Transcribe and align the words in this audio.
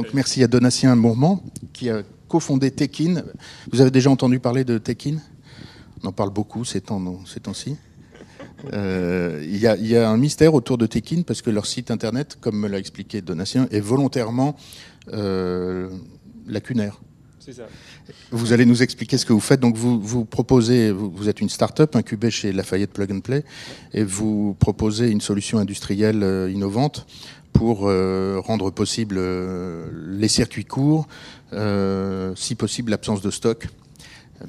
Donc 0.00 0.14
merci 0.14 0.42
à 0.42 0.46
Donatien 0.46 0.96
Mourmand 0.96 1.42
qui 1.74 1.90
a 1.90 2.02
cofondé 2.26 2.70
Tekin. 2.70 3.22
Vous 3.70 3.82
avez 3.82 3.90
déjà 3.90 4.08
entendu 4.08 4.40
parler 4.40 4.64
de 4.64 4.78
Tekin? 4.78 5.16
On 6.02 6.08
en 6.08 6.12
parle 6.12 6.30
beaucoup 6.30 6.64
ces 6.64 6.80
temps-ci. 6.80 7.76
Euh, 8.72 9.44
il 9.44 9.58
y, 9.58 9.96
a 9.96 10.08
un 10.08 10.16
mystère 10.16 10.54
autour 10.54 10.78
de 10.78 10.86
Tekin 10.86 11.20
parce 11.20 11.42
que 11.42 11.50
leur 11.50 11.66
site 11.66 11.90
internet, 11.90 12.38
comme 12.40 12.58
me 12.58 12.66
l'a 12.66 12.78
expliqué 12.78 13.20
Donatien, 13.20 13.68
est 13.70 13.80
volontairement 13.80 14.56
euh, 15.12 15.90
lacunaire. 16.46 16.98
Ça. 17.40 17.64
Vous 18.30 18.52
allez 18.52 18.64
nous 18.64 18.82
expliquer 18.82 19.18
ce 19.18 19.26
que 19.26 19.32
vous 19.34 19.40
faites. 19.40 19.60
Donc 19.60 19.76
vous, 19.76 20.00
vous 20.00 20.24
proposez, 20.24 20.92
vous, 20.92 21.28
êtes 21.28 21.40
une 21.40 21.48
start-up 21.48 21.94
incubée 21.96 22.30
chez 22.30 22.52
Lafayette 22.52 22.92
Plug 22.92 23.12
and 23.12 23.20
Play 23.20 23.44
et 23.92 24.04
vous 24.04 24.56
proposez 24.58 25.10
une 25.10 25.20
solution 25.20 25.58
industrielle 25.58 26.22
euh, 26.22 26.50
innovante 26.50 27.06
pour 27.52 27.88
euh, 27.88 28.40
rendre 28.44 28.70
possible 28.70 29.16
euh, 29.18 29.88
les 29.92 30.28
circuits 30.28 30.64
courts, 30.64 31.08
si 32.36 32.54
possible 32.54 32.90
l'absence 32.90 33.20
de 33.22 33.30
stock, 33.30 33.68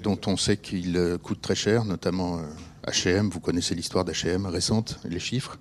dont 0.03 0.19
on 0.27 0.37
sait 0.37 0.57
qu'il 0.57 1.17
coûte 1.23 1.41
très 1.41 1.55
cher, 1.55 1.83
notamment 1.83 2.39
H&M. 2.85 3.29
Vous 3.29 3.39
connaissez 3.39 3.75
l'histoire 3.75 4.05
d'H&M 4.05 4.45
récente, 4.45 4.99
les 5.03 5.19
chiffres. 5.19 5.57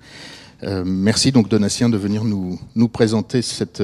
merci 0.63 1.33
donc 1.33 1.49
Donatien 1.49 1.89
de 1.89 1.97
venir 1.97 2.25
nous, 2.25 2.61
nous 2.75 2.89
présenter 2.89 3.41
cette 3.41 3.83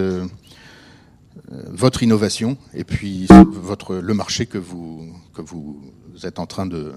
euh, 1.52 1.62
votre 1.69 2.02
innovation 2.02 2.56
et 2.75 2.84
puis 2.84 3.27
votre, 3.28 3.97
le 3.97 4.14
marché 4.14 4.47
que 4.47 4.59
vous, 4.59 5.12
que 5.34 5.42
vous 5.42 5.80
êtes 6.25 6.38
en 6.38 6.47
train 6.47 6.66
de 6.66 6.92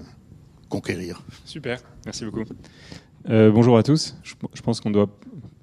conquérir. 0.68 1.22
Super, 1.44 1.80
merci 2.04 2.24
beaucoup. 2.24 2.44
Euh, 3.28 3.50
bonjour 3.50 3.76
à 3.76 3.82
tous. 3.82 4.16
Je, 4.22 4.62
pense 4.62 4.80
qu'on 4.80 4.90
doit 4.90 5.08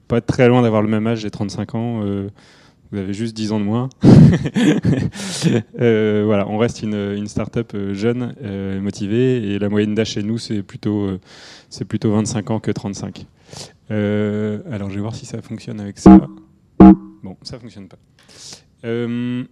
pas 0.07 0.21
très 0.21 0.47
loin 0.47 0.61
d'avoir 0.61 0.81
le 0.81 0.87
même 0.87 1.05
âge, 1.07 1.19
j'ai 1.19 1.31
35 1.31 1.75
ans. 1.75 2.01
Euh, 2.03 2.29
vous 2.91 2.99
avez 2.99 3.13
juste 3.13 3.35
10 3.35 3.51
ans 3.51 3.59
de 3.59 3.65
moins. 3.65 3.89
voilà, 5.73 6.47
on 6.47 6.57
reste 6.57 6.83
une, 6.83 6.95
une 6.95 7.27
start-up 7.27 7.75
jeune, 7.91 8.33
motivée, 8.81 9.51
et 9.51 9.59
la 9.59 9.67
moyenne 9.67 9.93
d'âge 9.93 10.11
chez 10.11 10.23
nous, 10.23 10.37
c'est 10.37 10.63
plutôt, 10.63 11.09
plutôt 11.89 12.11
25 12.11 12.51
ans 12.51 12.59
que 12.61 12.71
35. 12.71 13.25
alors, 13.89 14.89
je 14.89 14.95
vais 14.95 15.01
voir 15.01 15.15
si 15.15 15.25
ça 15.25 15.41
fonctionne 15.41 15.81
avec 15.81 15.97
ça. 15.97 16.17
Bon, 16.79 17.35
ça 17.41 17.59
fonctionne 17.59 17.89
pas. 17.89 17.97
Euh, 18.85 19.43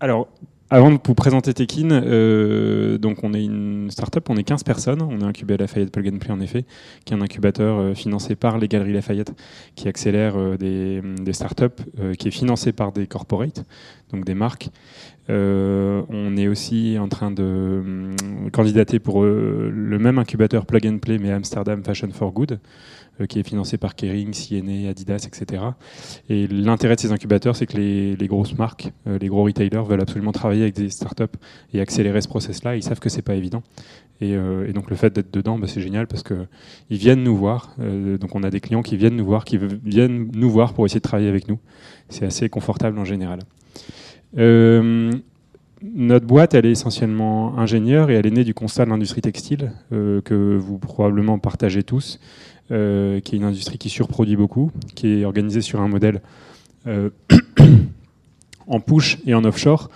alors, 0.00 0.28
avant 0.72 0.90
de 0.90 0.98
vous 1.04 1.14
présenter 1.14 1.52
Tekin, 1.52 1.90
euh, 1.90 2.96
donc 2.96 3.18
on 3.24 3.34
est 3.34 3.44
une 3.44 3.90
start-up, 3.90 4.30
on 4.30 4.36
est 4.38 4.42
15 4.42 4.62
personnes, 4.62 5.02
on 5.02 5.20
est 5.20 5.24
incubé 5.24 5.52
à 5.52 5.56
Lafayette 5.58 5.92
Plug 5.92 6.14
and 6.14 6.16
Play 6.16 6.30
en 6.30 6.40
effet, 6.40 6.64
qui 7.04 7.12
est 7.12 7.16
un 7.18 7.20
incubateur 7.20 7.78
euh, 7.78 7.94
financé 7.94 8.36
par 8.36 8.56
les 8.56 8.68
Galeries 8.68 8.94
Lafayette, 8.94 9.34
qui 9.74 9.86
accélère 9.86 10.56
des, 10.56 11.02
des 11.02 11.32
start-up, 11.34 11.82
qui 12.18 12.28
est 12.28 12.30
financé 12.30 12.72
par 12.72 12.90
des 12.92 13.06
corporates, 13.06 13.66
donc 14.14 14.24
des 14.24 14.32
marques. 14.34 14.70
On 15.28 16.36
est 16.36 16.48
aussi 16.48 16.96
en 16.98 17.08
train 17.08 17.30
de 17.30 18.10
candidater 18.52 18.98
pour 18.98 19.22
le 19.22 19.98
même 19.98 20.18
incubateur 20.18 20.66
Plug 20.66 20.86
and 20.86 20.98
Play, 20.98 21.18
mais 21.18 21.30
Amsterdam 21.30 21.82
Fashion 21.84 22.10
for 22.10 22.32
Good. 22.32 22.58
Euh, 23.20 23.26
qui 23.26 23.38
est 23.38 23.42
financé 23.42 23.76
par 23.76 23.94
Kering, 23.94 24.32
CNA, 24.32 24.88
Adidas, 24.88 25.26
etc. 25.26 25.62
Et 26.30 26.46
l'intérêt 26.46 26.96
de 26.96 27.00
ces 27.00 27.12
incubateurs, 27.12 27.54
c'est 27.56 27.66
que 27.66 27.76
les, 27.76 28.26
grosses 28.26 28.56
marques, 28.56 28.90
euh, 29.06 29.18
les 29.18 29.28
gros 29.28 29.44
retailers 29.44 29.82
veulent 29.82 30.00
absolument 30.00 30.32
travailler 30.32 30.62
avec 30.62 30.74
des 30.74 30.88
startups 30.88 31.24
et 31.74 31.80
accélérer 31.82 32.22
ce 32.22 32.28
process-là. 32.28 32.74
Ils 32.74 32.82
savent 32.82 33.00
que 33.00 33.10
c'est 33.10 33.20
pas 33.20 33.34
évident. 33.34 33.62
Et, 34.22 34.34
euh, 34.34 34.72
donc 34.72 34.88
le 34.88 34.96
fait 34.96 35.12
d'être 35.12 35.30
dedans, 35.30 35.58
bah, 35.58 35.66
c'est 35.66 35.82
génial 35.82 36.06
parce 36.06 36.22
qu'ils 36.22 36.46
viennent 36.88 37.22
nous 37.22 37.36
voir. 37.36 37.76
donc 37.78 38.34
on 38.34 38.42
a 38.44 38.50
des 38.50 38.60
clients 38.60 38.82
qui 38.82 38.96
viennent 38.96 39.16
nous 39.16 39.26
voir, 39.26 39.44
qui 39.44 39.58
viennent 39.58 40.30
nous 40.34 40.50
voir 40.50 40.72
pour 40.72 40.86
essayer 40.86 41.00
de 41.00 41.04
travailler 41.04 41.28
avec 41.28 41.48
nous. 41.48 41.58
C'est 42.08 42.24
assez 42.24 42.48
confortable 42.48 42.98
en 42.98 43.04
général. 43.04 43.40
Notre 44.34 46.26
boîte, 46.26 46.54
elle 46.54 46.66
est 46.66 46.70
essentiellement 46.70 47.58
ingénieure 47.58 48.10
et 48.10 48.14
elle 48.14 48.26
est 48.26 48.30
née 48.30 48.44
du 48.44 48.54
constat 48.54 48.84
de 48.84 48.90
l'industrie 48.90 49.20
textile 49.20 49.72
que 49.90 50.56
vous 50.56 50.78
probablement 50.78 51.38
partagez 51.38 51.82
tous. 51.82 52.18
Euh, 52.72 53.20
qui 53.20 53.34
est 53.34 53.38
une 53.38 53.44
industrie 53.44 53.76
qui 53.76 53.90
surproduit 53.90 54.36
beaucoup, 54.36 54.70
qui 54.94 55.08
est 55.08 55.24
organisée 55.26 55.60
sur 55.60 55.82
un 55.82 55.88
modèle 55.88 56.22
euh, 56.86 57.10
en 58.66 58.80
push 58.80 59.18
et 59.26 59.34
en 59.34 59.44
offshore. 59.44 59.90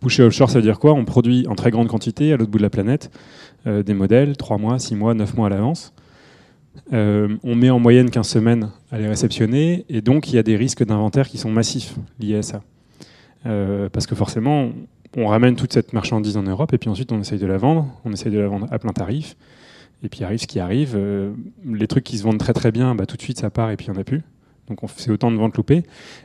Push 0.00 0.20
et 0.20 0.22
offshore, 0.22 0.48
ça 0.48 0.58
veut 0.58 0.62
dire 0.62 0.78
quoi? 0.78 0.94
On 0.94 1.04
produit 1.04 1.46
en 1.48 1.56
très 1.56 1.70
grande 1.70 1.88
quantité 1.88 2.32
à 2.32 2.38
l'autre 2.38 2.50
bout 2.50 2.56
de 2.56 2.62
la 2.62 2.70
planète 2.70 3.10
euh, 3.66 3.82
des 3.82 3.92
modèles, 3.92 4.38
3 4.38 4.56
mois, 4.56 4.78
6 4.78 4.94
mois, 4.94 5.12
9 5.12 5.36
mois 5.36 5.48
à 5.48 5.50
l'avance. 5.50 5.92
on 6.92 7.54
met 7.54 7.68
en 7.68 7.80
moyenne 7.80 8.08
15 8.08 8.26
semaines 8.26 8.70
à 8.90 8.98
les 8.98 9.08
réceptionner, 9.08 9.84
et 9.90 10.00
donc 10.00 10.30
il 10.30 10.36
y 10.36 10.38
a 10.38 10.42
des 10.42 10.56
risques 10.56 10.84
d'inventaire 10.84 11.28
qui 11.28 11.36
sont 11.36 11.50
massifs 11.50 11.96
liés 12.18 12.36
à 12.36 12.42
ça. 12.42 12.62
Parce 13.44 14.06
que 14.06 14.14
forcément, 14.14 14.70
on 15.16 15.26
ramène 15.26 15.56
toute 15.56 15.72
cette 15.72 15.92
marchandise 15.92 16.36
en 16.36 16.42
Europe, 16.42 16.72
et 16.72 16.78
puis 16.78 16.88
ensuite 16.88 17.12
on 17.12 17.20
essaye 17.20 17.38
de 17.38 17.46
la 17.46 17.58
vendre, 17.58 17.88
on 18.04 18.12
essaye 18.12 18.32
de 18.32 18.38
la 18.38 18.48
vendre 18.48 18.66
à 18.70 18.78
plein 18.78 18.92
tarif, 18.92 19.36
et 20.02 20.08
puis 20.08 20.24
arrive 20.24 20.40
ce 20.40 20.46
qui 20.46 20.60
arrive. 20.60 20.94
Euh, 20.96 21.32
les 21.64 21.86
trucs 21.86 22.04
qui 22.04 22.18
se 22.18 22.22
vendent 22.22 22.38
très 22.38 22.52
très 22.52 22.72
bien, 22.72 22.94
bah, 22.94 23.06
tout 23.06 23.16
de 23.16 23.22
suite 23.22 23.38
ça 23.38 23.50
part 23.50 23.70
et 23.70 23.76
puis 23.76 23.86
il 23.86 23.92
n'y 23.92 23.98
en 23.98 24.00
a 24.00 24.04
plus. 24.04 24.22
Donc 24.68 24.78
c'est 24.96 25.10
autant 25.10 25.30
de 25.30 25.36
ventes 25.36 25.56
loupées. 25.56 25.82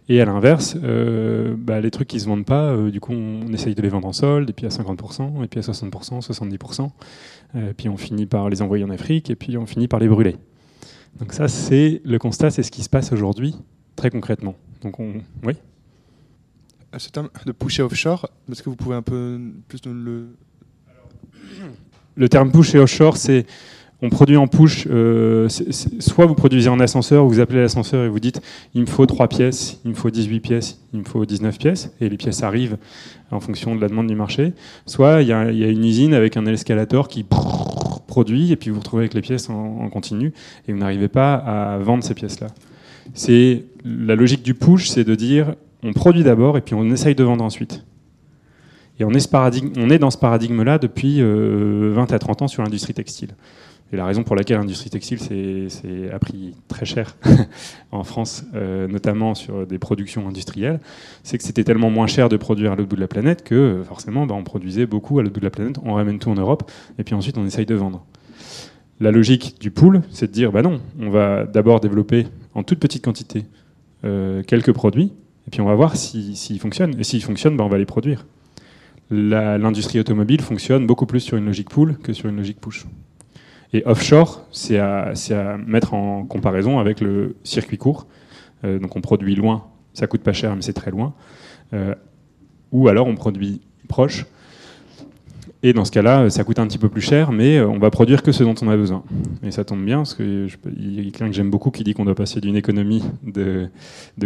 Et 0.10 0.22
à 0.22 0.26
l'inverse, 0.26 0.78
euh, 0.84 1.56
bah, 1.58 1.82
les 1.82 1.92
trucs 1.92 2.08
qui 2.08 2.18
ne 2.18 2.22
se 2.22 2.28
vendent 2.28 2.46
pas, 2.46 2.72
euh, 2.72 2.92
du 2.92 3.00
coup 3.00 3.14
on, 3.14 3.52
essaye 3.52 3.76
de 3.76 3.82
les 3.82 3.90
vendre 3.90 4.08
en 4.08 4.14
solde, 4.14 4.50
et 4.50 4.54
puis 4.54 4.66
à 4.66 4.70
50%, 4.70 5.44
et 5.44 5.48
puis 5.48 5.60
à 5.60 5.64
60%, 5.64 6.22
70%. 6.22 6.90
et 7.56 7.74
puis 7.76 7.90
on 7.90 7.98
finit 7.98 8.26
par 8.26 8.50
les 8.50 8.62
envoyer 8.62 8.84
en 8.84 8.90
Afrique, 8.90 9.30
et 9.30 9.36
puis 9.36 9.58
on 9.58 9.66
finit 9.66 9.88
par 9.88 10.00
les 10.00 10.08
brûler. 10.08 10.38
Donc 11.20 11.34
ça 11.34 11.48
c'est 11.48 12.02
le 12.06 12.20
constat, 12.20 12.52
c'est 12.52 12.64
ce 12.64 12.72
qui 12.72 12.84
se 12.84 12.90
passe 12.90 13.12
aujourd'hui, 13.12 13.56
très 13.96 14.12
concrètement. 14.12 14.56
Donc 14.82 15.00
on... 15.00 15.16
Oui 15.44 15.56
Ce 16.96 17.10
terme 17.10 17.30
de 17.46 17.52
pusher 17.52 17.84
offshore, 17.84 18.30
est-ce 18.52 18.64
que 18.64 18.70
vous 18.70 18.76
pouvez 18.76 18.96
un 18.96 19.02
peu 19.02 19.40
plus 19.68 19.80
nous 19.86 19.94
le 19.94 20.28
le 22.18 22.30
terme 22.30 22.52
push 22.52 22.76
et 22.76 22.80
offshore, 22.80 23.16
c'est 23.16 23.46
on 24.02 24.10
produit 24.10 24.38
en 24.38 24.48
push, 24.48 24.88
euh, 24.92 25.50
soit 25.50 26.28
vous 26.28 26.36
produisez 26.36 26.70
en 26.70 26.80
ascenseur, 26.80 27.26
vous 27.26 27.40
appelez 27.40 27.62
l'ascenseur 27.62 28.06
et 28.06 28.10
vous 28.10 28.20
dites 28.20 28.42
il 28.76 28.82
me 28.82 28.86
faut 28.86 29.08
3 29.08 29.28
pièces, 29.28 29.80
il 29.86 29.92
me 29.92 29.96
faut 29.96 30.12
18 30.12 30.40
pièces, 30.40 30.80
il 30.94 31.00
me 31.00 31.06
faut 31.06 31.26
19 31.26 31.58
pièces, 31.58 31.92
et 32.00 32.08
les 32.08 32.18
pièces 32.18 32.44
arrivent 32.44 32.78
en 33.32 33.40
fonction 33.40 33.76
de 33.76 33.82
la 33.82 33.88
demande 33.88 34.06
du 34.06 34.16
marché. 34.16 34.54
Soit 34.86 35.24
il 35.24 35.28
y, 35.30 35.34
a 35.34 35.50
une 35.50 35.84
usine 35.84 36.14
avec 36.14 36.38
un 36.38 36.46
escalator 36.46 37.08
qui 37.08 37.26
produit, 38.08 38.52
et 38.52 38.56
puis 38.56 38.70
vous 38.70 38.76
vous 38.76 38.82
retrouvez 38.82 39.02
avec 39.02 39.16
les 39.16 39.22
pièces 39.22 39.50
en, 39.50 39.90
continu, 39.90 40.32
et 40.68 40.74
vous 40.74 40.80
n'arrivez 40.80 41.08
pas 41.08 41.34
à 41.34 41.80
vendre 41.80 42.04
ces 42.04 42.14
pièces-là. 42.14 42.48
C'est 43.16 43.64
La 43.84 44.16
logique 44.16 44.44
du 44.44 44.54
push, 44.54 44.90
c'est 44.90 45.06
de 45.06 45.16
dire 45.16 45.56
on 45.84 45.94
produit 45.94 46.24
d'abord, 46.24 46.58
et 46.58 46.62
puis 46.62 46.76
on 46.76 46.86
essaye 46.86 47.16
de 47.16 47.24
vendre 47.24 47.44
ensuite. 47.44 47.84
Et 49.00 49.04
on 49.04 49.12
est, 49.12 50.00
dans 50.00 50.10
ce 50.10 50.18
paradigme-là 50.18 50.80
depuis 50.80 51.20
20 51.20 51.26
euh, 51.26 52.06
à 52.10 52.20
30 52.20 52.42
ans 52.44 52.48
sur 52.48 52.64
l'industrie 52.64 52.96
textile. 52.96 53.36
Et 53.94 53.96
la 53.96 54.06
raison 54.06 54.24
pour 54.24 54.36
laquelle 54.36 54.58
l'industrie 54.58 54.90
textile 54.90 55.20
c'est 55.70 56.12
a 56.12 56.20
pris 56.20 56.56
très 56.68 56.86
cher 56.86 57.16
en 57.92 58.04
France, 58.04 58.44
euh, 58.54 58.88
notamment 58.88 59.34
sur 59.34 59.66
des 59.66 59.80
productions 59.80 60.28
industrielles, 60.28 60.82
c'est 61.24 61.38
que 61.38 61.44
c'était 61.44 61.64
tellement 61.64 61.90
moins 61.90 62.08
cher 62.08 62.28
de 62.28 62.36
produire 62.36 62.74
à 62.74 62.76
l'autre 62.76 62.90
bout 62.90 62.98
de 62.98 63.02
la 63.02 63.08
planète 63.08 63.46
que 63.46 63.82
forcément 63.88 64.26
bah, 64.26 64.36
on 64.38 64.44
produisait 64.44 64.88
beaucoup 64.88 65.20
à 65.20 65.22
l'autre 65.22 65.36
bout 65.36 65.40
de 65.40 65.46
la 65.46 65.52
planète, 65.52 65.78
on 65.86 65.94
ramène 65.94 66.20
tout 66.20 66.30
en 66.30 66.36
Europe 66.36 66.70
et 67.00 67.04
puis 67.06 67.16
ensuite 67.16 67.38
on 67.38 67.46
essaye 67.46 67.66
de 67.66 67.76
vendre. 67.76 68.04
La 69.00 69.12
logique 69.12 69.56
du 69.62 69.72
pool, 69.72 70.02
c'est 70.10 70.28
de 70.28 70.34
dire 70.34 70.52
bah 70.52 70.64
non, 70.64 70.82
on 71.00 71.10
va 71.10 71.46
d'abord 71.46 71.80
développer 71.80 72.28
en 72.56 72.64
toute 72.64 72.80
petite 72.80 73.06
quantité 73.06 73.46
euh, 74.04 74.44
quelques 74.44 74.74
produits 74.74 75.14
et 75.48 75.52
puis 75.52 75.62
on 75.62 75.66
va 75.66 75.76
voir 75.76 75.96
s'ils 75.96 76.36
si, 76.36 76.60
fonctionnent. 76.60 77.00
Et 77.00 77.04
s'ils 77.04 77.24
fonctionnent, 77.24 77.58
bah, 77.58 77.64
on 77.64 77.70
va 77.70 77.78
les 77.78 77.86
produire 77.86 78.26
l'industrie 79.10 80.00
automobile 80.00 80.42
fonctionne 80.42 80.86
beaucoup 80.86 81.06
plus 81.06 81.20
sur 81.20 81.38
une 81.38 81.46
logique 81.46 81.70
pull 81.70 81.98
que 81.98 82.14
sur 82.14 82.30
une 82.30 82.38
logique 82.38 82.60
push. 82.60 82.86
Et 83.74 83.84
offshore, 83.86 84.46
c'est 84.52 84.78
à, 84.78 85.12
à, 85.32 85.58
mettre 85.58 85.94
en 85.94 86.24
comparaison 86.26 86.80
avec 86.80 87.02
le 87.02 87.36
circuit 87.44 87.78
court. 87.78 88.08
Euh, 88.64 88.80
donc 88.80 88.96
on 88.96 89.02
produit 89.02 89.36
loin, 89.36 89.66
ça 89.94 90.08
coûte 90.08 90.22
pas 90.22 90.34
cher, 90.34 90.56
mais 90.56 90.62
c'est 90.62 90.74
très 90.74 90.92
loin. 90.92 91.14
Euh, 91.74 91.94
ou 92.72 92.88
alors 92.88 93.08
on 93.08 93.16
produit 93.16 93.62
proche, 93.88 94.26
et 95.68 95.74
dans 95.74 95.84
ce 95.84 95.92
cas-là, 95.92 96.30
ça 96.30 96.46
coûte 96.46 96.60
un 96.60 96.68
petit 96.68 96.78
peu 96.78 96.88
plus 96.88 97.02
cher, 97.02 97.34
mais 97.34 97.58
euh, 97.58 97.68
on 97.68 97.78
va 97.78 97.90
produire 97.90 98.24
que 98.24 98.32
ce 98.32 98.44
dont 98.44 98.56
on 98.62 98.70
a 98.70 98.78
besoin. 98.78 99.04
Et 99.44 99.52
ça 99.52 99.66
tombe 99.66 99.84
bien, 99.84 99.98
parce 99.98 100.16
qu'il 100.16 100.48
y 100.78 101.00
a 101.00 101.04
quelqu'un 101.04 101.28
que 101.28 101.34
j'aime 101.34 101.50
beaucoup 101.50 101.72
qui 101.72 101.84
dit 101.84 101.94
qu'on 101.94 102.06
doit 102.06 102.16
passer 102.16 102.40
d'une 102.40 102.56
économie 102.56 103.04
de, 103.26 103.70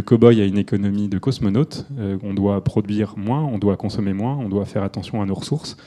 cow-boy 0.01 0.39
à 0.39 0.45
une 0.45 0.59
économie 0.59 1.07
de 1.07 1.17
cosmonaute. 1.17 1.87
Euh, 1.97 2.17
on 2.23 2.35
doit 2.35 2.63
produire 2.63 3.15
moins, 3.17 3.43
on 3.43 3.57
doit 3.57 3.75
consommer 3.75 4.13
moins, 4.13 4.37
on 4.37 4.49
doit 4.49 4.65
faire 4.65 4.83
attention 4.83 5.21
à 5.21 5.25
nos 5.25 5.33
ressources. 5.33 5.77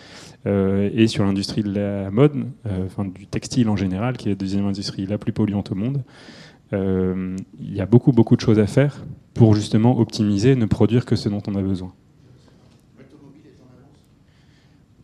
Euh, 0.47 0.91
et 0.93 1.07
sur 1.07 1.25
l'industrie 1.25 1.63
de 1.63 1.73
la 1.73 2.11
mode, 2.11 2.45
enfin 2.85 3.05
du 3.05 3.27
textile 3.27 3.69
en 3.69 3.77
général, 3.77 4.17
qui 4.17 4.29
est 4.29 4.33
la 4.33 4.37
deuxième 4.37 4.67
industrie 4.67 5.07
la 5.07 5.19
plus 5.19 5.33
polluante 5.33 5.71
au 5.71 5.75
monde, 5.75 6.03
il 6.73 7.73
y 7.73 7.81
a 7.81 7.87
beaucoup, 7.87 8.11
beaucoup 8.11 8.35
de 8.35 8.41
choses 8.41 8.59
à 8.59 8.67
faire 8.67 9.05
pour 9.33 9.55
justement 9.55 10.01
optimiser, 10.01 10.57
ne 10.57 10.67
produire 10.67 11.05
que 11.05 11.15
ce 11.15 11.29
dont 11.29 11.43
on 11.47 11.55
a 11.55 11.63
besoin. 11.63 11.93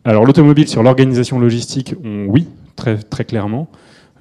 Alors 0.05 0.25
l'automobile 0.25 0.67
sur 0.67 0.83
l'organisation 0.83 1.39
logistique, 1.39 1.95
oui, 2.03 2.47
très, 2.75 2.99
clairement. 3.25 3.69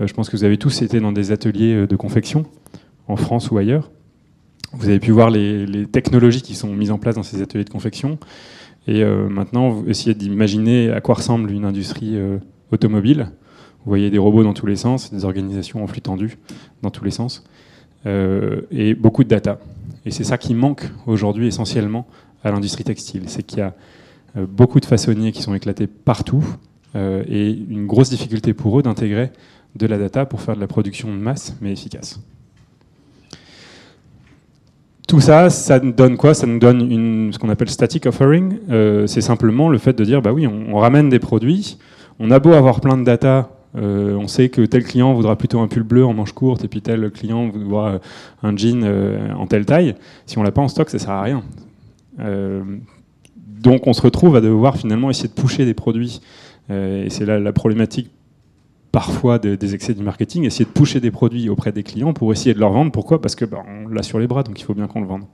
Euh, 0.01 0.07
je 0.07 0.13
pense 0.13 0.29
que 0.29 0.35
vous 0.35 0.43
avez 0.43 0.57
tous 0.57 0.81
été 0.81 0.99
dans 0.99 1.13
des 1.13 1.31
ateliers 1.31 1.73
euh, 1.73 1.87
de 1.87 1.95
confection, 1.95 2.45
en 3.07 3.15
France 3.15 3.49
ou 3.49 3.57
ailleurs. 3.57 3.89
Vous 4.73 4.89
avez 4.89 4.99
pu 4.99 5.11
voir 5.11 5.29
les, 5.29 5.85
technologies 5.87 6.41
qui 6.41 6.53
sont 6.53 6.73
mises 6.73 6.91
en 6.91 6.97
place 6.97 7.15
dans 7.15 7.23
ces 7.23 7.41
ateliers 7.41 7.63
de 7.63 7.69
confection. 7.69 8.19
Et 8.87 9.03
maintenant, 9.03 9.69
vous 9.69 9.89
essayez 9.89 10.15
d'imaginer 10.15 10.91
à 10.91 11.01
quoi 11.01 11.15
ressemble 11.15 11.51
une 11.51 11.65
industrie 11.65 12.17
automobile. 12.71 13.31
Vous 13.83 13.89
voyez 13.89 14.09
des 14.09 14.17
robots 14.17 14.43
dans 14.43 14.53
tous 14.53 14.67
les 14.67 14.75
sens, 14.75 15.11
des 15.11 15.25
organisations 15.25 15.83
en 15.83 15.87
flux 15.87 16.01
tendu 16.01 16.37
dans 16.81 16.91
tous 16.91 17.03
les 17.03 17.11
sens, 17.11 17.43
et 18.05 18.93
beaucoup 18.93 19.23
de 19.23 19.29
data. 19.29 19.59
Et 20.05 20.11
c'est 20.11 20.23
ça 20.23 20.37
qui 20.37 20.53
manque 20.53 20.89
aujourd'hui 21.07 21.47
essentiellement 21.47 22.07
à 22.43 22.51
l'industrie 22.51 22.83
textile. 22.83 23.23
C'est 23.27 23.43
qu'il 23.43 23.59
y 23.59 23.61
a 23.61 23.67
euh, 23.67 23.69
beaucoup 24.35 24.79
de 24.79 24.85
façonniers 24.85 25.31
qui 25.31 25.41
sont 25.41 25.53
éclatés 25.53 25.87
partout 25.87 26.43
euh, 26.95 27.23
et 27.27 27.51
une 27.51 27.85
grosse 27.85 28.09
difficulté 28.09 28.53
pour 28.53 28.79
eux 28.79 28.81
d'intégrer 28.81 29.31
de 29.75 29.85
la 29.85 29.99
data 29.99 30.25
pour 30.25 30.41
faire 30.41 30.55
de 30.55 30.59
la 30.59 30.67
production 30.67 31.09
de 31.09 31.19
masse 31.19 31.55
mais 31.61 31.71
efficace. 31.71 32.19
Tout 35.07 35.21
ça, 35.21 35.49
ça 35.49 35.79
nous 35.79 35.91
donne 35.91 36.17
quoi? 36.17 36.33
Ça 36.33 36.47
nous 36.47 36.59
donne 36.59 37.31
ce 37.31 37.37
qu'on 37.37 37.49
appelle 37.49 37.69
static 37.69 38.05
offering. 38.05 38.57
Euh, 38.69 39.07
c'est 39.07 39.21
simplement 39.21 39.69
le 39.69 39.77
fait 39.77 39.93
de 39.93 40.03
dire, 40.03 40.21
bah 40.21 40.33
oui, 40.33 40.47
on, 40.47 40.77
ramène 40.77 41.09
des 41.09 41.19
produits. 41.19 41.77
On 42.19 42.29
a 42.31 42.39
beau 42.39 42.53
avoir 42.53 42.79
plein 42.79 42.97
de 42.97 43.03
data, 43.03 43.51
on 43.75 44.27
sait 44.27 44.49
que 44.49 44.61
tel 44.65 44.83
client 44.83 45.13
voudra 45.13 45.35
plutôt 45.35 45.59
un 45.59 45.67
pull 45.67 45.83
bleu 45.83 46.05
en 46.05 46.13
manche 46.13 46.33
courte 46.33 46.63
et 46.63 46.67
puis 46.67 46.81
tel 46.81 47.11
client 47.11 47.49
voudra 47.49 47.99
un 48.43 48.57
jean 48.57 48.83
en 48.83 49.47
telle 49.47 49.65
taille. 49.65 49.95
Si 50.25 50.37
on 50.37 50.43
l'a 50.43 50.51
pas 50.51 50.61
en 50.61 50.67
stock, 50.67 50.89
ça 50.89 50.99
sert 50.99 51.11
à 51.11 51.21
rien. 51.21 51.43
Donc 53.59 53.87
on 53.87 53.93
se 53.93 54.01
retrouve 54.01 54.35
à 54.35 54.41
devoir 54.41 54.77
finalement 54.77 55.09
essayer 55.09 55.27
de 55.27 55.33
pousser 55.33 55.65
des 55.65 55.73
produits. 55.73 56.21
Euh, 56.69 57.05
et 57.05 57.09
c'est 57.09 57.25
là 57.25 57.39
la 57.39 57.51
problématique 57.51 58.09
parfois 58.91 59.37
des 59.37 59.75
excès 59.75 59.93
du 59.93 60.01
marketing, 60.01 60.45
essayer 60.45 60.65
de 60.65 60.71
pousser 60.71 60.99
des 60.99 61.11
produits 61.11 61.49
auprès 61.49 61.71
des 61.71 61.83
clients 61.83 62.13
pour 62.13 62.31
essayer 62.31 62.53
de 62.53 62.59
leur 62.59 62.71
vendre. 62.71 62.91
Pourquoi? 62.91 63.21
Parce 63.21 63.35
que 63.35 63.45
bah, 63.45 63.59
on 63.67 63.87
l'a 63.87 64.01
sur 64.01 64.17
les 64.17 64.27
bras, 64.27 64.43
donc 64.43 64.59
il 64.59 64.63
faut 64.63 64.73
bien 64.73 64.87
qu'on 64.87 65.01
le 65.01 65.07
vende. 65.07 65.25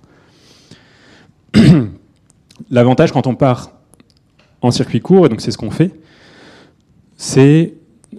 L'avantage 2.69 3.11
quand 3.11 3.27
on 3.27 3.35
part 3.35 3.71
en 4.61 4.71
circuit 4.71 4.99
court, 4.99 5.25
et 5.25 5.29
donc 5.29 5.39
c'est 5.39 5.51
ce 5.51 5.57
qu'on 5.57 5.71
fait, 5.71 5.91
c'est 7.15 7.75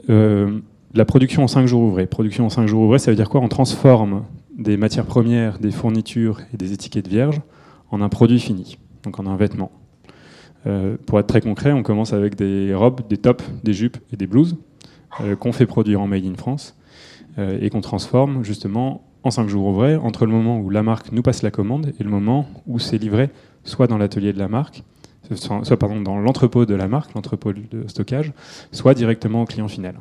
euh, 0.08 0.58
la 0.94 1.04
production 1.04 1.42
en 1.44 1.48
5 1.48 1.66
jours 1.66 1.82
ouvrés. 1.82 2.06
Production 2.06 2.46
en 2.46 2.50
5 2.50 2.66
jours 2.66 2.82
ouvrés, 2.82 2.98
ça 2.98 3.10
veut 3.10 3.16
dire 3.16 3.28
quoi? 3.28 3.40
On 3.40 3.48
transforme 3.48 4.24
des 4.56 4.76
matières 4.76 5.04
premières, 5.04 5.58
des 5.58 5.70
fournitures 5.70 6.40
et 6.54 6.56
des 6.56 6.72
étiquettes 6.72 7.08
vierges 7.08 7.42
en 7.90 8.00
un 8.00 8.08
produit 8.08 8.40
fini, 8.40 8.78
donc 9.02 9.20
en 9.20 9.26
un 9.26 9.36
vêtement. 9.36 9.70
Euh, 10.66 10.96
pour 11.06 11.18
être 11.20 11.26
très 11.26 11.40
concret, 11.40 11.72
on 11.72 11.82
commence 11.82 12.12
avec 12.12 12.34
des 12.34 12.74
robes, 12.74 13.02
des 13.08 13.18
tops, 13.18 13.44
des 13.62 13.72
jupes 13.72 13.98
et 14.12 14.16
des 14.16 14.26
blouses 14.26 14.56
euh, 15.20 15.36
qu'on 15.36 15.52
fait 15.52 15.66
produire 15.66 16.00
en 16.00 16.08
Made 16.08 16.24
in 16.24 16.34
France 16.34 16.76
euh, 17.38 17.58
et 17.60 17.70
qu'on 17.70 17.80
transforme 17.80 18.42
justement 18.42 19.04
en 19.22 19.30
5 19.30 19.48
jours 19.48 19.66
ouvrés 19.66 19.96
entre 19.96 20.26
le 20.26 20.32
moment 20.32 20.58
où 20.58 20.70
la 20.70 20.82
marque 20.82 21.12
nous 21.12 21.22
passe 21.22 21.42
la 21.42 21.50
commande 21.50 21.92
et 21.98 22.02
le 22.02 22.10
moment 22.10 22.46
où 22.66 22.78
c'est 22.78 22.98
livré 22.98 23.30
soit 23.64 23.86
dans 23.86 23.98
l'atelier 23.98 24.32
de 24.32 24.38
la 24.38 24.48
marque, 24.48 24.82
soit, 25.34 25.76
pardon, 25.76 26.00
dans 26.00 26.18
l'entrepôt 26.18 26.66
de 26.66 26.74
la 26.74 26.86
marque, 26.86 27.14
l'entrepôt 27.14 27.52
de 27.52 27.88
stockage, 27.88 28.32
soit 28.70 28.94
directement 28.94 29.42
au 29.42 29.44
client 29.44 29.66
final. 29.66 29.96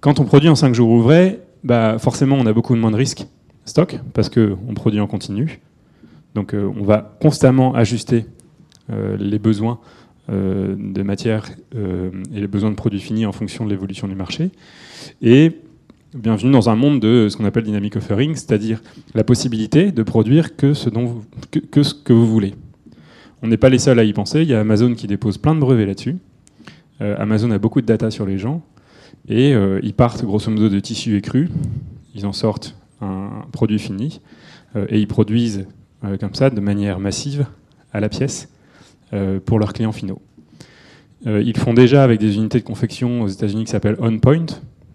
Quand 0.00 0.20
on 0.20 0.24
produit 0.24 0.48
en 0.48 0.54
5 0.54 0.72
jours 0.74 0.90
ouvrés, 0.90 1.40
bah 1.64 1.98
forcément 1.98 2.36
on 2.36 2.46
a 2.46 2.52
beaucoup 2.52 2.76
moins 2.76 2.92
de 2.92 2.96
risques 2.96 3.26
stock 3.64 3.98
parce 4.14 4.28
qu'on 4.28 4.74
produit 4.74 5.00
en 5.00 5.08
continu. 5.08 5.60
Donc 6.34 6.54
on 6.54 6.84
va 6.84 7.16
constamment 7.20 7.74
ajuster 7.74 8.26
les 8.88 9.38
besoins 9.38 9.80
euh, 10.28 10.74
de 10.76 11.04
matière 11.04 11.44
euh, 11.76 12.10
et 12.34 12.40
les 12.40 12.48
besoins 12.48 12.70
de 12.70 12.74
produits 12.74 12.98
finis 12.98 13.26
en 13.26 13.32
fonction 13.32 13.64
de 13.64 13.70
l'évolution 13.70 14.08
du 14.08 14.16
marché. 14.16 14.50
Et 15.22 15.52
bienvenue 16.14 16.50
dans 16.50 16.68
un 16.68 16.74
monde 16.74 16.98
de 16.98 17.28
ce 17.30 17.36
qu'on 17.36 17.44
appelle 17.44 17.62
dynamic 17.62 17.94
offering, 17.94 18.34
c'est-à-dire 18.34 18.82
la 19.14 19.22
possibilité 19.22 19.92
de 19.92 20.02
produire 20.02 20.56
que 20.56 20.74
ce, 20.74 20.90
dont 20.90 21.22
que, 21.70 21.84
ce 21.84 21.94
que 21.94 22.12
vous 22.12 22.26
voulez. 22.26 22.54
On 23.40 23.46
n'est 23.46 23.56
pas 23.56 23.68
les 23.68 23.78
seuls 23.78 24.00
à 24.00 24.02
y 24.02 24.12
penser, 24.12 24.42
il 24.42 24.48
y 24.48 24.54
a 24.54 24.58
Amazon 24.58 24.94
qui 24.94 25.06
dépose 25.06 25.38
plein 25.38 25.54
de 25.54 25.60
brevets 25.60 25.86
là-dessus. 25.86 26.16
Amazon 26.98 27.52
a 27.52 27.58
beaucoup 27.58 27.80
de 27.80 27.86
data 27.86 28.10
sur 28.10 28.26
les 28.26 28.38
gens, 28.38 28.62
et 29.28 29.52
ils 29.82 29.94
partent 29.94 30.24
grosso 30.24 30.50
modo 30.50 30.70
de 30.70 30.80
tissus 30.80 31.16
écrus, 31.16 31.50
ils 32.16 32.26
en 32.26 32.32
sortent 32.32 32.74
un 33.02 33.44
produit 33.52 33.78
fini, 33.78 34.22
et 34.88 34.98
ils 34.98 35.06
produisent 35.06 35.66
comme 36.18 36.34
ça 36.34 36.48
de 36.48 36.60
manière 36.60 36.98
massive 36.98 37.46
à 37.92 38.00
la 38.00 38.08
pièce 38.08 38.48
euh, 38.48 38.55
pour 39.44 39.58
leurs 39.58 39.72
clients 39.72 39.92
finaux. 39.92 40.20
Euh, 41.26 41.42
ils 41.42 41.56
font 41.56 41.74
déjà 41.74 42.04
avec 42.04 42.20
des 42.20 42.36
unités 42.36 42.58
de 42.58 42.64
confection 42.64 43.22
aux 43.22 43.28
États-Unis 43.28 43.64
qui 43.64 43.70
s'appellent 43.70 43.96
On 44.00 44.18
Point. 44.18 44.46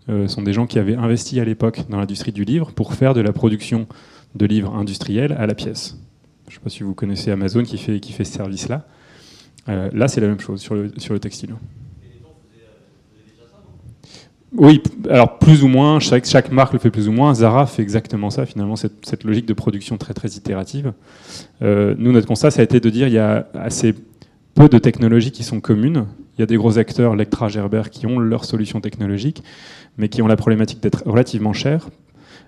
Euh, 0.10 0.28
ce 0.28 0.36
sont 0.36 0.42
des 0.42 0.54
gens 0.54 0.66
qui 0.66 0.80
avaient 0.80 0.96
investi 0.96 1.40
à 1.40 1.46
l'époque 1.46 1.84
dans 1.90 1.98
l'industrie 1.98 2.32
du 2.32 2.44
livre 2.44 2.72
pour 2.72 2.94
faire 2.94 3.14
de 3.14 3.22
la 3.22 3.34
production 3.34 3.88
de 4.36 4.46
livres 4.46 4.76
industriels 4.76 5.34
à 5.34 5.46
la 5.46 5.56
pièce. 5.56 5.98
Je 6.48 6.52
ne 6.52 6.56
sais 6.56 6.64
pas 6.64 6.70
si 6.70 6.84
vous 6.84 6.94
connaissez 6.94 7.32
Amazon 7.32 7.64
qui 7.64 7.78
fait, 7.78 8.00
qui 8.00 8.12
fait 8.12 8.24
ce 8.24 8.34
service-là. 8.34 8.86
là, 9.68 10.08
c'est 10.08 10.22
la 10.22 10.28
même 10.28 10.40
chose 10.40 10.62
sur 10.62 10.76
le, 10.76 10.92
sur 10.98 11.14
le 11.14 11.20
textile. 11.20 11.56
Oui, 14.54 14.84
alors 15.10 15.40
plus 15.40 15.64
ou 15.64 15.70
moins, 15.70 16.00
chaque, 16.00 16.52
marque 16.52 16.74
le 16.74 16.80
fait 16.80 16.92
plus 16.92 17.08
ou 17.08 17.14
moins. 17.14 17.34
Zara 17.34 17.66
fait 17.66 17.82
exactement 17.82 18.30
ça, 18.30 18.46
finalement, 18.46 18.76
cette, 18.76 19.24
logique 19.24 19.46
de 19.46 19.54
production 19.54 19.98
très 19.98 20.14
très 20.14 20.28
itérative. 20.30 20.92
Euh, 21.62 21.96
nous, 21.98 22.12
notre 22.12 22.28
constat, 22.28 22.52
ça 22.52 22.60
a 22.60 22.64
été 22.64 22.82
de 22.82 22.90
dire 22.90 23.08
il 23.08 23.14
y 23.14 23.18
a 23.18 23.48
assez 23.54 23.96
peu 24.54 24.68
de 24.68 24.78
technologies 24.78 25.32
qui 25.32 25.44
sont 25.44 25.62
communes. 25.62 26.06
Il 26.38 26.42
y 26.42 26.44
a 26.44 26.46
des 26.46 26.58
gros 26.58 26.78
acteurs, 26.78 27.16
Lectra, 27.16 27.48
Gerber, 27.48 27.84
qui 27.90 28.06
ont 28.08 28.20
leurs 28.20 28.44
solutions 28.44 28.82
technologiques, 28.82 29.42
mais 29.98 30.10
qui 30.10 30.22
ont 30.22 30.28
la 30.28 30.36
problématique 30.36 30.82
d'être 30.82 31.04
relativement 31.06 31.54
chères 31.54 31.90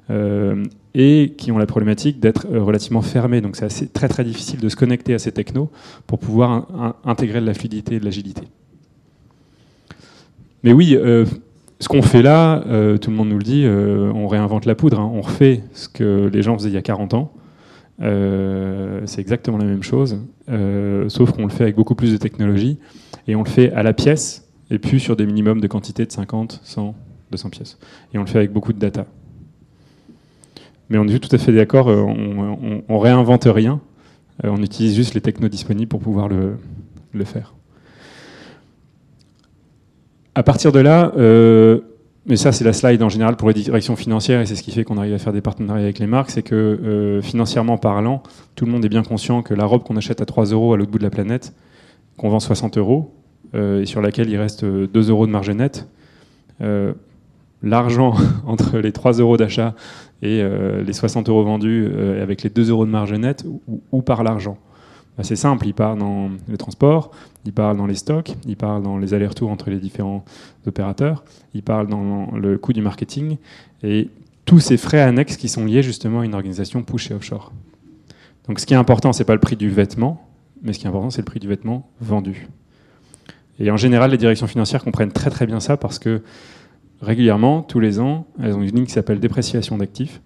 euh, 0.10 0.62
et 0.94 1.34
qui 1.38 1.54
ont 1.54 1.58
la 1.58 1.66
problématique 1.66 2.20
d'être 2.20 2.48
euh, 2.52 2.62
relativement 2.62 3.02
fermés. 3.02 3.40
Donc 3.40 3.56
c'est 3.56 3.94
très 3.94 4.10
très 4.10 4.26
difficile 4.26 4.60
de 4.60 4.68
se 4.68 4.76
connecter 4.76 5.14
à 5.14 5.20
ces 5.20 5.32
technos 5.32 5.72
pour 6.06 6.20
pouvoir 6.20 6.96
intégrer 7.06 7.40
de 7.40 7.46
la 7.46 7.54
fluidité 7.54 7.96
et 7.96 8.00
de 8.02 8.06
l'agilité. 8.06 8.44
Mais 10.64 10.74
oui, 10.74 10.98
ce 11.84 11.90
qu'on 11.90 12.02
fait 12.02 12.22
là, 12.22 12.64
euh, 12.68 12.98
tout 12.98 13.12
le 13.12 13.18
monde 13.18 13.28
nous 13.28 13.38
le 13.38 13.44
dit, 13.44 13.64
euh, 13.66 14.10
on 14.16 14.28
réinvente 14.28 14.66
la 14.66 14.74
poudre, 14.74 15.02
hein. 15.02 15.12
on 15.14 15.20
refait 15.20 15.64
ce 15.74 15.90
que 15.90 16.30
les 16.32 16.42
gens 16.42 16.58
faisaient 16.58 16.70
il 16.70 16.76
y 16.76 16.78
a 16.78 16.82
40 16.82 17.14
ans. 17.14 17.34
Euh, 18.02 19.02
c'est 19.06 19.20
exactement 19.20 19.58
la 19.58 19.66
même 19.66 19.84
chose, 19.84 20.18
sauf 21.10 21.34
qu'on 21.34 21.44
le 21.44 21.50
fait 21.50 21.64
avec 21.64 21.76
beaucoup 21.76 21.94
plus 21.94 22.14
de 22.14 22.18
technologie 22.18 22.80
et 23.28 23.36
on 23.36 23.44
le 23.44 23.50
fait 23.50 23.74
à 23.74 23.84
la 23.84 23.92
pièce 23.92 24.48
et 24.72 24.80
puis 24.80 25.02
sur 25.02 25.18
des 25.18 25.26
minimums 25.26 25.60
de 25.60 25.68
quantité 25.68 26.06
de 26.06 26.12
50, 26.12 26.62
100, 26.64 26.96
200 27.32 27.50
pièces. 27.50 27.78
Et 28.14 28.18
on 28.18 28.22
le 28.22 28.28
fait 28.28 28.38
avec 28.38 28.54
beaucoup 28.54 28.72
de 28.72 28.80
data. 28.80 29.06
Mais 30.90 30.98
on 30.98 31.06
est 31.06 31.20
tout 31.20 31.36
à 31.36 31.38
fait 31.38 31.52
d'accord, 31.52 31.88
on, 31.88 33.00
réinvente 33.00 33.44
rien, 33.46 33.82
on 34.42 34.62
utilise 34.64 34.96
juste 34.96 35.16
les 35.16 35.22
technos 35.22 35.50
disponibles 35.50 35.90
pour 35.90 36.00
pouvoir 36.00 36.30
le 36.30 37.26
faire. 37.26 37.54
À 40.36 40.42
partir 40.42 40.72
de 40.72 40.80
là, 40.80 41.12
euh, 41.16 41.82
mais 42.26 42.38
ça 42.38 42.52
c'est 42.52 42.64
la 42.64 42.74
slide 42.74 43.04
en 43.04 43.10
général 43.10 43.36
pour 43.36 43.50
les 43.50 43.54
directions 43.54 43.96
financières 43.96 44.42
et 44.42 44.48
c'est 44.48 44.56
ce 44.56 44.64
qui 44.64 44.72
fait 44.72 44.84
qu'on 44.84 44.98
arrive 44.98 45.14
à 45.14 45.20
faire 45.20 45.34
des 45.34 45.42
partenariats 45.42 45.84
avec 45.84 46.00
les 46.00 46.08
marques, 46.08 46.32
c'est 46.32 46.42
que 46.42 46.56
euh, 46.56 47.22
financièrement 47.22 47.78
parlant, 47.78 48.24
tout 48.56 48.66
le 48.66 48.72
monde 48.72 48.84
est 48.84 48.90
bien 48.90 49.04
conscient 49.04 49.44
que 49.44 49.54
la 49.54 49.66
robe 49.66 49.84
qu'on 49.84 49.96
achète 49.96 50.22
à 50.22 50.26
3 50.26 50.46
euros 50.46 50.74
à 50.74 50.78
l'autre 50.78 50.90
bout 50.90 50.98
de 50.98 51.04
la 51.04 51.12
planète, 51.12 51.54
qu'on 52.18 52.30
vend 52.30 52.40
60 52.40 52.80
euros, 52.80 53.14
euh, 53.54 53.82
et 53.82 53.86
sur 53.86 54.02
laquelle 54.02 54.28
il 54.28 54.38
reste 54.38 54.66
2 54.66 55.10
euros 55.10 55.28
de 55.28 55.32
marge 55.32 55.52
nette, 55.52 55.88
l'argent 57.62 58.16
entre 58.48 58.80
les 58.80 58.92
3 58.92 59.14
euros 59.14 59.38
d'achat 59.38 59.76
et 60.24 60.42
les 60.86 60.94
60 60.94 61.30
euros 61.30 61.44
vendus 61.44 61.92
avec 62.22 62.42
les 62.44 62.50
2 62.50 62.70
euros 62.70 62.86
de 62.86 62.92
marge 62.92 63.14
nette, 63.14 63.46
ou 63.92 64.02
par 64.02 64.24
l'argent. 64.24 64.58
Bah, 65.18 65.24
c'est 65.24 65.36
simple, 65.36 65.68
il 65.68 65.74
part 65.74 65.96
dans 65.96 66.30
le 66.48 66.58
transport, 66.58 67.12
il 67.46 67.54
parle 67.54 67.78
dans 67.78 67.86
les 67.86 67.96
stocks, 67.96 68.34
il 68.48 68.56
parle 68.56 68.84
dans 68.84 68.98
les 68.98 69.14
allers-retours 69.14 69.50
entre 69.50 69.70
les 69.70 69.80
différents 69.80 70.24
opérateurs, 70.66 71.24
il 71.54 71.64
parle 71.64 71.88
dans 71.88 72.32
le 72.32 72.58
coût 72.58 72.74
du 72.74 72.82
marketing 72.82 73.38
et 73.84 74.10
tous 74.46 74.60
ces 74.60 74.78
frais 74.78 75.02
annexes 75.02 75.38
qui 75.38 75.50
sont 75.50 75.66
liés 75.66 75.84
justement 75.84 76.22
à 76.22 76.26
une 76.26 76.36
organisation 76.36 76.84
push 76.84 77.12
et 77.12 77.14
offshore. 77.14 77.52
Donc 78.48 78.60
ce 78.60 78.66
qui 78.66 78.74
est 78.74 78.78
important, 78.78 79.14
c'est 79.14 79.26
pas 79.26 79.34
le 79.34 79.40
prix 79.40 79.56
du 79.56 79.70
vêtement, 79.70 80.28
mais 80.62 80.74
ce 80.74 80.80
qui 80.80 80.86
est 80.86 80.90
important, 80.90 81.10
c'est 81.10 81.22
le 81.22 81.26
prix 81.26 81.40
du 81.40 81.48
vêtement 81.48 81.90
vendu. 82.02 82.48
Et 83.60 83.70
en 83.72 83.78
général, 83.78 84.12
les 84.12 84.18
directions 84.18 84.48
financières 84.48 84.84
comprennent 84.84 85.12
très 85.12 85.30
très 85.30 85.46
bien 85.46 85.60
ça 85.60 85.78
parce 85.78 86.00
que 86.00 86.24
régulièrement, 87.02 87.62
tous 87.62 87.80
les 87.80 88.00
ans, 88.00 88.26
elles 88.42 88.56
ont 88.56 88.62
une 88.62 88.76
ligne 88.76 88.86
qui 88.86 88.92
s'appelle 88.92 89.20
dépréciation 89.20 89.78
d'actifs 89.78 90.22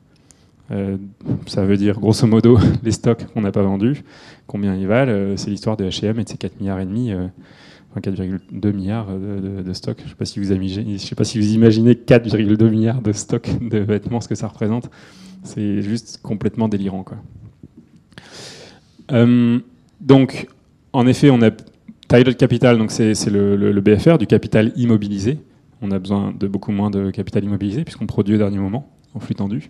euh, 0.72 0.98
ça 1.46 1.64
veut 1.64 1.78
dire 1.78 2.00
grosso 2.00 2.28
modo 2.28 2.58
les 2.84 2.92
stocks 2.92 3.26
qu'on 3.34 3.42
n'a 3.42 3.52
pas 3.52 3.62
vendus, 3.62 4.04
combien 4.48 4.76
ils 4.76 4.88
valent. 4.88 5.12
Euh, 5.12 5.38
c'est 5.38 5.50
l'histoire 5.50 5.78
de 5.78 5.86
H&M 5.86 6.20
et 6.20 6.24
de 6.24 6.30
ses 6.30 6.38
4 6.38 6.60
milliards 6.60 6.80
et 6.80 6.86
demi, 6.86 7.12
euh, 7.12 7.28
enfin 7.92 8.02
4,2 8.02 8.74
milliards 8.74 9.08
de, 9.08 9.74
stocks. 9.74 10.00
Je 10.00 10.06
ne 10.06 10.10
sais 10.10 10.16
pas 10.16 10.26
si 10.26 10.40
vous 10.40 10.52
imaginez, 10.52 10.98
sais 10.98 11.16
pas 11.16 11.24
si 11.24 11.40
vous 11.40 11.54
imaginez 11.54 11.94
4,2 11.94 12.70
milliards 12.70 13.02
de 13.02 13.14
stocks 13.14 13.50
de 13.62 13.78
vêtements, 13.78 14.22
ce 14.22 14.28
que 14.28 14.36
ça 14.36 14.48
représente. 14.48 14.90
C'est 15.44 15.82
juste 15.82 16.20
complètement 16.22 16.68
délirant, 16.68 17.06
donc, 20.00 20.48
en 20.94 21.08
effet, 21.08 21.32
on 21.32 21.42
a 21.42 21.50
Tidal 22.08 22.36
Capital, 22.36 22.78
donc 22.78 22.92
c'est 22.92 23.14
le, 23.30 23.82
BFR, 23.82 24.18
du 24.18 24.28
capital 24.28 24.74
immobilisé. 24.76 25.40
On 25.82 25.92
a 25.92 26.00
besoin 26.00 26.34
de 26.38 26.48
beaucoup 26.48 26.72
moins 26.72 26.92
de 26.92 27.10
capital 27.12 27.44
immobilisé 27.44 27.84
puisqu'on 27.84 28.06
produit 28.06 28.36
au 28.36 28.38
dernier 28.38 28.58
moment 28.58 28.97
flux 29.20 29.36
tendu. 29.36 29.70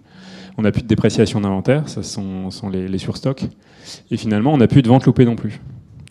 On 0.58 0.64
n'a 0.64 0.72
plus 0.72 0.82
de 0.82 0.88
dépréciation 0.88 1.42
d'inventaire, 1.42 1.88
ça 1.88 2.04
sont, 2.04 2.50
les, 2.72 2.98
surstocks. 2.98 3.46
Et 4.12 4.18
finalement, 4.18 4.54
on 4.54 4.58
n'a 4.58 4.68
plus 4.68 4.82
de 4.82 4.88
vente 4.88 5.06
loupée 5.06 5.26
non 5.26 5.36
plus. 5.36 5.62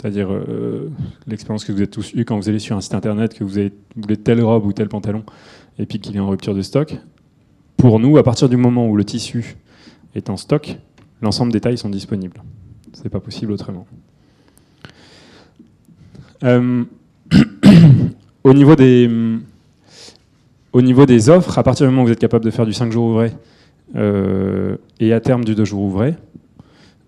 C'est-à-dire 0.01 0.29
euh, 0.31 0.91
l'expérience 1.27 1.65
que 1.65 1.73
vous 1.73 1.79
avez 1.79 1.91
tous 1.91 2.13
eue 2.15 2.25
quand 2.25 2.37
vous 2.37 2.49
allez 2.49 2.59
sur 2.59 2.77
un 2.77 2.81
site 2.81 2.95
internet, 2.95 3.35
que 3.35 3.43
vous, 3.43 3.71
voulez 3.97 4.17
telle 4.17 4.43
robe 4.43 4.65
ou 4.65 4.73
tel 4.73 4.89
pantalon, 4.89 5.25
et 5.79 5.87
puis 5.87 5.99
qu'il 5.99 6.17
est 6.17 6.21
en 6.21 6.29
rupture 6.29 6.55
de 6.55 6.63
stock. 6.63 6.97
Pour 7.77 7.99
nous, 7.99 8.17
à 8.19 8.23
partir 8.23 8.49
du 8.49 8.57
moment 8.57 8.89
où 8.89 8.97
le 8.97 9.05
tissu 9.05 9.57
est 10.15 10.31
en 10.31 10.37
stock, 10.37 10.79
l'ensemble 11.23 11.53
des 11.53 11.61
tailles 11.61 11.79
sont 11.79 11.91
disponibles. 11.91 12.43
C'est 12.93 13.09
pas 13.09 13.21
possible 13.21 13.53
autrement. 13.53 13.87
Euh, 16.45 16.85
au, 18.45 18.55
niveau 18.55 18.77
des, 18.77 19.11
au 20.77 20.83
niveau 20.83 21.07
des 21.07 21.31
offres, 21.31 21.59
à 21.59 21.63
partir 21.63 21.87
du 21.87 21.91
moment 21.91 22.03
où 22.03 22.07
vous 22.07 22.13
êtes 22.13 22.19
capable 22.19 22.45
de 22.45 22.51
faire 22.51 22.67
du 22.67 22.75
5 22.75 22.93
jours 22.93 23.07
ouvrés 23.07 23.33
euh, 23.97 24.77
et 25.01 25.15
à 25.15 25.21
terme 25.21 25.43
du 25.43 25.55
2 25.55 25.65
jours 25.65 25.81
ouvrés, 25.81 26.17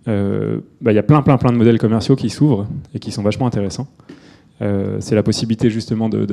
euh, 0.09 0.61
bah, 0.81 0.91
il 0.91 0.95
y 0.95 0.99
a 0.99 1.03
plein, 1.03 1.21
plein, 1.21 1.37
plein 1.37 1.53
de 1.53 1.59
modèles 1.59 1.79
commerciaux 1.79 2.17
qui 2.17 2.31
s'ouvrent 2.31 2.67
et 2.95 2.99
qui 2.99 3.11
sont 3.11 3.23
vachement 3.23 3.47
intéressants. 3.47 3.87
Euh, 4.63 4.97
c'est 5.01 5.15
la 5.15 5.23
possibilité 5.23 5.69
justement 5.69 6.09
de, 6.09 6.25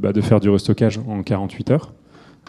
bah, 0.00 0.14
de, 0.14 0.20
faire 0.22 0.40
du 0.40 0.48
restockage 0.48 0.98
en 1.06 1.22
48 1.22 1.70
heures. 1.72 1.92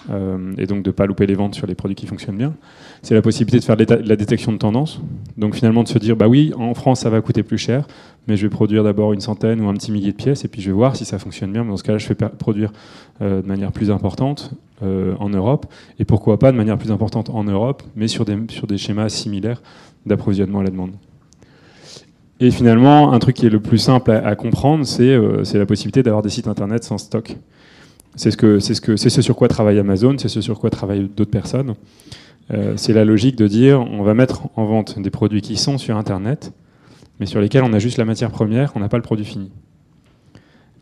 Euh, 0.10 0.54
et 0.58 0.66
donc 0.66 0.84
de 0.84 0.90
ne 0.90 0.94
pas 0.94 1.06
louper 1.06 1.26
les 1.26 1.34
ventes 1.34 1.56
sur 1.56 1.68
les 1.68 1.76
produits 1.76 1.96
qui 1.96 2.08
fonctionnent 2.08 2.38
bien. 2.38 2.54
C'est 3.02 3.14
la 3.14 3.22
possibilité 3.22 3.60
de 3.60 3.64
faire 3.64 3.76
la 3.78 4.16
détection 4.16 4.52
de 4.52 4.58
tendance. 4.58 5.02
Donc 5.38 5.56
finalement 5.56 5.84
de 5.84 5.88
se 5.88 6.00
dire, 6.00 6.16
bah 6.16 6.28
oui, 6.28 6.54
en 6.58 6.74
France 6.74 7.02
ça 7.02 7.10
va 7.10 7.22
coûter 7.22 7.44
plus 7.44 7.58
cher, 7.58 7.88
mais 8.28 8.38
je 8.38 8.44
vais 8.44 8.50
produire 8.50 8.84
d'abord 8.84 9.14
une 9.14 9.22
centaine 9.22 9.62
ou 9.62 9.70
un 9.70 9.74
petit 9.74 9.92
millier 9.92 10.12
de 10.12 10.18
pièces 10.18 10.46
et 10.46 10.48
puis 10.48 10.62
je 10.62 10.68
vais 10.68 10.74
voir 10.74 10.96
si 10.96 11.06
ça 11.06 11.20
fonctionne 11.20 11.52
bien. 11.52 11.66
dans 11.66 11.78
ce 11.78 11.84
cas-là, 11.84 11.98
je 11.98 12.08
vais 12.08 12.16
produire 12.16 12.72
euh, 13.22 13.42
de 13.42 13.48
manière 13.48 13.72
plus 13.72 13.92
importante 13.92 14.52
euh, 14.84 15.16
en 15.20 15.30
Europe 15.30 15.66
et 16.00 16.06
pourquoi 16.06 16.40
pas 16.40 16.52
de 16.52 16.58
manière 16.58 16.78
plus 16.78 16.92
importante 16.92 17.30
en 17.30 17.44
Europe, 17.44 17.84
mais 17.96 18.08
sur 18.08 18.26
des, 18.26 18.38
schémas 18.78 19.10
similaires 19.10 19.62
d'approvisionnement 20.06 20.60
à 20.60 20.64
la 20.64 20.70
demande. 20.70 20.92
Et 22.42 22.52
finalement, 22.52 23.12
un 23.12 23.20
truc 23.20 23.36
qui 23.36 23.46
est 23.46 23.50
le 23.50 23.60
plus 23.60 23.80
simple 23.80 24.12
à, 24.12 24.26
à 24.26 24.36
comprendre, 24.36 24.86
c'est 24.86 25.58
la 25.58 25.66
possibilité 25.66 26.04
d'avoir 26.04 26.24
des 26.24 26.30
sites 26.30 26.48
internet 26.48 26.86
sans 26.86 26.98
stock. 26.98 27.36
C'est 28.16 28.32
ce, 28.32 28.38
que, 28.38 28.60
ce, 28.60 28.80
que, 28.82 28.98
ce 28.98 29.22
sur 29.22 29.36
quoi 29.36 29.48
travaille 29.48 29.80
Amazon, 29.80 30.16
c'est 30.18 30.30
ce 30.30 30.42
sur 30.42 30.60
quoi 30.60 30.70
travaillent 30.70 31.10
d'autres 31.16 31.32
personnes. 31.32 31.76
Euh, 32.52 32.74
c'est 32.76 32.94
la 32.94 33.06
logique 33.06 33.36
de 33.36 33.48
dire 33.48 33.80
on 33.80 34.02
va 34.04 34.14
mettre 34.14 34.48
en 34.56 34.66
vente 34.66 35.00
des 35.00 35.12
produits 35.12 35.42
qui 35.42 35.56
sont 35.56 35.78
sur 35.78 35.96
Internet, 35.96 36.52
mais 37.20 37.26
sur 37.26 37.40
lesquels 37.40 37.64
on 37.64 37.74
a 37.74 37.80
juste 37.80 37.98
la 37.98 38.06
matière 38.06 38.32
première, 38.32 38.74
on 38.76 38.80
n'a 38.80 38.90
pas 38.90 38.98
le 38.98 39.04
produit 39.04 39.26
fini. 39.26 39.52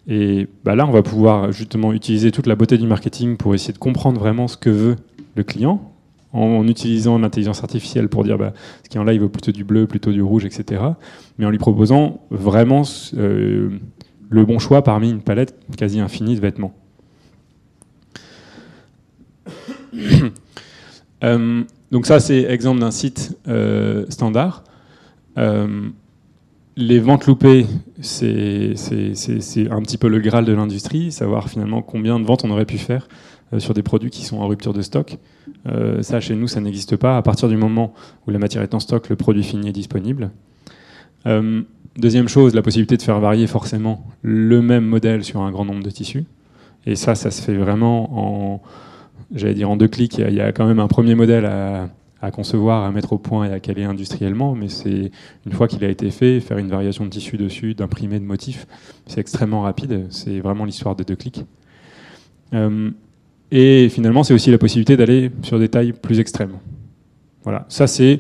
Et 0.08 0.48
bah 0.64 0.76
là, 0.76 0.88
on 0.88 0.92
va 0.92 1.04
pouvoir 1.04 1.52
justement 1.52 1.92
utiliser 1.92 2.32
toute 2.32 2.48
la 2.48 2.56
beauté 2.56 2.78
du 2.78 2.88
marketing 2.88 3.36
pour 3.36 3.54
essayer 3.54 3.74
de 3.74 3.78
comprendre 3.78 4.20
vraiment 4.20 4.48
ce 4.48 4.56
que 4.56 4.70
veut 4.70 4.96
le 5.36 5.44
client, 5.44 5.92
en, 6.32 6.66
utilisant 6.68 7.20
l'intelligence 7.20 7.62
artificielle 7.64 8.08
pour 8.08 8.24
dire 8.24 8.38
bah, 8.38 8.54
ce 8.84 8.90
qui 8.90 8.98
en 8.98 9.04
là 9.04 9.14
il 9.14 9.20
veut 9.20 9.30
plutôt 9.30 9.52
du 9.52 9.66
bleu, 9.66 9.86
plutôt 9.86 10.12
du 10.12 10.22
rouge, 10.22 10.46
etc. 10.46 10.82
Mais 11.38 11.46
en 11.46 11.50
lui 11.50 11.58
proposant 11.58 12.22
vraiment 12.30 12.84
euh, 13.18 13.70
le 14.30 14.46
bon 14.46 14.60
choix 14.60 14.82
parmi 14.82 15.10
une 15.10 15.22
palette 15.22 15.56
quasi 15.78 16.00
infinie 16.00 16.36
de 16.36 16.42
vêtements. 16.42 16.74
Euh, 21.24 21.64
donc 21.92 22.06
ça, 22.06 22.20
c'est 22.20 22.44
exemple 22.44 22.80
d'un 22.80 22.92
site 22.92 23.36
euh, 23.48 24.06
standard. 24.10 24.64
Euh, 25.38 25.90
les 26.76 27.00
ventes 27.00 27.26
loupées, 27.26 27.66
c'est 28.02 28.76
un 29.72 29.82
petit 29.82 29.98
peu 29.98 30.08
le 30.10 30.20
graal 30.20 30.46
de 30.46 30.54
l'industrie, 30.54 31.12
savoir 31.12 31.50
finalement 31.50 31.82
combien 31.82 32.20
de 32.20 32.26
ventes 32.26 32.46
on 32.46 32.52
aurait 32.52 32.66
pu 32.66 32.78
faire 32.78 33.08
sur 33.58 33.74
des 33.74 33.82
produits 33.82 34.12
qui 34.12 34.26
sont 34.26 34.38
en 34.38 34.48
rupture 34.48 34.74
de 34.74 34.84
stock. 34.84 35.18
ça, 36.02 36.20
chez 36.20 36.36
nous, 36.36 36.48
ça 36.48 36.62
n'existe 36.62 36.98
pas. 36.98 37.18
À 37.18 37.24
partir 37.24 37.50
du 37.50 37.58
moment 37.58 37.96
où 38.28 38.30
la 38.30 38.38
matière 38.38 38.62
est 38.62 38.76
en 38.76 38.80
stock, 38.80 39.10
le 39.10 39.16
produit 39.16 39.42
fini 39.42 39.70
est 39.70 39.74
disponible. 39.74 40.30
deuxième 41.98 42.28
chose, 42.28 42.54
la 42.54 42.62
possibilité 42.62 42.96
de 42.96 43.02
faire 43.02 43.20
varier 43.20 43.48
forcément 43.48 44.06
le 44.22 44.62
même 44.62 44.86
modèle 44.86 45.24
sur 45.24 45.42
un 45.42 45.50
grand 45.50 45.66
nombre 45.66 45.82
de 45.82 45.90
tissus. 45.90 46.26
Et 46.86 46.96
ça, 46.96 47.16
ça 47.16 47.32
se 47.32 47.42
fait 47.42 47.56
vraiment 47.56 48.54
en 48.54 48.62
j'allais 49.34 49.54
dire 49.54 49.70
en 49.70 49.78
deux 49.78 49.88
clics, 49.88 50.18
il 50.18 50.34
y, 50.34 50.42
a 50.42 50.52
quand 50.52 50.66
même 50.66 50.80
un 50.80 50.88
premier 50.88 51.16
modèle 51.16 51.46
à, 51.46 52.32
concevoir, 52.32 52.84
à 52.84 52.92
mettre 52.92 53.14
au 53.14 53.18
point 53.18 53.46
et 53.46 53.54
à 53.54 53.60
caler 53.60 53.84
industriellement, 53.84 54.56
mais 54.56 54.70
c'est 54.70 55.12
une 55.46 55.52
fois 55.52 55.68
qu'il 55.68 55.84
a 55.84 55.90
été 55.90 56.10
fait, 56.12 56.40
faire 56.40 56.58
une 56.58 56.70
variation 56.70 57.06
de 57.06 57.10
tissu 57.10 57.38
dessus, 57.38 57.74
d'imprimer 57.74 58.20
de 58.20 58.26
motifs, 58.26 58.68
c'est 59.06 59.20
extrêmement 59.20 59.62
rapide, 59.62 60.08
c'est 60.10 60.40
vraiment 60.40 60.66
l'histoire 60.66 60.96
de 60.96 61.04
deux 61.04 61.16
clics. 61.16 61.46
Euh, 62.54 62.92
et 63.52 63.90
finalement, 63.90 64.24
c'est 64.24 64.34
aussi 64.34 64.52
la 64.52 64.58
possibilité 64.58 64.98
d'aller 64.98 65.32
sur 65.42 65.60
des 65.60 65.70
tailles 65.70 65.94
plus 65.94 66.20
extrêmes. 66.20 66.58
Voilà, 67.44 67.66
ça 67.70 67.88
c'est 67.88 68.20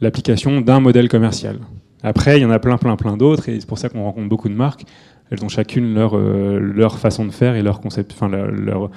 l'application 0.00 0.60
d'un 0.60 0.80
modèle 0.80 1.08
commercial. 1.08 1.58
Après, 2.02 2.38
il 2.38 2.42
y 2.42 2.44
en 2.44 2.50
a 2.50 2.58
plein, 2.58 2.78
plein, 2.78 2.96
plein 2.96 3.16
d'autres, 3.16 3.48
et 3.48 3.60
c'est 3.60 3.68
pour 3.68 3.78
ça 3.78 3.88
qu'on 3.88 4.02
rencontre 4.02 4.28
beaucoup 4.28 4.48
de 4.48 4.54
marques. 4.54 4.84
Elles 5.30 5.44
ont 5.44 5.48
chacune 5.48 5.94
leur, 5.94 6.16
euh, 6.16 6.58
leur 6.58 6.98
façon 6.98 7.24
de 7.24 7.30
faire 7.30 7.54
et 7.54 7.62
leur 7.62 7.80
concept, 7.80 8.12
enfin 8.12 8.28
leur, 8.28 8.90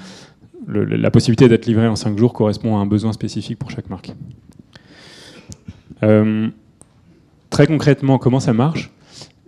la 0.67 1.11
possibilité 1.11 1.47
d'être 1.47 1.65
livré 1.65 1.87
en 1.87 1.95
5 1.95 2.17
jours 2.17 2.33
correspond 2.33 2.77
à 2.77 2.79
un 2.79 2.85
besoin 2.85 3.13
spécifique 3.13 3.59
pour 3.59 3.69
chaque 3.71 3.89
marque. 3.89 4.11
Euh, 6.03 6.49
très 7.49 7.67
concrètement, 7.67 8.17
comment 8.17 8.39
ça 8.39 8.53
marche? 8.53 8.91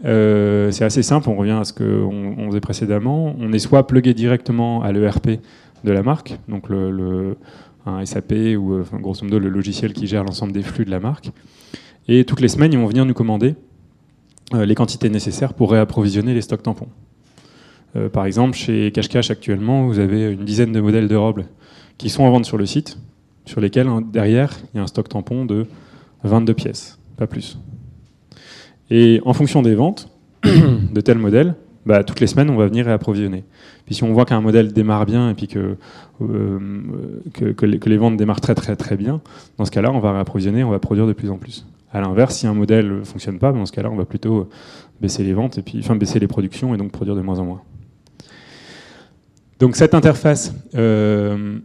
Euh, 0.06 0.72
C'est 0.72 0.86
assez 0.86 1.04
simple, 1.04 1.30
on 1.30 1.36
revient 1.36 1.58
à 1.60 1.64
ce 1.64 1.74
qu'on 1.74 2.48
faisait 2.48 2.60
précédemment. 2.60 3.36
On 3.40 3.52
est 3.52 3.60
soit 3.60 3.88
plugué 3.88 4.14
directement 4.14 4.84
à 4.84 4.92
l'ERP 4.92 5.40
de 5.84 5.92
la 5.92 6.04
marque, 6.04 6.38
donc 6.48 6.66
un 7.86 8.06
SAP 8.06 8.32
ou 8.58 8.74
euh, 8.74 8.86
grosso 8.94 9.24
modo 9.24 9.40
le 9.40 9.50
logiciel 9.50 9.94
qui 9.94 10.08
gère 10.08 10.24
l'ensemble 10.24 10.52
des 10.52 10.64
flux 10.64 10.86
de 10.86 10.92
la 10.92 11.00
marque. 11.00 11.32
Et 12.08 12.24
toutes 12.26 12.42
les 12.42 12.48
semaines, 12.48 12.74
ils 12.74 12.80
vont 12.80 12.88
venir 12.88 13.06
nous 13.06 13.14
commander 13.14 13.56
les 14.54 14.76
quantités 14.76 15.10
nécessaires 15.10 15.54
pour 15.54 15.72
réapprovisionner 15.72 16.34
les 16.34 16.40
stocks 16.40 16.64
tampons. 16.64 16.88
Euh, 17.98 18.10
par 18.10 18.25
exemple, 18.25 18.56
chez 18.56 18.92
Cash 18.92 19.10
Cash 19.10 19.32
actuellement, 19.32 19.88
vous 19.88 20.00
avez 20.00 20.32
une 20.32 20.46
dizaine 20.46 20.72
de 20.72 20.80
modèles 20.80 21.08
de 21.08 21.16
robes 21.16 21.44
qui 21.98 22.10
sont 22.10 22.24
en 22.24 22.32
vente 22.32 22.46
sur 22.46 22.58
le 22.58 22.66
site, 22.66 22.98
sur 23.46 23.60
lesquels 23.60 23.88
hein, 23.88 24.01
derrière, 24.01 24.58
il 24.74 24.77
y 24.77 24.80
a 24.80 24.84
un 24.84 24.88
stock 24.88 25.10
tampon 25.10 25.46
de 25.46 25.66
22 26.24 26.54
pièces, 26.54 27.00
pas 27.18 27.27
plus. 27.27 27.58
Et 28.89 29.22
en 29.25 29.34
fonction 29.34 29.62
des 29.62 29.75
ventes 29.75 30.10
de 30.44 31.01
tel 31.01 31.18
modèle, 31.18 31.56
bah, 31.86 32.04
toutes 32.04 32.20
les 32.20 32.27
semaines, 32.27 32.50
on 32.50 32.58
va 32.58 32.68
venir 32.68 32.86
réapprovisionner. 32.86 33.46
Puis 33.86 33.96
si 33.96 34.04
on 34.04 34.12
voit 34.12 34.25
qu'un 34.25 34.42
modèle 34.42 34.74
démarre 34.74 35.06
bien 35.06 35.30
et 35.30 35.34
puis 35.34 35.48
que, 35.48 35.77
euh, 36.22 36.60
que, 37.34 37.66
les, 37.66 37.98
ventes 37.98 38.18
démarrent 38.18 38.42
très 38.42 38.56
très 38.56 38.75
très 38.75 38.98
bien, 38.98 39.22
dans 39.58 39.63
ce 39.63 39.72
cas-là, 39.72 39.92
on 39.92 40.00
va 40.00 40.12
réapprovisionner, 40.12 40.63
on 40.66 40.70
va 40.70 40.80
produire 40.80 41.08
de 41.08 41.13
plus 41.13 41.32
en 41.32 41.38
plus. 41.38 41.66
À 41.94 42.01
l'inverse, 42.01 42.36
si 42.36 42.46
un 42.46 42.54
modèle 42.54 43.00
ne 43.00 43.04
fonctionne 43.06 43.39
pas, 43.39 43.54
dans 43.54 43.66
ce 43.66 43.72
cas-là, 43.72 43.89
on 43.89 43.96
va 43.96 44.04
plutôt 44.04 44.50
baisser 45.00 45.24
les 45.24 45.34
ventes 45.34 45.58
et 45.58 45.62
puis 45.62 45.80
enfin 45.80 45.96
baisser 45.96 46.20
les 46.20 46.27
productions 46.27 46.75
et 46.75 46.77
donc 46.77 46.92
produire 46.92 47.16
de 47.16 47.22
moins 47.22 47.39
en 47.39 47.46
moins. 47.46 47.62
Donc 49.60 49.76
cette 49.76 49.94
interface, 49.94 50.54
euh, 50.76 51.60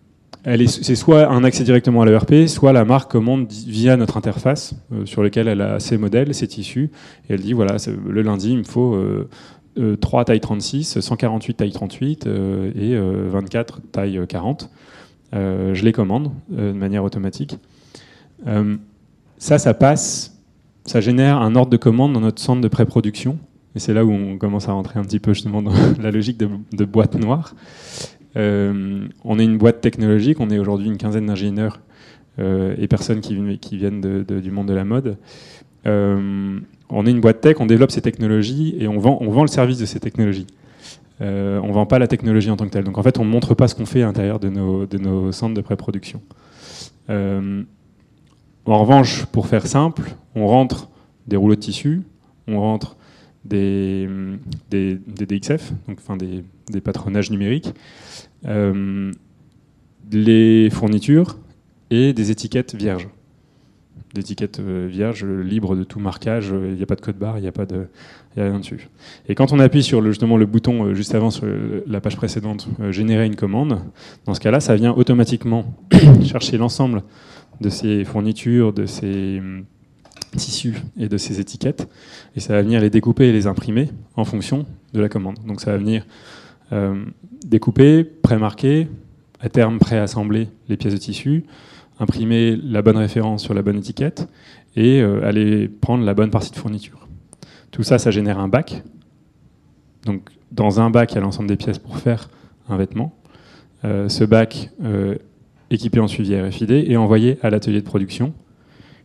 c'est 0.66 0.94
soit 0.94 1.28
un 1.28 1.44
accès 1.44 1.62
directement 1.62 2.02
à 2.02 2.06
l'ERP, 2.06 2.46
soit 2.46 2.72
la 2.72 2.84
marque 2.84 3.10
commande 3.10 3.50
via 3.50 3.96
notre 3.96 4.16
interface 4.16 4.74
euh, 4.92 5.04
sur 5.04 5.22
laquelle 5.22 5.46
elle 5.46 5.60
a 5.60 5.78
ses 5.78 5.98
modèles, 5.98 6.34
ses 6.34 6.48
tissus, 6.48 6.90
et 7.28 7.34
elle 7.34 7.40
dit 7.40 7.52
voilà, 7.52 7.76
le 8.08 8.22
lundi, 8.22 8.52
il 8.52 8.58
me 8.58 8.64
faut 8.64 8.98
3 10.00 10.20
euh, 10.20 10.24
tailles 10.24 10.40
36, 10.40 11.00
148 11.00 11.54
taille 11.54 11.72
38 11.72 12.26
et 12.26 12.98
24 12.98 13.80
taille 13.92 14.20
40. 14.26 14.70
je 15.32 15.84
les 15.84 15.92
commande 15.92 16.32
de 16.48 16.72
manière 16.72 17.04
automatique. 17.04 17.58
ça, 19.38 19.58
ça 19.58 19.74
passe, 19.74 20.38
ça 20.86 21.02
génère 21.02 21.42
un 21.42 21.54
ordre 21.56 21.70
de 21.70 21.76
commande 21.76 22.14
dans 22.14 22.20
notre 22.20 22.40
centre 22.40 22.62
de 22.62 22.68
pré-production 22.68 23.38
et 23.74 23.78
c'est 23.78 23.94
là 23.94 24.04
où 24.04 24.12
on 24.12 24.36
commence 24.36 24.68
à 24.68 24.72
rentrer 24.72 24.98
un 24.98 25.02
petit 25.02 25.20
peu 25.20 25.32
justement 25.32 25.62
dans 25.62 25.72
la 26.00 26.10
logique 26.10 26.38
de, 26.38 26.84
boîte 26.84 27.14
noire. 27.14 27.54
Euh, 28.36 29.06
on 29.24 29.38
est 29.38 29.44
une 29.44 29.58
boîte 29.58 29.80
technologique, 29.80 30.40
on 30.40 30.50
est 30.50 30.58
aujourd'hui 30.58 30.88
une 30.88 30.96
quinzaine 30.96 31.26
d'ingénieurs 31.26 31.80
euh, 32.38 32.74
et 32.78 32.88
personnes 32.88 33.20
qui, 33.20 33.34
viennent 33.76 34.00
du 34.00 34.50
monde 34.50 34.68
de 34.68 34.74
la 34.74 34.84
mode. 34.84 35.16
Euh, 35.86 36.58
on 36.88 37.06
est 37.06 37.10
une 37.10 37.20
boîte 37.20 37.40
tech, 37.40 37.56
on 37.60 37.66
développe 37.66 37.90
ces 37.90 38.02
technologies 38.02 38.76
et 38.78 38.88
on 38.88 38.98
vend, 38.98 39.18
on 39.20 39.30
vend 39.30 39.42
le 39.42 39.48
service 39.48 39.78
de 39.78 39.86
ces 39.86 40.00
technologies. 40.00 40.46
on 41.20 41.24
ne 41.24 41.72
vend 41.72 41.86
pas 41.86 41.98
la 41.98 42.08
technologie 42.08 42.50
en 42.50 42.56
tant 42.56 42.66
que 42.66 42.70
telle. 42.70 42.84
Donc 42.84 42.98
en 42.98 43.02
fait, 43.02 43.18
on 43.18 43.24
ne 43.24 43.30
montre 43.30 43.54
pas 43.54 43.68
ce 43.68 43.74
qu'on 43.74 43.86
fait 43.86 44.02
à 44.02 44.06
l'intérieur 44.06 44.38
de 44.38 44.50
nos, 44.50 44.86
de 44.86 44.98
nos 44.98 45.32
centres 45.32 45.54
de 45.54 45.62
pré-production. 45.62 46.20
en 47.08 47.64
revanche, 48.66 49.24
pour 49.26 49.46
faire 49.46 49.66
simple, 49.66 50.14
on 50.34 50.46
rentre 50.46 50.90
des 51.26 51.36
rouleaux 51.36 51.54
de 51.54 51.60
tissu, 51.60 52.02
on 52.46 52.60
rentre 52.60 52.96
des, 53.44 54.08
DXF, 54.70 55.72
donc, 55.88 55.98
enfin 55.98 56.16
des, 56.16 56.80
patronages 56.80 57.30
numériques, 57.30 57.72
euh, 58.46 59.12
les 60.10 60.70
fournitures 60.70 61.38
et 61.90 62.12
des 62.12 62.30
étiquettes 62.30 62.74
vierges. 62.74 63.08
d'étiquette 64.14 64.60
vierge, 64.60 65.24
libre 65.24 65.74
de 65.74 65.84
tout 65.84 65.98
marquage. 65.98 66.52
Il 66.52 66.74
n'y 66.74 66.82
a 66.82 66.86
pas 66.86 66.96
de 66.96 67.00
code 67.00 67.16
barre, 67.16 67.38
il 67.38 67.42
n'y 67.42 67.48
a 67.48 67.52
a 67.52 68.44
rien 68.44 68.58
dessus. 68.58 68.88
Et 69.28 69.34
quand 69.34 69.52
on 69.52 69.58
appuie 69.58 69.82
sur 69.82 70.00
le, 70.00 70.10
justement 70.10 70.36
le 70.36 70.46
bouton 70.46 70.94
juste 70.94 71.14
avant 71.14 71.30
sur 71.30 71.46
la 71.86 72.00
page 72.00 72.16
précédente, 72.16 72.68
générer 72.90 73.26
une 73.26 73.36
commande, 73.36 73.80
dans 74.26 74.34
ce 74.34 74.40
cas-là, 74.40 74.60
ça 74.60 74.76
vient 74.76 74.92
automatiquement 74.92 75.74
chercher 76.24 76.58
l'ensemble 76.58 77.02
de 77.60 77.68
ces 77.68 78.04
fournitures, 78.04 78.72
de 78.72 78.86
ces 78.86 79.40
tissus 80.36 80.76
et 80.98 81.08
de 81.08 81.16
ces 81.16 81.40
étiquettes, 81.40 81.88
et 82.36 82.40
ça 82.40 82.54
va 82.54 82.62
venir 82.62 82.80
les 82.80 82.90
découper 82.90 83.28
et 83.28 83.32
les 83.32 83.46
imprimer 83.46 83.90
en 84.16 84.24
fonction 84.24 84.66
de 84.92 85.00
la 85.00 85.08
commande. 85.08 85.38
Donc 85.46 85.60
ça 85.60 85.72
va 85.72 85.78
venir 85.78 86.06
euh, 86.72 87.04
découper, 87.44 88.04
pré-marquer, 88.04 88.88
à 89.40 89.48
terme 89.48 89.78
pré-assembler 89.78 90.48
les 90.68 90.76
pièces 90.76 90.94
de 90.94 90.98
tissu, 90.98 91.44
imprimer 91.98 92.56
la 92.56 92.82
bonne 92.82 92.96
référence 92.96 93.42
sur 93.42 93.54
la 93.54 93.62
bonne 93.62 93.76
étiquette 93.76 94.28
et 94.76 95.00
euh, 95.00 95.26
aller 95.26 95.68
prendre 95.68 96.04
la 96.04 96.14
bonne 96.14 96.30
partie 96.30 96.50
de 96.50 96.56
fourniture. 96.56 97.08
Tout 97.70 97.82
ça, 97.82 97.98
ça 97.98 98.10
génère 98.10 98.38
un 98.38 98.48
bac. 98.48 98.82
Donc 100.04 100.30
dans 100.50 100.80
un 100.80 100.90
bac, 100.90 101.12
il 101.12 101.14
y 101.16 101.18
a 101.18 101.20
l'ensemble 101.20 101.48
des 101.48 101.56
pièces 101.56 101.78
pour 101.78 101.98
faire 101.98 102.30
un 102.68 102.76
vêtement. 102.76 103.14
Euh, 103.84 104.08
ce 104.08 104.24
bac 104.24 104.70
équipé 105.70 106.00
en 106.00 106.06
suivi 106.06 106.38
RFID 106.40 106.70
et 106.70 106.96
envoyé 106.96 107.38
à 107.42 107.50
l'atelier 107.50 107.80
de 107.80 107.86
production 107.86 108.32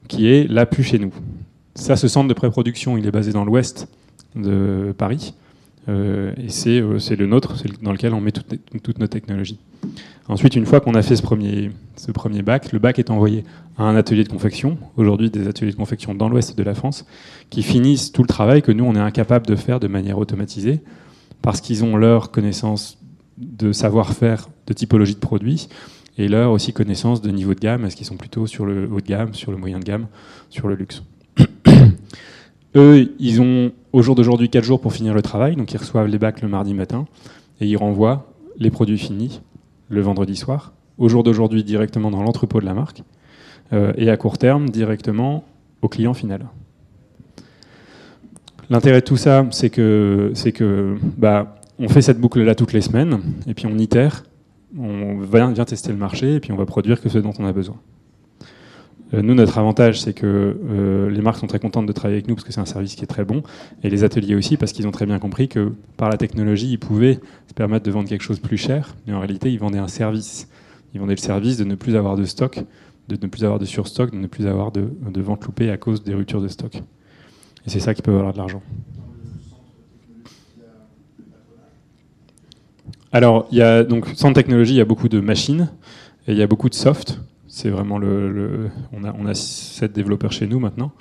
qui 0.08 0.28
est 0.28 0.50
là 0.50 0.66
plus 0.66 0.84
chez 0.84 1.00
nous. 1.00 1.14
Ça, 1.76 1.96
ce 1.96 2.08
centre 2.08 2.28
de 2.28 2.34
pré-production, 2.34 2.98
il 2.98 3.06
est 3.06 3.12
basé 3.12 3.32
dans 3.32 3.46
l'ouest 3.46 3.88
de 4.36 4.94
Paris. 4.98 5.34
Euh, 5.90 6.34
et 6.38 6.70
euh, 6.70 7.00
c'est 7.00 7.16
le 7.16 7.28
nôtre, 7.28 7.58
c'est 7.58 7.82
dans 7.82 7.92
lequel 7.92 8.14
on 8.14 8.20
met 8.20 8.32
toutes, 8.32 8.60
toutes, 8.84 9.00
nos 9.00 9.08
technologies. 9.08 9.60
Ensuite, 10.28 10.56
une 10.56 10.66
fois 10.66 10.82
qu'on 10.82 10.96
a 10.96 11.02
fait 11.02 11.16
ce 11.16 11.22
premier, 11.22 11.72
ce 11.96 12.12
premier 12.12 12.42
bac, 12.42 12.74
le 12.74 12.80
bac 12.80 13.00
est 13.00 13.10
envoyé 13.10 13.46
à 13.78 13.84
un 13.84 13.96
atelier 13.96 14.26
de 14.26 14.30
confection, 14.30 14.78
aujourd'hui 14.98 15.30
des 15.30 15.48
ateliers 15.48 15.72
de 15.72 15.78
confection 15.78 16.14
dans 16.14 16.28
l'ouest 16.28 16.58
de 16.58 16.64
la 16.64 16.74
France, 16.74 17.06
qui 17.50 17.64
finissent 17.64 18.12
tout 18.12 18.22
le 18.22 18.28
travail 18.28 18.62
que 18.62 18.72
nous, 18.72 18.84
on 18.84 18.96
est 18.96 19.00
incapable 19.00 19.46
de 19.46 19.56
faire 19.56 19.80
de 19.80 19.88
manière 19.88 20.18
automatisée, 20.18 20.82
parce 21.42 21.62
qu'ils 21.62 21.86
ont 21.86 21.96
leur 21.96 22.32
connaissance 22.32 22.98
de 23.38 23.72
savoir-faire 23.72 24.50
de 24.66 24.74
typologie 24.74 25.16
de 25.16 25.20
produits, 25.20 25.70
et 26.18 26.28
leur 26.28 26.52
aussi 26.52 26.74
connaissance 26.74 27.22
de 27.22 27.30
niveau 27.30 27.54
de 27.54 27.60
gamme, 27.60 27.86
est-ce 27.86 27.96
qu'ils 27.96 28.06
sont 28.06 28.18
plutôt 28.18 28.48
sur 28.48 28.66
le 28.66 28.90
haut 28.92 29.02
de 29.02 29.06
gamme, 29.06 29.34
sur 29.34 29.52
le 29.52 29.58
moyen 29.58 29.80
de 29.80 29.84
gamme, 29.84 30.08
sur 30.50 30.68
le 30.68 30.76
luxe. 30.76 31.04
Eux, 32.76 33.14
ils 33.20 33.42
ont 33.42 33.72
au 33.94 34.02
jour 34.02 34.16
d'aujourd'hui 34.16 34.50
4 34.50 34.64
jours 34.64 34.82
pour 34.82 34.94
finir 34.94 35.14
le 35.14 35.22
travail, 35.22 35.56
donc 35.56 35.72
ils 35.74 35.78
reçoivent 35.78 36.08
les 36.08 36.18
bacs 36.18 36.42
le 36.42 36.48
mardi 36.48 36.74
matin 36.74 37.06
et 37.62 37.68
ils 37.68 37.78
renvoient 37.78 38.32
les 38.58 38.72
produits 38.72 38.98
finis 38.98 39.42
le 39.90 40.02
vendredi 40.02 40.36
soir, 40.36 40.74
au 40.98 41.08
jour 41.08 41.24
d'aujourd'hui 41.24 41.64
directement 41.64 42.12
dans 42.12 42.24
l'entrepôt 42.24 42.60
de 42.60 42.66
la 42.66 42.74
marque 42.74 43.04
euh, 43.74 43.94
et 43.96 44.10
à 44.10 44.18
court 44.18 44.38
terme 44.38 44.70
directement 44.70 45.44
au 45.82 45.88
client 45.88 46.14
final. 46.14 46.48
L'intérêt 48.70 49.00
de 49.00 49.06
tout 49.06 49.18
ça, 49.18 49.46
c'est 49.52 49.70
que, 49.70 50.32
c'est 50.34 50.52
que 50.52 50.98
bah, 51.18 51.56
on 51.80 51.88
fait 51.88 52.02
cette 52.02 52.20
boucle-là 52.20 52.54
toutes 52.56 52.74
les 52.74 52.82
semaines 52.82 53.22
et 53.48 53.54
puis 53.54 53.66
on 53.66 53.78
itère 53.78 54.24
on 54.78 55.20
vient, 55.20 55.54
tester 55.54 55.92
le 55.92 55.98
marché 55.98 56.36
et 56.36 56.40
puis 56.40 56.52
on 56.52 56.58
va 56.58 56.66
produire 56.66 57.02
que 57.02 57.10
ce 57.10 57.18
dont 57.18 57.34
on 57.40 57.46
a 57.46 57.54
besoin. 57.54 57.78
Euh, 59.14 59.22
nous, 59.22 59.36
notre 59.36 59.58
avantage, 59.58 60.02
c'est 60.02 60.14
que 60.14 60.58
euh, 60.70 61.10
les 61.10 61.22
marques 61.22 61.38
sont 61.38 61.48
très 61.48 61.60
contentes 61.60 61.86
de 61.86 61.94
travailler 61.94 62.18
avec 62.18 62.28
nous 62.28 62.36
parce 62.36 62.46
que 62.46 62.52
c'est 62.52 62.60
un 62.60 62.66
service 62.66 62.96
qui 62.96 63.04
est 63.04 63.08
très 63.08 63.24
bon, 63.24 63.42
et 63.84 63.90
les 63.90 64.04
ateliers 64.04 64.36
aussi 64.36 64.58
parce 64.58 64.74
qu'ils 64.74 64.88
ont 64.88 64.92
très 64.92 65.06
bien 65.06 65.20
compris 65.20 65.48
que 65.48 65.72
par 65.96 66.10
la 66.10 66.18
technologie, 66.18 66.72
ils 66.72 66.80
pouvaient 66.80 67.20
se 67.48 67.54
permettre 67.54 67.86
de 67.86 67.92
vendre 67.92 68.10
quelque 68.10 68.24
chose 68.24 68.40
plus 68.40 68.58
cher, 68.58 68.96
mais 69.06 69.14
en 69.14 69.20
réalité, 69.20 69.52
ils 69.52 69.60
vendaient 69.60 69.78
un 69.78 69.88
service. 69.88 70.50
Ils 70.94 71.00
vendaient 71.00 71.16
le 71.16 71.22
service 71.22 71.58
de 71.58 71.64
ne 71.64 71.76
plus 71.76 71.96
avoir 71.96 72.16
de 72.16 72.26
stock, 72.26 72.60
de 73.08 73.18
ne 73.22 73.28
plus 73.28 73.44
avoir 73.44 73.60
de 73.60 73.66
surstock, 73.66 74.12
de 74.12 74.18
ne 74.18 74.28
plus 74.28 74.48
avoir 74.48 74.72
de, 74.72 74.90
de 75.10 75.22
vente 75.22 75.46
loupée 75.46 75.70
à 75.70 75.78
cause 75.78 76.04
des 76.04 76.14
ruptures 76.14 76.42
de 76.42 76.48
stock. 76.48 76.76
Et 77.66 77.70
c'est 77.70 77.80
ça 77.80 77.94
qui 77.94 78.02
peut 78.02 78.12
valoir 78.12 78.34
de 78.34 78.38
l'argent. 78.38 78.62
Alors, 83.18 83.48
il 83.52 83.58
y 83.58 83.64
a 83.64 83.84
donc 83.84 84.06
sans 84.14 84.32
technologie, 84.32 84.74
il 84.74 84.78
y 84.78 84.82
a 84.82 84.86
beaucoup 84.86 85.10
de 85.10 85.20
machines 85.20 85.70
et 86.28 86.34
il 86.34 86.38
y 86.38 86.44
a 86.44 86.46
beaucoup 86.46 86.70
de 86.70 86.76
soft. 86.76 87.20
C'est 87.48 87.72
vraiment 87.72 87.98
le, 87.98 88.70
on 88.94 89.04
a 89.04 89.12
on 89.18 89.26
a 89.26 89.34
sept 89.34 89.92
développeurs 89.92 90.32
chez 90.32 90.46
nous 90.46 90.60
maintenant 90.60 90.92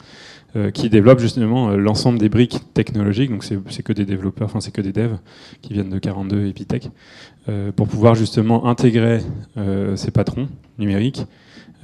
euh, 0.57 0.71
qui 0.71 0.89
développent 0.89 1.19
justement 1.19 1.69
euh, 1.69 1.77
l'ensemble 1.77 2.19
des 2.19 2.31
briques 2.31 2.73
technologiques. 2.73 3.29
Donc 3.31 3.45
c'est 3.45 3.83
que 3.83 3.93
des 3.93 4.07
développeurs, 4.07 4.47
enfin 4.47 4.61
c'est 4.61 4.71
que 4.71 4.81
des 4.81 4.95
devs 4.95 5.19
qui 5.61 5.75
viennent 5.75 5.91
de 5.91 5.99
42 5.99 6.47
Epitech 6.47 6.89
euh, 7.51 7.71
pour 7.71 7.87
pouvoir 7.87 8.15
justement 8.15 8.65
intégrer 8.65 9.21
ces 9.97 10.11
patrons 10.11 10.49
numériques 10.79 11.27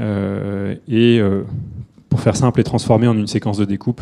et 0.00 1.20
pour 2.09 2.20
faire 2.20 2.37
simple 2.37 2.59
et 2.59 2.64
transformer 2.64 3.07
en 3.07 3.18
une 3.18 3.26
séquence 3.26 3.59
de 3.59 3.66
découpe 3.66 4.00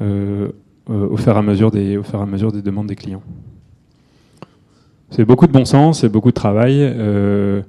au 0.00 1.16
fur 1.16 1.36
à 1.36 1.42
mesure 1.42 1.72
des 1.72 1.96
au 1.96 2.04
fur 2.04 2.20
et 2.20 2.22
à 2.22 2.26
mesure 2.26 2.52
des 2.52 2.62
demandes 2.62 2.86
des 2.86 2.94
clients. 2.94 3.24
C'est 5.10 5.24
beaucoup 5.24 5.46
de 5.46 5.52
bon 5.52 5.64
sens, 5.64 6.00
c'est 6.00 6.08
beaucoup 6.08 6.30
de 6.30 6.34
travail. 6.34 6.78
Euh, 6.80 7.62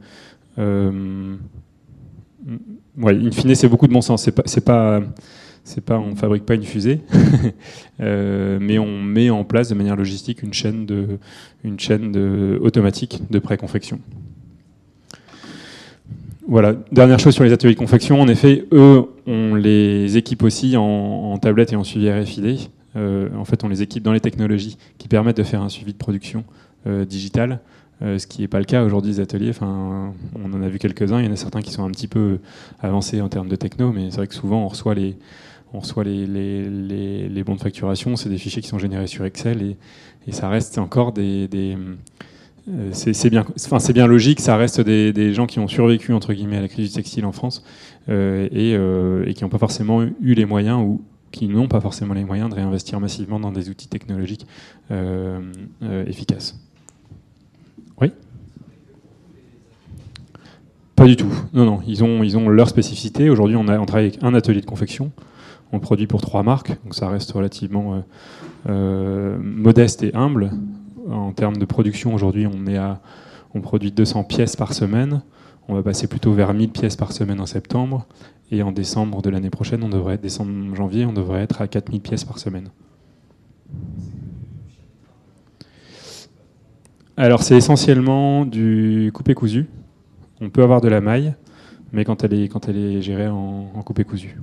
euh, 0.58 1.36
in 3.04 3.32
fine, 3.32 3.56
c'est 3.56 3.68
beaucoup 3.68 3.88
de 3.88 3.94
bon 3.94 4.02
sens. 4.02 4.24
C'est 4.24 4.32
pas, 4.32 4.44
pas, 4.66 5.02
pas, 5.86 6.00
on 6.00 6.16
fabrique 6.16 6.46
pas 6.46 6.56
une 6.56 6.64
fusée, 6.64 7.02
euh, 8.02 8.58
mais 8.60 8.80
on 8.80 9.02
met 9.02 9.30
en 9.30 9.44
place 9.44 9.70
de 9.70 9.76
manière 9.76 9.96
logistique 9.96 10.42
une 10.42 10.54
chaîne 10.54 10.86
de, 10.86 11.20
une 11.64 11.80
chaîne 11.80 12.12
de, 12.12 12.58
automatique 12.62 13.22
de 13.30 13.40
pré-confection. 13.40 14.00
Voilà. 16.48 16.74
Dernière 16.92 17.20
chose 17.20 17.36
sur 17.36 17.44
les 17.44 17.52
ateliers 17.52 17.74
de 17.74 17.80
confection. 17.80 18.20
En 18.20 18.28
effet, 18.30 18.66
eux, 18.72 19.04
on 19.28 19.54
les 19.54 20.18
équipe 20.18 20.44
aussi 20.44 20.76
en, 20.78 20.84
en 20.84 21.38
tablette 21.38 21.74
et 21.74 21.76
en 21.76 21.84
suivi 21.84 22.10
RFID. 22.10 22.70
En 22.96 23.46
fait, 23.46 23.64
on 23.64 23.68
les 23.68 23.84
équipe 23.84 24.02
dans 24.02 24.12
les 24.12 24.20
technologies 24.20 24.76
qui 24.98 25.08
permettent 25.08 25.38
de 25.38 25.44
faire 25.44 25.62
un 25.62 25.70
suivi 25.70 25.94
de 25.94 26.00
production 26.00 26.44
euh, 26.88 27.06
digital, 27.06 27.60
euh, 28.04 28.20
ce 28.20 28.28
qui 28.28 28.42
n'est 28.42 28.48
pas 28.48 28.60
le 28.60 28.66
cas 28.66 28.84
aujourd'hui 28.84 29.14
des 29.14 29.20
ateliers. 29.20 29.50
Enfin, 29.50 30.14
on 30.36 30.54
en 30.54 30.62
a 30.62 30.70
vu 30.70 30.78
quelques-uns. 30.78 31.20
Il 31.20 31.26
y 31.26 31.30
en 31.30 31.34
a 31.34 31.38
certains 31.38 31.62
qui 31.62 31.72
sont 31.72 31.84
un 31.84 31.90
petit 31.90 32.08
peu 32.08 32.40
avancés 32.80 33.22
en 33.22 33.30
termes 33.30 33.48
de 33.48 33.56
techno, 33.56 33.92
mais 33.92 34.12
c'est 34.12 34.18
vrai 34.18 34.28
que 34.28 34.36
souvent 34.36 34.64
on 34.64 34.68
reçoit 34.68 34.94
les, 34.94 35.16
bons 37.44 37.56
de 37.56 37.60
facturation, 37.60 38.16
c'est 38.16 38.30
des 38.30 38.38
fichiers 38.38 38.62
qui 38.62 38.68
sont 38.68 38.80
générés 38.80 39.08
sur 39.08 39.26
Excel 39.26 39.62
et, 39.62 39.78
ça 40.32 40.50
reste 40.50 40.78
encore 40.78 41.14
des. 41.14 41.48
euh, 42.70 42.90
c'est 42.92 43.30
bien, 43.30 44.08
logique, 44.08 44.42
ça 44.42 44.58
reste 44.58 44.82
des, 44.82 45.34
gens 45.34 45.48
qui 45.48 45.60
ont 45.60 45.70
survécu 45.70 46.12
entre 46.12 46.34
guillemets 46.34 46.58
à 46.58 46.62
la 46.62 46.68
crise 46.68 46.90
du 46.90 46.96
textile 46.96 47.26
en 47.26 47.32
France 47.32 47.64
euh, 48.10 49.24
et, 49.26 49.34
qui 49.34 49.44
n'ont 49.44 49.50
pas 49.50 49.58
forcément 49.58 50.04
eu 50.04 50.34
les 50.34 50.46
moyens 50.46 50.82
ou 50.82 51.02
qui 51.32 51.48
n'ont 51.48 51.70
pas 51.70 51.80
forcément 51.80 52.14
les 52.14 52.26
moyens 52.26 52.50
de 52.50 52.56
réinvestir 52.56 53.00
massivement 53.00 53.40
dans 53.40 53.54
des 53.54 53.70
outils 53.70 53.88
technologiques 53.88 54.46
efficaces. 56.08 56.60
Oui 58.02 58.12
Pas 60.96 61.06
du 61.06 61.16
tout. 61.16 61.32
Non, 61.54 61.66
non. 61.66 61.80
Ils 61.88 62.04
ont, 62.04 62.24
ils 62.24 62.38
ont 62.38 62.50
leur 62.50 62.70
spécificité. 62.70 63.30
Aujourd'hui, 63.30 63.56
on, 63.56 63.66
travaille 63.66 64.08
avec 64.08 64.24
un 64.24 64.34
atelier 64.34 64.62
de 64.62 64.66
confection. 64.66 65.12
On 65.72 65.80
produit 65.80 66.08
pour 66.08 66.22
trois 66.22 66.44
marques, 66.44 66.70
donc 66.84 66.96
ça 66.96 67.10
reste 67.10 67.32
relativement 67.32 67.96
euh, 67.96 68.00
euh, 68.70 69.38
modeste 69.42 70.02
et 70.04 70.16
humble. 70.16 70.52
En 71.10 71.34
termes 71.34 71.58
de 71.58 71.66
production, 71.66 72.14
aujourd'hui, 72.14 72.48
on, 72.48 72.66
on 73.54 73.62
produit 73.62 73.92
200 73.92 74.24
pièces 74.24 74.56
par 74.56 74.74
semaine. 74.74 75.22
On 75.68 75.76
va 75.76 75.84
passer 75.84 76.08
plutôt 76.08 76.32
vers 76.32 76.54
1000 76.54 76.70
pièces 76.70 76.96
par 76.96 77.12
semaine 77.12 77.42
en 77.42 77.46
septembre. 77.46 78.06
Et 78.50 78.64
en 78.64 78.72
décembre 78.72 79.22
de 79.22 79.30
l'année 79.30 79.50
prochaine, 79.50 79.84
on 79.84 79.90
devrait 79.90 80.18
décembre, 80.18 80.74
janvier, 80.74 81.06
on 81.06 81.12
devrait 81.12 81.42
être 81.42 81.62
à 81.62 81.68
4000 81.68 82.00
pièces 82.00 82.24
par 82.24 82.40
semaine. 82.40 82.70
Alors 87.18 87.42
c'est 87.42 87.58
essentiellement 87.58 88.46
du 88.46 89.10
coupé 89.12 89.34
cousu. 89.34 89.66
On 90.40 90.50
peut 90.50 90.62
avoir 90.62 90.82
de 90.82 90.88
la 90.88 91.02
maille, 91.02 91.34
mais 91.92 92.06
quand 92.06 92.24
elle 92.24 92.34
est, 92.36 92.48
quand 92.48 92.70
elle 92.70 92.78
est 92.78 93.02
gérée 93.02 93.28
en, 93.28 93.66
coupé 93.84 94.04
cousu. 94.04 94.38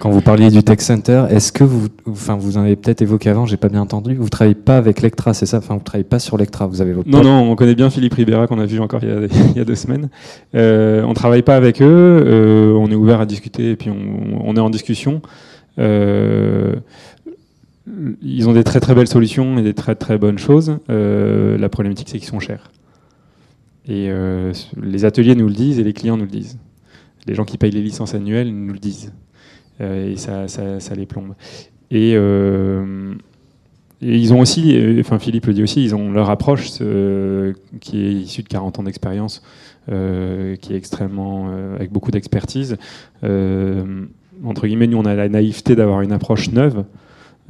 Quand 0.00 0.10
vous 0.10 0.20
parliez 0.20 0.50
du 0.50 0.62
Tech 0.62 0.80
Center, 0.80 1.24
est-ce 1.30 1.52
que 1.52 1.62
vous, 1.62 1.86
enfin, 2.08 2.36
vous 2.36 2.58
en 2.58 2.62
avez 2.62 2.74
peut-être 2.74 3.02
évoqué 3.02 3.30
avant, 3.30 3.46
j'ai 3.46 3.56
pas 3.56 3.68
bien 3.68 3.80
entendu, 3.80 4.14
vous 4.14 4.28
travaillez 4.28 4.54
pas 4.56 4.76
avec 4.76 5.02
Lectra, 5.02 5.34
c'est 5.34 5.46
ça? 5.46 5.58
Enfin, 5.58 5.74
vous 5.74 5.82
travaillez 5.82 6.04
pas 6.04 6.18
sur 6.18 6.36
Lectra, 6.36 6.66
vous 6.66 6.80
avez 6.80 6.92
votre. 6.92 7.08
Non, 7.08 7.22
non, 7.22 7.50
on 7.50 7.54
connaît 7.54 7.74
bien 7.76 7.90
Philippe 7.90 8.14
Ribera 8.14 8.48
qu'on 8.48 8.58
a 8.58 8.66
vu 8.66 8.80
encore 8.80 9.00
il 9.04 9.56
y 9.56 9.60
a, 9.60 9.64
deux 9.64 9.74
semaines. 9.76 10.08
Euh, 10.56 11.02
on 11.04 11.14
travaille 11.14 11.42
pas 11.42 11.54
avec 11.54 11.80
eux, 11.80 11.86
euh, 12.26 12.72
on 12.72 12.90
est 12.90 12.96
ouvert 12.96 13.20
à 13.20 13.26
discuter 13.26 13.70
et 13.70 13.76
puis 13.76 13.90
on, 13.90 14.40
on 14.44 14.56
est 14.56 14.60
en 14.60 14.70
discussion. 14.70 15.22
Euh, 15.78 16.74
ils 18.22 18.48
ont 18.48 18.52
des 18.52 18.64
très 18.64 18.80
très 18.80 18.94
belles 18.94 19.08
solutions 19.08 19.58
et 19.58 19.62
des 19.62 19.74
très 19.74 19.94
très 19.94 20.18
bonnes 20.18 20.38
choses. 20.38 20.78
Euh, 20.90 21.58
la 21.58 21.68
problématique, 21.68 22.08
c'est 22.08 22.18
qu'ils 22.18 22.28
sont 22.28 22.40
chers. 22.40 22.70
Et 23.86 24.10
euh, 24.10 24.52
les 24.80 25.04
ateliers 25.04 25.34
nous 25.34 25.48
le 25.48 25.54
disent 25.54 25.78
et 25.78 25.84
les 25.84 25.92
clients 25.92 26.16
nous 26.16 26.24
le 26.24 26.30
disent. 26.30 26.58
Les 27.26 27.34
gens 27.34 27.44
qui 27.44 27.58
payent 27.58 27.70
les 27.70 27.82
licences 27.82 28.14
annuelles 28.14 28.52
nous 28.52 28.72
le 28.72 28.78
disent. 28.78 29.12
Euh, 29.80 30.12
et 30.12 30.16
ça, 30.16 30.46
les 30.94 31.06
plombe. 31.06 31.34
Et, 31.90 32.16
ils 34.00 34.32
ont 34.32 34.38
aussi, 34.38 34.96
enfin 35.00 35.18
Philippe 35.18 35.46
le 35.46 35.54
dit 35.54 35.62
aussi, 35.62 35.82
ils 35.82 35.92
ont 35.96 36.12
leur 36.12 36.30
approche 36.30 36.70
qui 37.80 37.98
est 37.98 38.12
issue 38.12 38.44
de 38.44 38.48
40 38.48 38.78
ans 38.78 38.82
d'expérience, 38.84 39.42
qui 39.88 39.92
est 40.72 40.76
extrêmement, 40.76 41.50
avec 41.74 41.90
beaucoup 41.90 42.12
d'expertise 42.12 42.76
entre 44.44 44.66
guillemets, 44.66 44.86
nous, 44.86 44.98
on 44.98 45.04
a 45.04 45.14
la 45.14 45.28
naïveté 45.28 45.74
d'avoir 45.76 46.02
une 46.02 46.12
approche 46.12 46.50
neuve. 46.50 46.84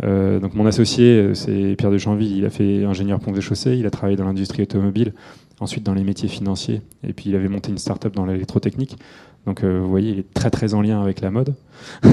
Euh, 0.04 0.38
donc 0.38 0.54
mon 0.54 0.66
associé, 0.66 1.34
c'est 1.34 1.74
Pierre 1.76 1.90
de 1.90 1.98
Janville, 1.98 2.36
il 2.36 2.44
a 2.44 2.50
fait 2.50 2.84
ingénieur 2.84 3.18
pont 3.18 3.32
des 3.32 3.40
chaussées, 3.40 3.76
il 3.76 3.86
a 3.86 3.90
travaillé 3.90 4.16
dans 4.16 4.24
l'industrie 4.24 4.62
automobile, 4.62 5.12
ensuite 5.60 5.84
dans 5.84 5.94
les 5.94 6.04
métiers 6.04 6.28
financiers, 6.28 6.82
et 7.02 7.12
puis 7.12 7.30
il 7.30 7.36
avait 7.36 7.48
monté 7.48 7.70
une 7.70 7.78
start-up 7.78 8.14
dans 8.14 8.26
l'électrotechnique. 8.26 8.96
Donc 9.46 9.64
euh, 9.64 9.80
vous 9.80 9.88
voyez, 9.88 10.10
il 10.10 10.18
est 10.20 10.34
très 10.34 10.50
très 10.50 10.74
en 10.74 10.82
lien 10.82 11.00
avec 11.02 11.20
la 11.20 11.30
mode, 11.30 11.54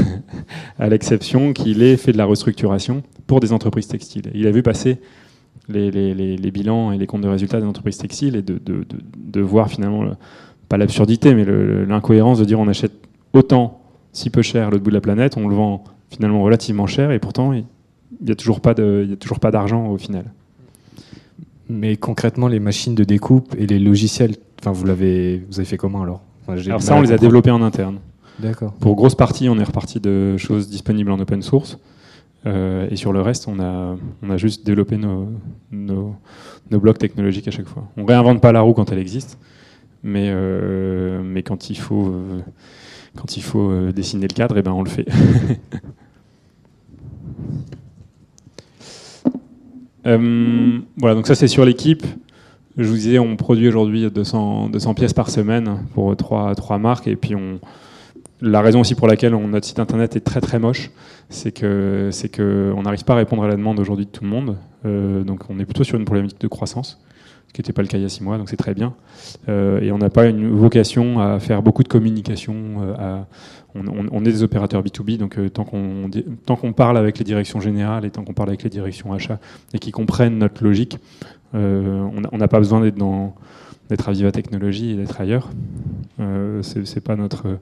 à 0.79 0.89
l'exception 0.89 1.53
qu'il 1.53 1.83
ait 1.83 1.97
fait 1.97 2.11
de 2.11 2.17
la 2.17 2.25
restructuration 2.25 3.03
pour 3.27 3.39
des 3.39 3.53
entreprises 3.53 3.87
textiles. 3.87 4.31
Il 4.33 4.47
a 4.47 4.51
vu 4.51 4.63
passer 4.63 4.99
les, 5.67 6.51
bilans 6.51 6.91
et 6.91 6.97
les 6.97 7.07
comptes 7.07 7.21
de 7.21 7.27
résultats 7.27 7.59
des 7.59 7.65
entreprises 7.65 7.97
textiles 7.97 8.35
et 8.35 8.41
de 8.41 9.41
voir 9.41 9.69
finalement, 9.69 10.05
pas 10.69 10.77
l'absurdité, 10.77 11.33
mais 11.33 11.45
l'incohérence 11.85 12.39
de 12.39 12.45
dire 12.45 12.59
on 12.59 12.67
achète 12.67 12.93
autant, 13.33 13.81
si 14.13 14.29
peu 14.29 14.41
cher, 14.41 14.67
à 14.67 14.71
l'autre 14.71 14.83
bout 14.83 14.91
de 14.91 14.95
la 14.95 15.01
planète, 15.01 15.37
on 15.37 15.47
le 15.47 15.55
vend 15.55 15.83
finalement 16.09 16.41
relativement 16.43 16.87
cher 16.87 17.11
et 17.11 17.19
pourtant 17.19 17.53
il 18.19 18.25
n'y 18.25 18.31
a 18.31 18.35
toujours 18.35 18.59
pas 18.59 19.51
d'argent 19.51 19.87
au 19.87 19.97
final. 19.97 20.25
Mais 21.67 21.97
concrètement, 21.97 22.47
les 22.47 22.59
machines 22.59 22.95
de 22.95 23.03
découpe 23.03 23.55
et 23.57 23.65
les 23.65 23.79
logiciels, 23.79 24.35
enfin, 24.59 24.71
vous, 24.71 24.85
l'avez, 24.85 25.43
vous 25.49 25.59
avez 25.59 25.65
fait 25.65 25.77
comment 25.77 26.03
alors? 26.03 26.21
Alors 26.47 26.81
ça, 26.81 26.95
on 26.95 27.01
les 27.01 27.11
a 27.11 27.17
développés 27.17 27.51
en 27.51 27.61
interne. 27.61 27.99
D'accord. 28.39 28.73
Pour 28.73 28.95
grosse 28.95 29.15
partie, 29.15 29.49
on 29.49 29.57
est 29.57 29.63
reparti 29.63 29.99
de 29.99 30.37
choses 30.37 30.69
disponibles 30.69 31.11
en 31.11 31.19
open 31.19 31.41
source. 31.41 31.79
Euh, 32.45 32.87
et 32.91 32.95
sur 32.95 33.11
le 33.11 33.21
reste, 33.21 33.47
on 33.47 33.59
a, 33.59 33.95
on 34.21 34.29
a 34.29 34.37
juste 34.37 34.65
développé 34.65 34.97
nos, 34.97 35.29
nos, 35.71 36.15
blocs 36.69 36.99
technologiques 36.99 37.47
à 37.47 37.51
chaque 37.51 37.67
fois. 37.67 37.87
On 37.97 38.05
réinvente 38.05 38.41
pas 38.41 38.51
la 38.51 38.61
roue 38.61 38.73
quand 38.73 38.91
elle 38.91 38.99
existe, 38.99 39.39
mais, 40.03 40.29
euh, 40.29 41.23
mais 41.23 41.41
quand 41.41 41.71
il 41.71 41.77
faut, 41.77 42.09
euh, 42.09 42.41
quand 43.15 43.37
il 43.37 43.41
faut 43.43 43.91
dessiner 43.91 44.27
le 44.27 44.33
cadre, 44.33 44.57
et 44.57 44.59
eh 44.59 44.63
ben 44.63 44.73
on 44.73 44.83
le 44.83 44.89
fait. 44.89 45.07
voilà, 50.05 51.15
donc 51.15 51.27
ça 51.27 51.35
c'est 51.35 51.47
sur 51.47 51.65
l'équipe. 51.65 52.05
Je 52.77 52.87
vous 52.87 52.95
disais, 52.95 53.19
on 53.19 53.37
produit 53.37 53.69
aujourd'hui 53.69 54.11
200, 54.11 54.69
200 54.69 54.93
pièces 54.95 55.13
par 55.13 55.29
semaine 55.29 55.85
pour 55.93 56.15
trois, 56.17 56.53
trois 56.55 56.77
marques, 56.77 57.07
et 57.07 57.15
puis 57.15 57.33
on, 57.33 57.59
la 58.41 58.61
raison 58.61 58.81
aussi 58.81 58.95
pour 58.95 59.07
laquelle 59.07 59.33
notre 59.33 59.65
site 59.65 59.79
internet 59.79 60.15
est 60.15 60.21
très 60.21 60.41
très 60.41 60.59
moche, 60.59 60.91
c'est 61.29 61.51
que 61.51 62.09
c'est 62.11 62.29
que 62.29 62.73
on 62.75 62.83
n'arrive 62.83 63.03
pas 63.03 63.13
à 63.13 63.17
répondre 63.17 63.43
à 63.43 63.47
la 63.47 63.55
demande 63.55 63.79
aujourd'hui 63.79 64.05
de 64.05 64.11
tout 64.11 64.23
le 64.23 64.29
monde. 64.29 64.57
Euh, 64.85 65.23
donc 65.23 65.49
on 65.49 65.59
est 65.59 65.65
plutôt 65.65 65.83
sur 65.83 65.97
une 65.97 66.05
problématique 66.05 66.41
de 66.41 66.47
croissance, 66.47 66.99
ce 67.04 67.04
qui 67.55 67.61
n'était 67.61 67.73
pas 67.73 67.81
le 67.81 67.87
cas 67.87 67.97
il 67.97 68.01
y 68.01 68.05
a 68.05 68.09
six 68.09 68.23
mois, 68.23 68.37
donc 68.37 68.49
c'est 68.49 68.57
très 68.57 68.73
bien. 68.73 68.93
Euh, 69.49 69.79
et 69.81 69.91
on 69.91 69.97
n'a 69.97 70.09
pas 70.09 70.27
une 70.27 70.49
vocation 70.49 71.19
à 71.19 71.39
faire 71.39 71.63
beaucoup 71.63 71.83
de 71.83 71.87
communication. 71.87 72.55
Euh, 72.99 73.21
on, 73.75 74.21
est 74.21 74.31
des 74.31 74.43
opérateurs 74.43 74.83
B2B, 74.83 75.17
donc 75.17 75.37
tant 75.51 75.65
qu'on 75.65 76.09
tant 76.45 76.55
qu'on 76.55 76.71
parle 76.71 76.97
avec 76.97 77.17
les 77.17 77.25
directions 77.25 77.59
générales 77.59 78.05
et 78.05 78.11
tant 78.11 78.23
qu'on 78.23 78.33
parle 78.33 78.49
avec 78.49 78.63
les 78.63 78.69
directions 78.69 79.11
achats 79.11 79.39
et 79.73 79.79
qu'ils 79.79 79.91
comprennent 79.91 80.37
notre 80.37 80.63
logique, 80.63 80.97
on 81.53 82.37
n'a 82.37 82.47
pas 82.47 82.59
besoin 82.59 82.79
d'être 82.79 82.95
dans 82.95 83.35
d'être 83.89 84.09
à 84.09 84.11
Viva 84.11 84.31
Technologie 84.31 84.91
et 84.91 84.95
d'être 84.95 85.19
ailleurs. 85.19 85.49
Euh, 86.19 86.61
c'est 86.61 87.03
pas 87.03 87.15
notre, 87.15 87.59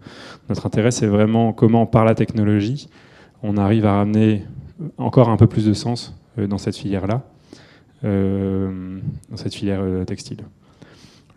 notre 0.49 0.65
intérêt, 0.65 0.91
c'est 0.91 1.07
vraiment 1.07 1.53
comment, 1.53 1.85
par 1.85 2.05
la 2.05 2.15
technologie, 2.15 2.87
on 3.41 3.57
arrive 3.57 3.85
à 3.85 3.93
ramener 3.95 4.43
encore 4.97 5.29
un 5.29 5.37
peu 5.37 5.47
plus 5.47 5.65
de 5.65 5.73
sens 5.73 6.15
euh, 6.37 6.47
dans 6.47 6.57
cette 6.57 6.77
filière-là, 6.77 7.15
euh, 7.15 7.32
dans 8.03 9.37
cette 9.37 9.55
filière 9.55 9.81
euh, 9.81 10.05
textile. 10.05 10.39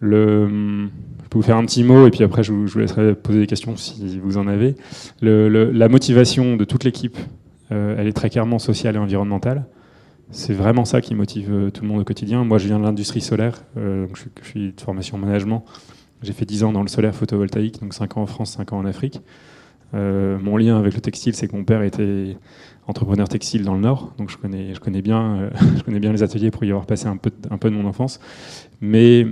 Le, 0.00 0.88
je 1.22 1.28
peux 1.30 1.38
vous 1.38 1.42
faire 1.42 1.56
un 1.56 1.64
petit 1.64 1.82
mot 1.82 2.06
et 2.06 2.10
puis 2.10 2.22
après 2.22 2.42
je 2.42 2.52
vous, 2.52 2.78
laisserai 2.78 3.14
poser 3.14 3.38
des 3.38 3.46
questions 3.46 3.76
si 3.76 4.20
vous 4.22 4.36
en 4.36 4.46
avez. 4.46 4.74
La 5.22 5.88
motivation 5.88 6.56
de 6.56 6.64
toute 6.64 6.84
l'équipe, 6.84 7.16
elle 7.70 8.06
est 8.06 8.12
très 8.12 8.28
clairement 8.28 8.58
sociale 8.58 8.96
et 8.96 8.98
environnementale. 8.98 9.66
C'est 10.30 10.54
vraiment 10.54 10.84
ça 10.84 11.00
qui 11.00 11.14
motive 11.14 11.52
euh, 11.52 11.70
tout 11.70 11.82
le 11.82 11.88
monde 11.88 12.00
au 12.00 12.04
quotidien. 12.04 12.44
Moi, 12.44 12.58
je 12.58 12.66
viens 12.66 12.78
de 12.78 12.84
l'industrie 12.84 13.20
solaire, 13.20 13.62
euh, 13.76 14.06
je, 14.14 14.48
suis 14.48 14.72
de 14.72 14.80
formation 14.80 15.18
management. 15.18 15.64
J'ai 16.22 16.32
fait 16.32 16.44
10 16.44 16.64
ans 16.64 16.72
dans 16.72 16.82
le 16.82 16.88
solaire 16.88 17.14
photovoltaïque, 17.14 17.80
donc 17.80 17.94
5 17.94 18.16
ans 18.16 18.22
en 18.22 18.26
France, 18.26 18.52
5 18.52 18.72
ans 18.72 18.78
en 18.78 18.86
Afrique. 18.86 19.20
Euh, 19.94 20.38
mon 20.40 20.56
lien 20.56 20.78
avec 20.78 20.94
le 20.94 21.00
textile, 21.00 21.34
c'est 21.34 21.46
que 21.46 21.54
mon 21.54 21.62
père 21.62 21.82
était 21.82 22.36
entrepreneur 22.86 23.28
textile 23.28 23.64
dans 23.64 23.74
le 23.74 23.80
Nord, 23.80 24.12
donc 24.18 24.30
je 24.30 24.36
connais, 24.36 24.74
je 24.74 24.80
connais, 24.80 25.02
bien, 25.02 25.50
les 25.88 26.22
ateliers 26.22 26.50
pour 26.50 26.64
y 26.64 26.70
avoir 26.70 26.86
passé 26.86 27.06
un 27.06 27.16
peu, 27.16 27.30
de 27.70 27.74
mon 27.74 27.86
enfance. 27.86 28.20
Mais 28.80 29.26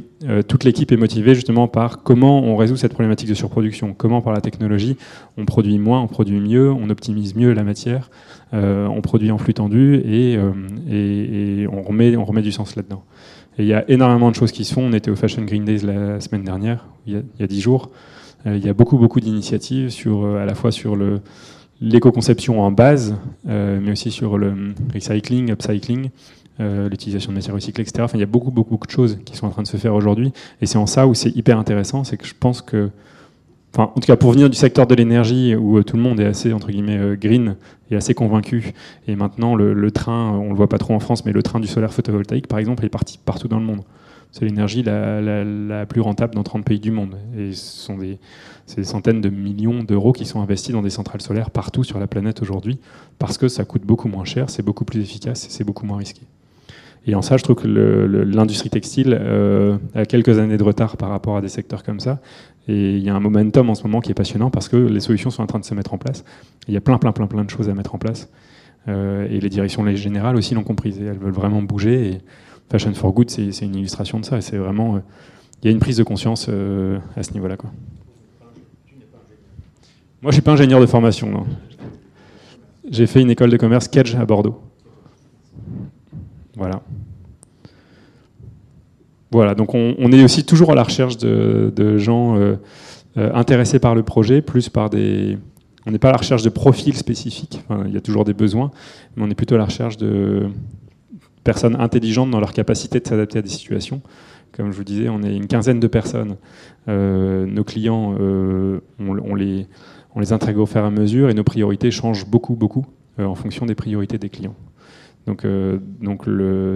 toute 0.48 0.64
l'équipe 0.64 0.90
est 0.90 0.96
motivée 0.96 1.34
justement 1.34 1.68
par 1.68 2.02
comment 2.02 2.42
on 2.42 2.56
résout 2.56 2.76
cette 2.76 2.94
problématique 2.94 3.28
de 3.28 3.34
surproduction, 3.34 3.92
comment 3.92 4.22
par 4.22 4.32
la 4.32 4.40
technologie 4.40 4.96
on 5.36 5.44
produit 5.44 5.78
moins, 5.78 6.00
on 6.00 6.06
produit 6.06 6.40
mieux, 6.40 6.72
on 6.72 6.88
optimise 6.88 7.34
mieux 7.36 7.52
la 7.52 7.62
matière, 7.62 8.10
euh, 8.54 8.86
on 8.86 9.00
produit 9.00 9.30
en 9.30 9.38
flux 9.38 9.54
tendu 9.54 10.00
euh, 10.04 10.52
et, 10.88 11.66
on, 11.66 11.82
remet, 11.82 12.42
du 12.42 12.52
sens 12.52 12.76
là-dedans. 12.76 13.04
Et 13.58 13.62
il 13.62 13.68
y 13.68 13.74
a 13.74 13.88
énormément 13.90 14.30
de 14.30 14.36
choses 14.36 14.52
qui 14.52 14.64
se 14.64 14.74
font. 14.74 14.82
On 14.82 14.92
était 14.92 15.10
au 15.10 15.16
Fashion 15.16 15.42
Green 15.42 15.64
Days 15.64 15.80
la 15.80 16.20
semaine 16.20 16.44
dernière, 16.44 16.86
il 17.06 17.24
y 17.38 17.42
a 17.42 17.46
dix 17.46 17.60
jours. 17.60 17.90
Euh, 18.46 18.56
il 18.56 18.64
y 18.64 18.68
a 18.68 18.74
beaucoup, 18.74 18.98
beaucoup 18.98 19.20
d'initiatives 19.20 19.92
à 20.40 20.44
la 20.44 20.54
fois 20.54 20.70
sur 20.70 20.94
le, 20.94 21.20
l'éco-conception 21.80 22.60
en 22.60 22.70
base, 22.70 23.16
mais 23.44 23.90
aussi 23.90 24.10
sur 24.10 24.38
le 24.38 24.74
recycling, 24.94 25.50
upcycling, 25.50 26.10
l'utilisation 26.58 27.32
de 27.32 27.36
matières 27.36 27.54
recyclées, 27.54 27.82
etc. 27.82 28.04
Enfin, 28.04 28.16
il 28.16 28.20
y 28.20 28.24
a 28.24 28.26
beaucoup, 28.26 28.50
beaucoup, 28.50 28.86
de 28.86 28.90
choses 28.90 29.18
qui 29.24 29.36
sont 29.36 29.46
en 29.46 29.50
train 29.50 29.62
de 29.62 29.66
se 29.66 29.76
faire 29.76 29.94
aujourd'hui. 29.94 30.32
Et 30.60 30.66
c'est 30.66 30.78
en 30.78 30.86
ça 30.86 31.06
où 31.06 31.14
c'est 31.14 31.34
hyper 31.36 31.58
intéressant, 31.58 32.04
c'est 32.04 32.16
que 32.16 32.26
je 32.26 32.34
pense 32.38 32.62
que 32.62 32.90
Enfin, 33.74 33.90
en 33.96 34.00
tout 34.00 34.06
cas, 34.06 34.14
pour 34.14 34.30
venir 34.30 34.48
du 34.48 34.56
secteur 34.56 34.86
de 34.86 34.94
l'énergie 34.94 35.56
où 35.56 35.78
euh, 35.78 35.82
tout 35.82 35.96
le 35.96 36.02
monde 36.02 36.20
est 36.20 36.26
assez 36.26 36.52
entre 36.52 36.70
guillemets 36.70 36.96
euh, 36.96 37.16
green 37.16 37.56
et 37.90 37.96
assez 37.96 38.14
convaincu, 38.14 38.72
et 39.08 39.16
maintenant 39.16 39.56
le, 39.56 39.90
train, 39.90 40.30
on 40.30 40.50
le 40.50 40.54
voit 40.54 40.68
pas 40.68 40.78
trop 40.78 40.94
en 40.94 41.00
France, 41.00 41.24
mais 41.24 41.32
le 41.32 41.42
train 41.42 41.58
du 41.58 41.66
solaire 41.66 41.92
photovoltaïque, 41.92 42.46
par 42.46 42.60
exemple, 42.60 42.84
est 42.84 42.88
parti 42.88 43.18
partout 43.22 43.48
dans 43.48 43.58
le 43.58 43.64
monde. 43.64 43.82
C'est 44.34 44.46
l'énergie 44.46 44.82
la, 44.82 45.86
plus 45.86 46.00
rentable 46.00 46.34
dans 46.34 46.42
30 46.42 46.64
pays 46.64 46.80
du 46.80 46.90
monde. 46.90 47.14
Et 47.38 47.52
ce 47.52 47.84
sont 47.84 47.96
des, 47.96 48.18
centaines 48.82 49.20
de 49.20 49.28
millions 49.28 49.84
d'euros 49.84 50.12
qui 50.12 50.24
sont 50.24 50.40
investis 50.40 50.72
dans 50.72 50.82
des 50.82 50.90
centrales 50.90 51.20
solaires 51.20 51.50
partout 51.50 51.84
sur 51.84 52.00
la 52.00 52.08
planète 52.08 52.42
aujourd'hui, 52.42 52.80
parce 53.20 53.38
que 53.38 53.46
ça 53.46 53.64
coûte 53.64 53.82
beaucoup 53.82 54.08
moins 54.08 54.24
cher, 54.24 54.50
c'est 54.50 54.64
beaucoup 54.64 54.84
plus 54.84 55.00
efficace 55.00 55.46
et 55.46 55.50
c'est 55.50 55.62
beaucoup 55.62 55.86
moins 55.86 55.98
risqué. 55.98 56.22
Et 57.06 57.14
en 57.14 57.22
ça, 57.22 57.36
je 57.36 57.44
trouve 57.44 57.54
que 57.54 57.68
l'industrie 57.68 58.70
textile 58.70 59.16
euh, 59.20 59.78
a 59.94 60.04
quelques 60.04 60.36
années 60.40 60.56
de 60.56 60.64
retard 60.64 60.96
par 60.96 61.10
rapport 61.10 61.36
à 61.36 61.40
des 61.40 61.48
secteurs 61.48 61.84
comme 61.84 62.00
ça. 62.00 62.20
Et 62.66 62.96
il 62.96 63.04
y 63.04 63.10
a 63.10 63.14
un 63.14 63.20
momentum 63.20 63.70
en 63.70 63.76
ce 63.76 63.84
moment 63.84 64.00
qui 64.00 64.10
est 64.10 64.14
passionnant 64.14 64.50
parce 64.50 64.68
que 64.68 64.76
les 64.76 65.00
solutions 65.00 65.30
sont 65.30 65.44
en 65.44 65.46
train 65.46 65.60
de 65.60 65.64
se 65.64 65.74
mettre 65.74 65.94
en 65.94 65.98
place. 65.98 66.24
Il 66.66 66.74
y 66.74 66.76
a 66.76 66.80
plein, 66.80 66.98
plein, 66.98 67.12
plein, 67.12 67.28
plein 67.28 67.44
de 67.44 67.50
choses 67.50 67.68
à 67.68 67.74
mettre 67.74 67.94
en 67.94 67.98
place. 67.98 68.32
Euh, 68.88 69.28
et 69.30 69.38
les 69.38 69.48
directions 69.48 69.86
générales 69.94 70.34
aussi 70.34 70.54
l'ont 70.54 70.64
comprise. 70.64 71.00
Elles 71.00 71.18
veulent 71.18 71.30
vraiment 71.30 71.62
bouger. 71.62 72.18
Fashion 72.70 72.92
for 72.94 73.12
Good, 73.12 73.30
c'est 73.30 73.60
une 73.62 73.76
illustration 73.76 74.20
de 74.20 74.24
ça. 74.24 74.40
C'est 74.40 74.56
vraiment. 74.56 74.96
Euh, 74.96 74.98
il 75.62 75.66
y 75.66 75.68
a 75.68 75.72
une 75.72 75.80
prise 75.80 75.96
de 75.96 76.02
conscience 76.02 76.46
euh, 76.48 76.98
à 77.16 77.22
ce 77.22 77.32
niveau-là. 77.32 77.56
Moi, 80.22 80.30
je 80.30 80.32
suis 80.32 80.42
pas 80.42 80.52
ingénieur 80.52 80.80
de 80.80 80.86
formation. 80.86 81.46
J'ai 82.90 83.06
fait 83.06 83.22
une 83.22 83.30
école 83.30 83.50
de 83.50 83.56
commerce 83.56 83.88
Kedge 83.88 84.14
à 84.14 84.26
Bordeaux. 84.26 84.60
Voilà. 86.56 86.82
Voilà, 89.30 89.54
donc 89.54 89.74
on, 89.74 90.12
est 90.12 90.22
aussi 90.22 90.44
toujours 90.44 90.70
à 90.70 90.74
la 90.76 90.84
recherche 90.84 91.16
de, 91.16 91.98
gens 91.98 92.36
euh, 92.36 92.56
intéressés 93.16 93.80
par 93.80 93.94
le 93.94 94.04
projet, 94.04 94.42
plus 94.42 94.68
par 94.68 94.90
des... 94.90 95.38
On 95.86 95.90
n'est 95.90 95.98
pas 95.98 96.10
à 96.10 96.12
la 96.12 96.18
recherche 96.18 96.42
de 96.42 96.50
profils 96.50 96.94
spécifiques, 96.94 97.60
il 97.86 97.92
y 97.92 97.96
a 97.96 98.00
toujours 98.00 98.24
des 98.24 98.32
besoins, 98.32 98.70
mais 99.16 99.24
on 99.24 99.30
est 99.30 99.34
plutôt 99.34 99.56
à 99.56 99.58
la 99.58 99.64
recherche 99.64 99.96
de 99.96 100.48
personnes 101.44 101.76
intelligentes 101.76 102.30
dans 102.30 102.40
leur 102.40 102.52
capacité 102.52 103.00
de 103.00 103.06
s'adapter 103.06 103.38
à 103.38 103.42
des 103.42 103.48
situations. 103.48 104.00
Comme 104.52 104.72
je 104.72 104.76
vous 104.76 104.84
disais, 104.84 105.08
on 105.08 105.22
est 105.22 105.34
une 105.34 105.46
quinzaine 105.46 105.80
de 105.80 105.86
personnes. 105.86 106.36
Euh, 106.88 107.46
nos 107.46 107.64
clients, 107.64 108.14
on, 108.18 109.34
les, 109.34 109.66
on 110.14 110.20
les 110.20 110.32
intègre 110.32 110.62
au 110.62 110.66
fur 110.66 110.80
et 110.80 110.84
à 110.84 110.90
mesure 110.90 111.28
et 111.28 111.34
nos 111.34 111.44
priorités 111.44 111.90
changent 111.90 112.26
beaucoup, 112.26 112.54
beaucoup 112.54 112.86
en 113.18 113.34
fonction 113.34 113.66
des 113.66 113.74
priorités 113.74 114.18
des 114.18 114.28
clients. 114.28 114.54
Donc, 115.26 115.44
euh, 115.44 115.78
donc 116.00 116.24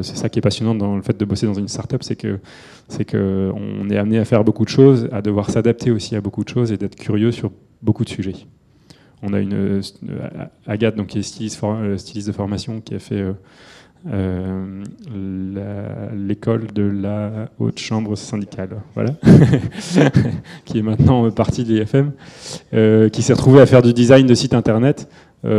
c'est 0.03 0.17
ça 0.17 0.29
qui 0.29 0.39
est 0.39 0.43
passionnant 0.43 0.75
dans 0.75 0.97
le 0.97 1.03
fait 1.03 1.17
de 1.17 1.25
bosser 1.25 1.47
dans 1.47 1.55
une 1.55 1.69
startup, 1.69 2.03
c'est 2.03 2.17
que 2.17 2.39
c'est 2.89 3.05
que 3.05 3.53
on 3.55 3.91
est 3.91 3.99
amené 3.99 4.19
à 4.19 4.25
faire 4.25 4.43
beaucoup 4.43 4.65
de 4.65 4.71
choses, 4.71 5.09
à 5.13 5.21
devoir 5.21 5.51
s'adapter 5.51 5.91
aussi 5.91 6.17
à 6.17 6.21
beaucoup 6.21 6.45
de 6.45 6.49
choses 6.49 6.73
et 6.73 6.79
d'être 6.79 6.97
curieux 6.97 7.31
sur 7.31 7.51
beaucoup 7.83 8.05
de 8.05 8.09
sujets. 8.09 8.47
On 9.23 9.33
a 9.35 9.41
une 9.41 9.53
euh, 9.55 9.81
Agathe, 10.67 10.95
donc 10.95 11.09
qui 11.09 11.19
est 11.19 11.65
euh, 11.65 11.99
styliste 11.99 12.29
de 12.29 12.33
formation, 12.33 12.81
qui 12.81 12.95
a 12.95 12.99
fait 12.99 13.23
l'école 16.15 16.67
de 16.73 16.83
la 16.83 17.51
haute 17.59 17.79
chambre 17.79 18.17
syndicale, 18.17 18.81
voilà, 18.95 19.15
qui 20.65 20.79
est 20.79 20.83
maintenant 20.83 21.31
partie 21.31 21.65
de 21.65 21.75
l'IFM, 21.75 22.13
qui 23.11 23.23
s'est 23.23 23.33
retrouvée 23.33 23.61
à 23.61 23.67
faire 23.67 23.83
du 23.83 23.93
design 23.93 24.27
de 24.27 24.35
site 24.35 24.55
internet 24.55 25.09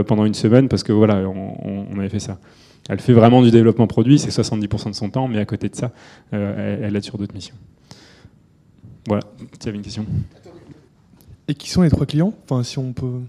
pendant 0.08 0.25
une 0.25 0.34
semaine 0.34 0.67
parce 0.67 0.84
que 0.84 0.91
voilà, 0.91 1.17
on, 1.28 1.88
on 1.91 1.99
avait 1.99 2.10
fait 2.10 2.19
ça. 2.19 2.38
Elle 2.89 2.99
fait 2.99 3.13
vraiment 3.13 3.43
du 3.43 3.52
développement 3.52 3.86
produit, 3.86 4.17
c'est 4.17 4.32
70% 4.32 4.89
de 4.89 4.95
son 4.95 5.12
temps, 5.12 5.28
mais 5.28 5.38
à 5.38 5.45
côté 5.45 5.69
de 5.69 5.75
ça, 5.75 5.91
euh, 6.34 6.80
elle, 6.82 6.95
aide 6.95 7.04
sur 7.04 7.19
d'autres 7.19 7.36
missions. 7.36 7.54
Voilà, 9.08 9.21
tu 9.60 9.69
avais 9.69 9.78
une 9.78 9.84
question 9.84 10.08
Et 11.47 11.54
qui 11.54 11.69
sont 11.69 11.84
les 11.84 11.89
trois 11.91 12.08
clients? 12.08 12.34
Enfin, 12.45 12.63
si 12.63 12.80
on 12.80 12.91
peut. 12.91 13.19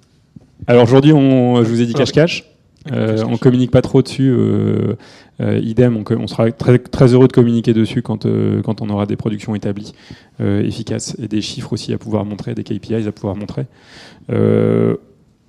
Alors 0.66 0.84
aujourd'hui, 0.84 1.10
je 1.10 1.68
vous 1.68 1.82
ai 1.82 1.86
dit 1.86 1.92
cache-cache. 1.92 2.49
Euh, 2.90 3.22
on 3.28 3.36
communique 3.36 3.70
pas 3.70 3.82
trop 3.82 4.02
dessus. 4.02 4.30
euh, 4.30 4.94
euh, 5.40 5.58
idem, 5.58 5.96
on, 5.96 6.26
sera 6.26 6.50
très, 6.50 6.78
très 6.78 7.12
heureux 7.14 7.28
de 7.28 7.32
communiquer 7.32 7.72
dessus 7.72 8.02
quand, 8.02 8.26
euh, 8.26 8.62
quand 8.62 8.80
on 8.82 8.90
aura 8.90 9.06
des 9.06 9.16
productions 9.16 9.54
établies, 9.54 9.92
efficaces, 10.38 11.16
et 11.18 11.28
des 11.28 11.42
chiffres 11.42 11.72
aussi 11.72 11.92
à 11.92 11.98
pouvoir 11.98 12.24
montrer, 12.24 12.54
des 12.54 12.64
KPIs 12.64 13.06
à 13.06 13.12
pouvoir 13.12 13.36
montrer. 13.36 13.66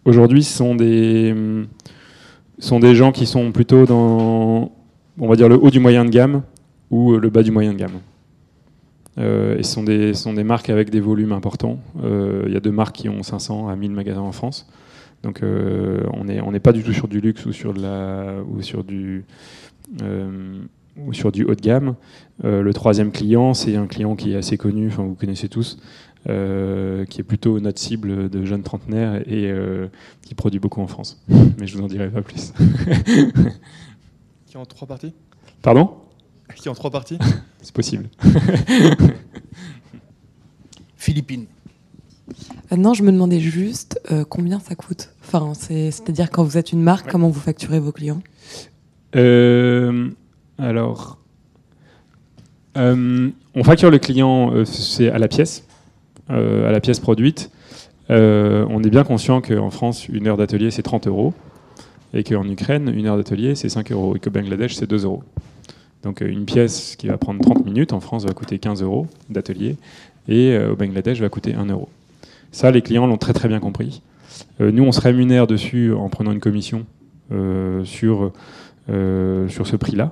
Aujourd'hui, 0.03 0.43
ce 0.43 0.57
sont 0.57 0.75
des, 0.75 1.33
ce 2.59 2.67
sont 2.67 2.79
des 2.79 2.95
gens 2.95 3.11
qui 3.11 3.25
sont 3.25 3.51
plutôt 3.51 3.85
dans, 3.85 4.71
on 5.19 5.27
va 5.27 5.35
dire, 5.35 5.47
le 5.47 5.55
haut 5.55 5.69
du 5.69 5.79
moyen 5.79 6.05
de 6.05 6.09
gamme 6.09 6.41
ou 6.89 7.17
le 7.17 7.29
bas 7.29 7.43
du 7.43 7.51
moyen 7.51 7.73
de 7.73 7.77
gamme. 7.77 7.99
Euh, 9.17 9.57
et 9.57 9.63
ce 9.63 9.73
sont, 9.73 9.83
des, 9.83 10.13
ce 10.13 10.23
sont 10.23 10.33
des 10.33 10.43
marques 10.43 10.69
avec 10.69 10.89
des 10.89 10.99
volumes 10.99 11.31
importants. 11.31 11.79
Euh, 12.03 12.43
Il 12.47 12.53
y 12.53 12.57
a 12.57 12.59
deux 12.59 12.71
marques 12.71 12.95
qui 12.95 13.09
ont 13.09 13.23
500 13.23 13.67
à 13.67 13.75
1000 13.75 13.91
magasins 13.91 14.21
en 14.21 14.31
France. 14.31 14.67
Donc 15.23 15.43
euh, 15.43 16.03
on 16.13 16.25
n'est 16.25 16.41
on 16.41 16.51
n'est 16.51 16.59
pas 16.59 16.71
du 16.71 16.83
tout 16.83 16.93
sur 16.93 17.07
du 17.07 17.21
luxe 17.21 17.45
ou 17.45 17.53
sur, 17.53 17.73
de 17.73 17.81
la, 17.81 18.35
ou 18.47 18.61
sur, 18.61 18.83
du, 18.83 19.25
euh, 20.01 20.61
ou 20.97 21.13
sur 21.13 21.31
du 21.31 21.43
haut 21.43 21.55
de 21.55 21.61
gamme. 21.61 21.95
Euh, 22.43 22.61
le 22.61 22.73
troisième 22.73 23.11
client, 23.11 23.53
c'est 23.53 23.75
un 23.75 23.87
client 23.87 24.15
qui 24.15 24.33
est 24.33 24.35
assez 24.35 24.57
connu, 24.57 24.87
enfin 24.87 25.03
vous 25.03 25.15
connaissez 25.15 25.47
tous, 25.47 25.77
euh, 26.29 27.05
qui 27.05 27.21
est 27.21 27.23
plutôt 27.23 27.59
notre 27.59 27.79
cible 27.79 28.29
de 28.29 28.45
jeunes 28.45 28.63
trentenaires 28.63 29.21
et 29.27 29.51
euh, 29.51 29.87
qui 30.23 30.35
produit 30.35 30.59
beaucoup 30.59 30.81
en 30.81 30.87
France. 30.87 31.21
Mais 31.59 31.67
je 31.67 31.77
vous 31.77 31.83
en 31.83 31.87
dirai 31.87 32.09
pas 32.09 32.21
plus. 32.21 32.53
Qui 34.45 34.57
est 34.57 34.59
en 34.59 34.65
trois 34.65 34.87
parties? 34.87 35.13
Pardon? 35.61 35.91
Qui 36.57 36.67
est 36.67 36.71
en 36.71 36.75
trois 36.75 36.91
parties? 36.91 37.17
C'est 37.61 37.73
possible. 37.73 38.09
Philippines. 40.97 41.45
Euh, 42.71 42.75
non, 42.77 42.93
je 42.93 43.03
me 43.03 43.11
demandais 43.11 43.39
juste 43.39 43.99
euh, 44.11 44.23
combien 44.27 44.59
ça 44.59 44.75
coûte. 44.75 45.09
Enfin, 45.23 45.53
c'est- 45.53 45.91
c'est-à-dire 45.91 46.29
quand 46.31 46.43
vous 46.43 46.57
êtes 46.57 46.71
une 46.71 46.81
marque, 46.81 47.09
comment 47.11 47.29
vous 47.29 47.39
facturez 47.39 47.79
vos 47.79 47.91
clients? 47.91 48.21
Euh, 49.15 50.09
alors, 50.57 51.17
euh, 52.77 53.29
on 53.55 53.63
facture 53.63 53.91
le 53.91 53.99
client, 53.99 54.53
c'est 54.65 55.09
à 55.09 55.17
la 55.19 55.27
pièce, 55.27 55.65
à 56.29 56.71
la 56.71 56.79
pièce 56.79 56.99
produite. 56.99 57.51
On 58.09 58.81
est 58.83 58.89
bien 58.89 59.03
conscient 59.03 59.41
qu'en 59.41 59.69
France, 59.69 60.07
une 60.07 60.27
heure 60.27 60.37
d'atelier, 60.37 60.71
c'est 60.71 60.81
30 60.83 61.07
euros, 61.07 61.33
et 62.13 62.23
qu'en 62.23 62.47
Ukraine, 62.47 62.91
une 62.95 63.07
heure 63.07 63.17
d'atelier, 63.17 63.55
c'est 63.55 63.69
5 63.69 63.91
euros, 63.91 64.15
et 64.15 64.19
qu'au 64.19 64.29
Bangladesh, 64.31 64.75
c'est 64.75 64.87
2 64.89 65.03
euros. 65.03 65.23
Donc 66.03 66.21
une 66.21 66.45
pièce 66.45 66.95
qui 66.97 67.07
va 67.07 67.17
prendre 67.17 67.41
30 67.41 67.65
minutes, 67.65 67.91
en 67.93 67.99
France, 67.99 68.25
va 68.25 68.33
coûter 68.33 68.57
15 68.59 68.81
euros 68.81 69.07
d'atelier, 69.29 69.75
et 70.29 70.57
au 70.57 70.75
Bangladesh, 70.77 71.19
va 71.19 71.27
coûter 71.29 71.53
1 71.53 71.65
euro. 71.65 71.89
Ça, 72.51 72.69
les 72.71 72.81
clients 72.81 73.07
l'ont 73.07 73.17
très 73.17 73.33
très 73.33 73.47
bien 73.47 73.59
compris. 73.59 74.01
Euh, 74.59 74.71
nous, 74.71 74.83
on 74.83 74.91
se 74.91 75.01
rémunère 75.01 75.47
dessus 75.47 75.93
en 75.93 76.09
prenant 76.09 76.31
une 76.31 76.39
commission 76.39 76.85
euh, 77.31 77.83
sur 77.85 78.31
euh, 78.89 79.47
sur 79.47 79.67
ce 79.67 79.75
prix-là, 79.75 80.11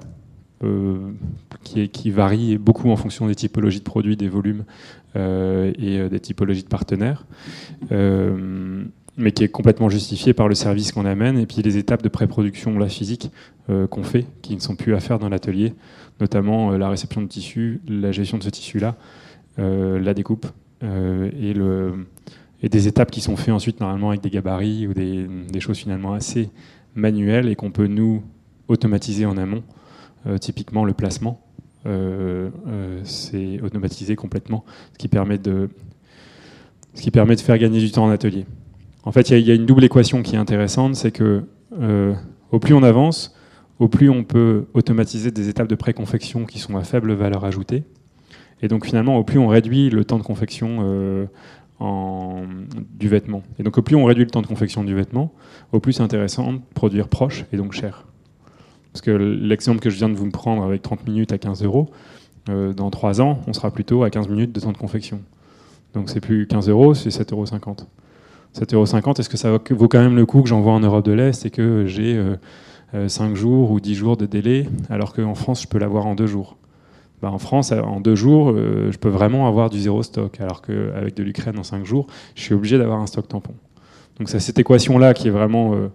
qui, 1.63 2.11
varie 2.11 2.57
beaucoup 2.57 2.89
en 2.91 2.95
fonction 2.95 3.27
des 3.27 3.35
typologies 3.35 3.79
de 3.79 3.83
produits, 3.83 4.15
des 4.15 4.27
volumes 4.27 4.63
et 5.15 6.07
des 6.09 6.19
typologies 6.19 6.63
de 6.63 6.67
partenaires, 6.67 7.25
mais 7.89 9.31
qui 9.31 9.43
est 9.43 9.49
complètement 9.49 9.89
justifié 9.89 10.33
par 10.33 10.47
le 10.47 10.55
service 10.55 10.91
qu'on 10.91 11.05
amène 11.05 11.37
et 11.37 11.45
puis 11.45 11.61
les 11.61 11.77
étapes 11.77 12.03
de 12.03 12.09
pré-production 12.09 12.77
la 12.77 12.89
physique 12.89 13.31
qu'on 13.67 14.03
fait, 14.03 14.25
qui 14.41 14.53
ne 14.53 14.59
sont 14.59 14.75
plus 14.75 14.93
à 14.95 14.99
faire 14.99 15.17
dans 15.17 15.29
l'atelier, 15.29 15.73
notamment 16.19 16.71
la 16.71 16.89
réception 16.89 17.21
de 17.21 17.27
tissu, 17.27 17.81
la 17.87 18.11
gestion 18.11 18.37
de 18.37 18.43
ce 18.43 18.49
tissu-là, 18.49 18.95
la 19.57 20.13
découpe 20.13 20.45
et, 20.81 21.53
le, 21.53 22.07
et 22.61 22.69
des 22.69 22.87
étapes 22.87 23.11
qui 23.11 23.21
sont 23.21 23.35
faites 23.35 23.53
ensuite 23.53 23.79
normalement 23.79 24.09
avec 24.09 24.21
des 24.21 24.29
gabarits 24.29 24.87
ou 24.87 24.93
des, 24.93 25.59
choses 25.59 25.77
finalement 25.77 26.13
assez 26.13 26.49
manuelles 26.95 27.47
et 27.49 27.55
qu'on 27.55 27.71
peut 27.71 27.87
nous 27.87 28.23
automatiser 28.67 29.25
en 29.25 29.37
amont. 29.37 29.63
Euh, 30.27 30.37
typiquement, 30.37 30.83
le 30.83 30.93
placement, 30.93 31.41
euh, 31.85 32.49
euh, 32.67 32.99
c'est 33.03 33.61
automatisé 33.61 34.15
complètement, 34.17 34.65
ce 34.93 34.97
qui 34.97 35.07
permet 35.07 35.37
de, 35.37 35.69
ce 36.93 37.01
qui 37.01 37.11
permet 37.11 37.35
de 37.35 37.41
faire 37.41 37.57
gagner 37.57 37.79
du 37.79 37.91
temps 37.91 38.05
en 38.05 38.09
atelier. 38.09 38.45
En 39.03 39.13
fait, 39.13 39.29
il 39.29 39.47
y 39.47 39.51
a- 39.51 39.55
une 39.55 39.65
double 39.65 39.85
équation 39.85 40.21
qui 40.21 40.35
est 40.35 40.39
intéressante, 40.39 40.95
c'est 40.95 41.11
que 41.11 41.43
euh, 41.79 42.13
au 42.51 42.59
plus 42.59 42.73
on 42.73 42.83
avance, 42.83 43.33
au 43.79 43.87
plus 43.87 44.09
on 44.09 44.25
peut 44.25 44.65
automatiser 44.73 45.31
des 45.31 45.47
étapes 45.47 45.69
de 45.69 45.75
préconfection 45.75 46.45
qui 46.45 46.59
sont 46.59 46.75
à 46.75 46.83
faible 46.83 47.13
valeur 47.13 47.45
ajoutée. 47.45 47.85
Et 48.61 48.67
donc 48.67 48.85
finalement, 48.85 49.17
au 49.17 49.23
plus 49.23 49.39
on 49.39 49.47
réduit 49.47 49.89
le 49.89 50.03
temps 50.03 50.17
de 50.17 50.23
confection 50.23 50.79
euh, 50.81 51.25
du 51.79 53.07
vêtement. 53.07 53.43
Et 53.57 53.63
donc 53.63 53.77
au 53.77 53.81
plus 53.81 53.95
on 53.95 54.05
réduit 54.05 54.25
le 54.25 54.29
temps 54.29 54.41
de 54.41 54.47
confection 54.47 54.83
du 54.83 54.93
vêtement, 54.93 55.31
au 55.71 55.79
plus 55.79 55.93
c'est 55.93 56.03
intéressant 56.03 56.53
de 56.53 56.59
produire 56.73 57.07
proche 57.07 57.45
et 57.53 57.57
donc 57.57 57.71
cher. 57.71 58.05
Parce 58.91 59.01
que 59.01 59.11
l'exemple 59.11 59.79
que 59.79 59.89
je 59.89 59.97
viens 59.97 60.09
de 60.09 60.15
vous 60.15 60.29
prendre 60.29 60.63
avec 60.63 60.81
30 60.81 61.07
minutes 61.07 61.31
à 61.31 61.37
15 61.37 61.63
euros, 61.63 61.89
euh, 62.49 62.73
dans 62.73 62.89
3 62.89 63.21
ans, 63.21 63.39
on 63.47 63.53
sera 63.53 63.71
plutôt 63.71 64.03
à 64.03 64.09
15 64.09 64.27
minutes 64.27 64.51
de 64.51 64.59
temps 64.59 64.71
de 64.71 64.77
confection. 64.77 65.21
Donc 65.93 66.09
c'est 66.09 66.19
plus 66.19 66.47
15 66.47 66.69
euros, 66.69 66.93
c'est 66.93 67.09
7,50 67.09 67.33
euros. 67.33 67.45
7,50 67.45 68.75
euros, 68.75 69.13
est-ce 69.17 69.29
que 69.29 69.37
ça 69.37 69.51
vaut 69.51 69.87
quand 69.87 69.99
même 69.99 70.15
le 70.15 70.25
coup 70.25 70.41
que 70.41 70.49
j'envoie 70.49 70.73
en 70.73 70.79
Europe 70.79 71.05
de 71.05 71.11
l'Est 71.11 71.45
et 71.45 71.49
que 71.49 71.85
j'ai 71.85 72.15
euh, 72.93 73.07
5 73.07 73.35
jours 73.35 73.71
ou 73.71 73.79
10 73.79 73.95
jours 73.95 74.17
de 74.17 74.25
délai, 74.25 74.67
alors 74.89 75.13
qu'en 75.13 75.35
France, 75.35 75.61
je 75.63 75.67
peux 75.67 75.77
l'avoir 75.77 76.07
en 76.07 76.15
2 76.15 76.25
jours? 76.25 76.57
Bah, 77.21 77.31
En 77.31 77.37
France, 77.39 77.71
en 77.71 77.99
2 77.99 78.15
jours, 78.15 78.51
euh, 78.51 78.91
je 78.91 78.97
peux 78.97 79.09
vraiment 79.09 79.47
avoir 79.47 79.69
du 79.69 79.79
zéro 79.79 80.03
stock, 80.03 80.39
alors 80.39 80.61
qu'avec 80.61 81.15
de 81.15 81.23
l'Ukraine 81.23 81.57
en 81.59 81.63
5 81.63 81.85
jours, 81.85 82.07
je 82.35 82.41
suis 82.41 82.53
obligé 82.53 82.77
d'avoir 82.77 82.99
un 82.99 83.07
stock 83.07 83.27
tampon. 83.27 83.53
Donc 84.17 84.29
c'est 84.29 84.39
cette 84.39 84.59
équation-là 84.59 85.13
qui 85.13 85.27
est 85.27 85.31
vraiment 85.31 85.73
euh, 85.75 85.87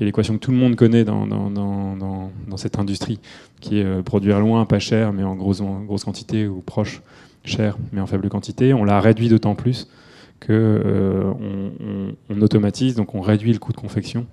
l'équation 0.00 0.34
que 0.34 0.38
tout 0.40 0.50
le 0.50 0.56
monde 0.56 0.76
connaît 0.76 1.04
dans, 1.04 1.26
dans, 1.26 1.50
dans, 1.50 2.56
cette 2.56 2.78
industrie, 2.78 3.18
qui 3.60 3.78
est 3.80 3.84
euh, 3.84 4.02
produire 4.02 4.40
loin, 4.40 4.64
pas 4.64 4.78
cher, 4.78 5.12
mais 5.12 5.22
en 5.24 5.34
grosse, 5.34 5.60
quantité, 6.04 6.46
ou 6.46 6.60
proche, 6.60 7.02
cher, 7.44 7.76
mais 7.92 8.00
en 8.00 8.06
faible 8.06 8.28
quantité. 8.28 8.72
On 8.74 8.84
l'a 8.84 9.00
réduit 9.00 9.28
d'autant 9.28 9.54
plus 9.54 9.88
que 10.40 10.52
euh, 10.52 11.32
on, 11.40 11.84
on- 11.84 12.14
on 12.30 12.42
automatise, 12.42 12.94
donc 12.94 13.14
on 13.14 13.20
réduit 13.20 13.52
le 13.52 13.58
coût 13.58 13.72
de 13.72 13.76
confection 13.76 14.26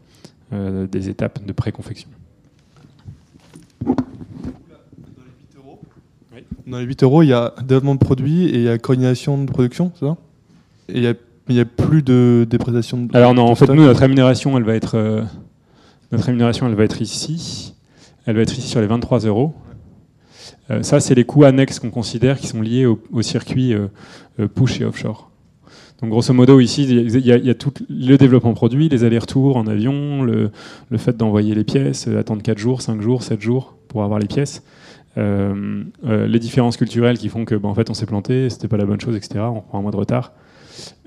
euh, 0.53 0.87
des 0.87 1.09
étapes 1.09 1.43
de 1.45 1.51
pré-confection. 1.53 2.09
Dans 6.71 6.79
les 6.79 6.85
8 6.85 7.03
euros, 7.03 7.21
il 7.21 7.27
y 7.27 7.33
a 7.33 7.53
développement 7.59 7.95
de 7.95 7.99
produits 7.99 8.45
et 8.45 8.55
il 8.55 8.61
y 8.61 8.69
a 8.69 8.77
coordination 8.77 9.37
de 9.37 9.45
production, 9.45 9.91
c'est 9.95 10.05
ça? 10.05 10.15
Et 10.87 10.99
il 10.99 11.03
y 11.03 11.07
a, 11.07 11.15
il 11.49 11.55
y 11.57 11.59
a 11.59 11.65
plus 11.65 12.01
de 12.01 12.47
dépréciation 12.49 13.03
de 13.03 13.17
Alors 13.17 13.33
non, 13.33 13.43
en 13.43 13.55
fait, 13.55 13.67
nous, 13.67 13.83
notre 13.83 13.99
rémunération, 13.99 14.57
elle 14.57 14.63
va 14.63 14.73
être, 14.73 14.95
euh, 14.95 15.21
notre 16.13 16.23
rémunération, 16.23 16.69
elle 16.69 16.75
va 16.75 16.85
être 16.85 17.01
ici. 17.01 17.73
Elle 18.25 18.37
va 18.37 18.43
être 18.43 18.57
ici 18.57 18.69
sur 18.69 18.79
les 18.79 18.87
23 18.87 19.19
euros. 19.19 19.53
Euh, 20.69 20.81
ça, 20.81 21.01
c'est 21.01 21.13
les 21.13 21.25
coûts 21.25 21.43
annexes 21.43 21.77
qu'on 21.77 21.89
considère 21.89 22.39
qui 22.39 22.47
sont 22.47 22.61
liés 22.61 22.85
au, 22.85 23.01
au 23.11 23.21
circuit 23.21 23.73
euh, 23.73 23.89
push 24.55 24.79
et 24.79 24.85
offshore. 24.85 25.29
Donc, 26.01 26.09
grosso 26.11 26.33
modo, 26.33 26.61
ici, 26.61 26.83
il 26.83 27.25
y 27.25 27.33
a, 27.33 27.35
il 27.35 27.45
y 27.45 27.49
a 27.49 27.53
tout 27.53 27.73
le 27.89 28.15
développement 28.15 28.53
produit, 28.53 28.87
les 28.87 29.03
allers-retours 29.03 29.57
en 29.57 29.67
avion, 29.67 30.23
le, 30.23 30.51
le 30.89 30.97
fait 30.97 31.17
d'envoyer 31.17 31.53
les 31.53 31.65
pièces, 31.65 32.07
attendre 32.07 32.41
4 32.41 32.57
jours, 32.57 32.81
5 32.81 33.01
jours, 33.01 33.23
7 33.23 33.41
jours 33.41 33.75
pour 33.89 34.03
avoir 34.03 34.19
les 34.19 34.27
pièces. 34.27 34.63
Euh, 35.17 35.83
euh, 36.05 36.25
les 36.25 36.39
différences 36.39 36.77
culturelles 36.77 37.17
qui 37.17 37.29
font 37.29 37.45
que, 37.45 37.55
bah, 37.55 37.67
en 37.67 37.75
fait, 37.75 37.89
on 37.89 37.93
s'est 37.93 38.05
planté, 38.05 38.49
c'était 38.49 38.67
pas 38.67 38.77
la 38.77 38.85
bonne 38.85 39.01
chose, 39.01 39.15
etc. 39.15 39.41
On 39.41 39.61
prend 39.61 39.79
un 39.79 39.81
mois 39.81 39.91
de 39.91 39.97
retard. 39.97 40.33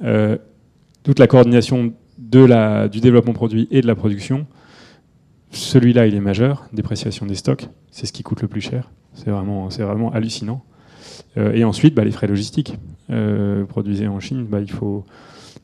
Euh, 0.03 0.37
toute 1.03 1.19
la 1.19 1.27
coordination 1.27 1.93
de 2.19 2.45
la, 2.45 2.88
du 2.88 3.01
développement 3.01 3.33
produit 3.33 3.67
et 3.71 3.81
de 3.81 3.87
la 3.87 3.95
production, 3.95 4.47
celui-là, 5.51 6.07
il 6.07 6.14
est 6.14 6.21
majeur. 6.21 6.67
Dépréciation 6.73 7.27
des 7.27 7.35
stocks, 7.35 7.69
c'est 7.90 8.07
ce 8.07 8.12
qui 8.12 8.23
coûte 8.23 8.43
le 8.43 8.49
plus 8.49 8.61
cher. 8.61 8.90
C'est 9.14 9.31
vraiment, 9.31 9.71
c'est 9.71 9.83
vraiment 9.83 10.12
hallucinant. 10.12 10.64
Et 11.37 11.64
ensuite, 11.64 11.95
bah, 11.95 12.05
les 12.05 12.11
frais 12.11 12.27
logistiques. 12.27 12.77
Produisez 13.69 14.09
en 14.09 14.19
Chine, 14.21 14.47
bah, 14.49 14.61
il 14.61 14.71
faut, 14.71 15.05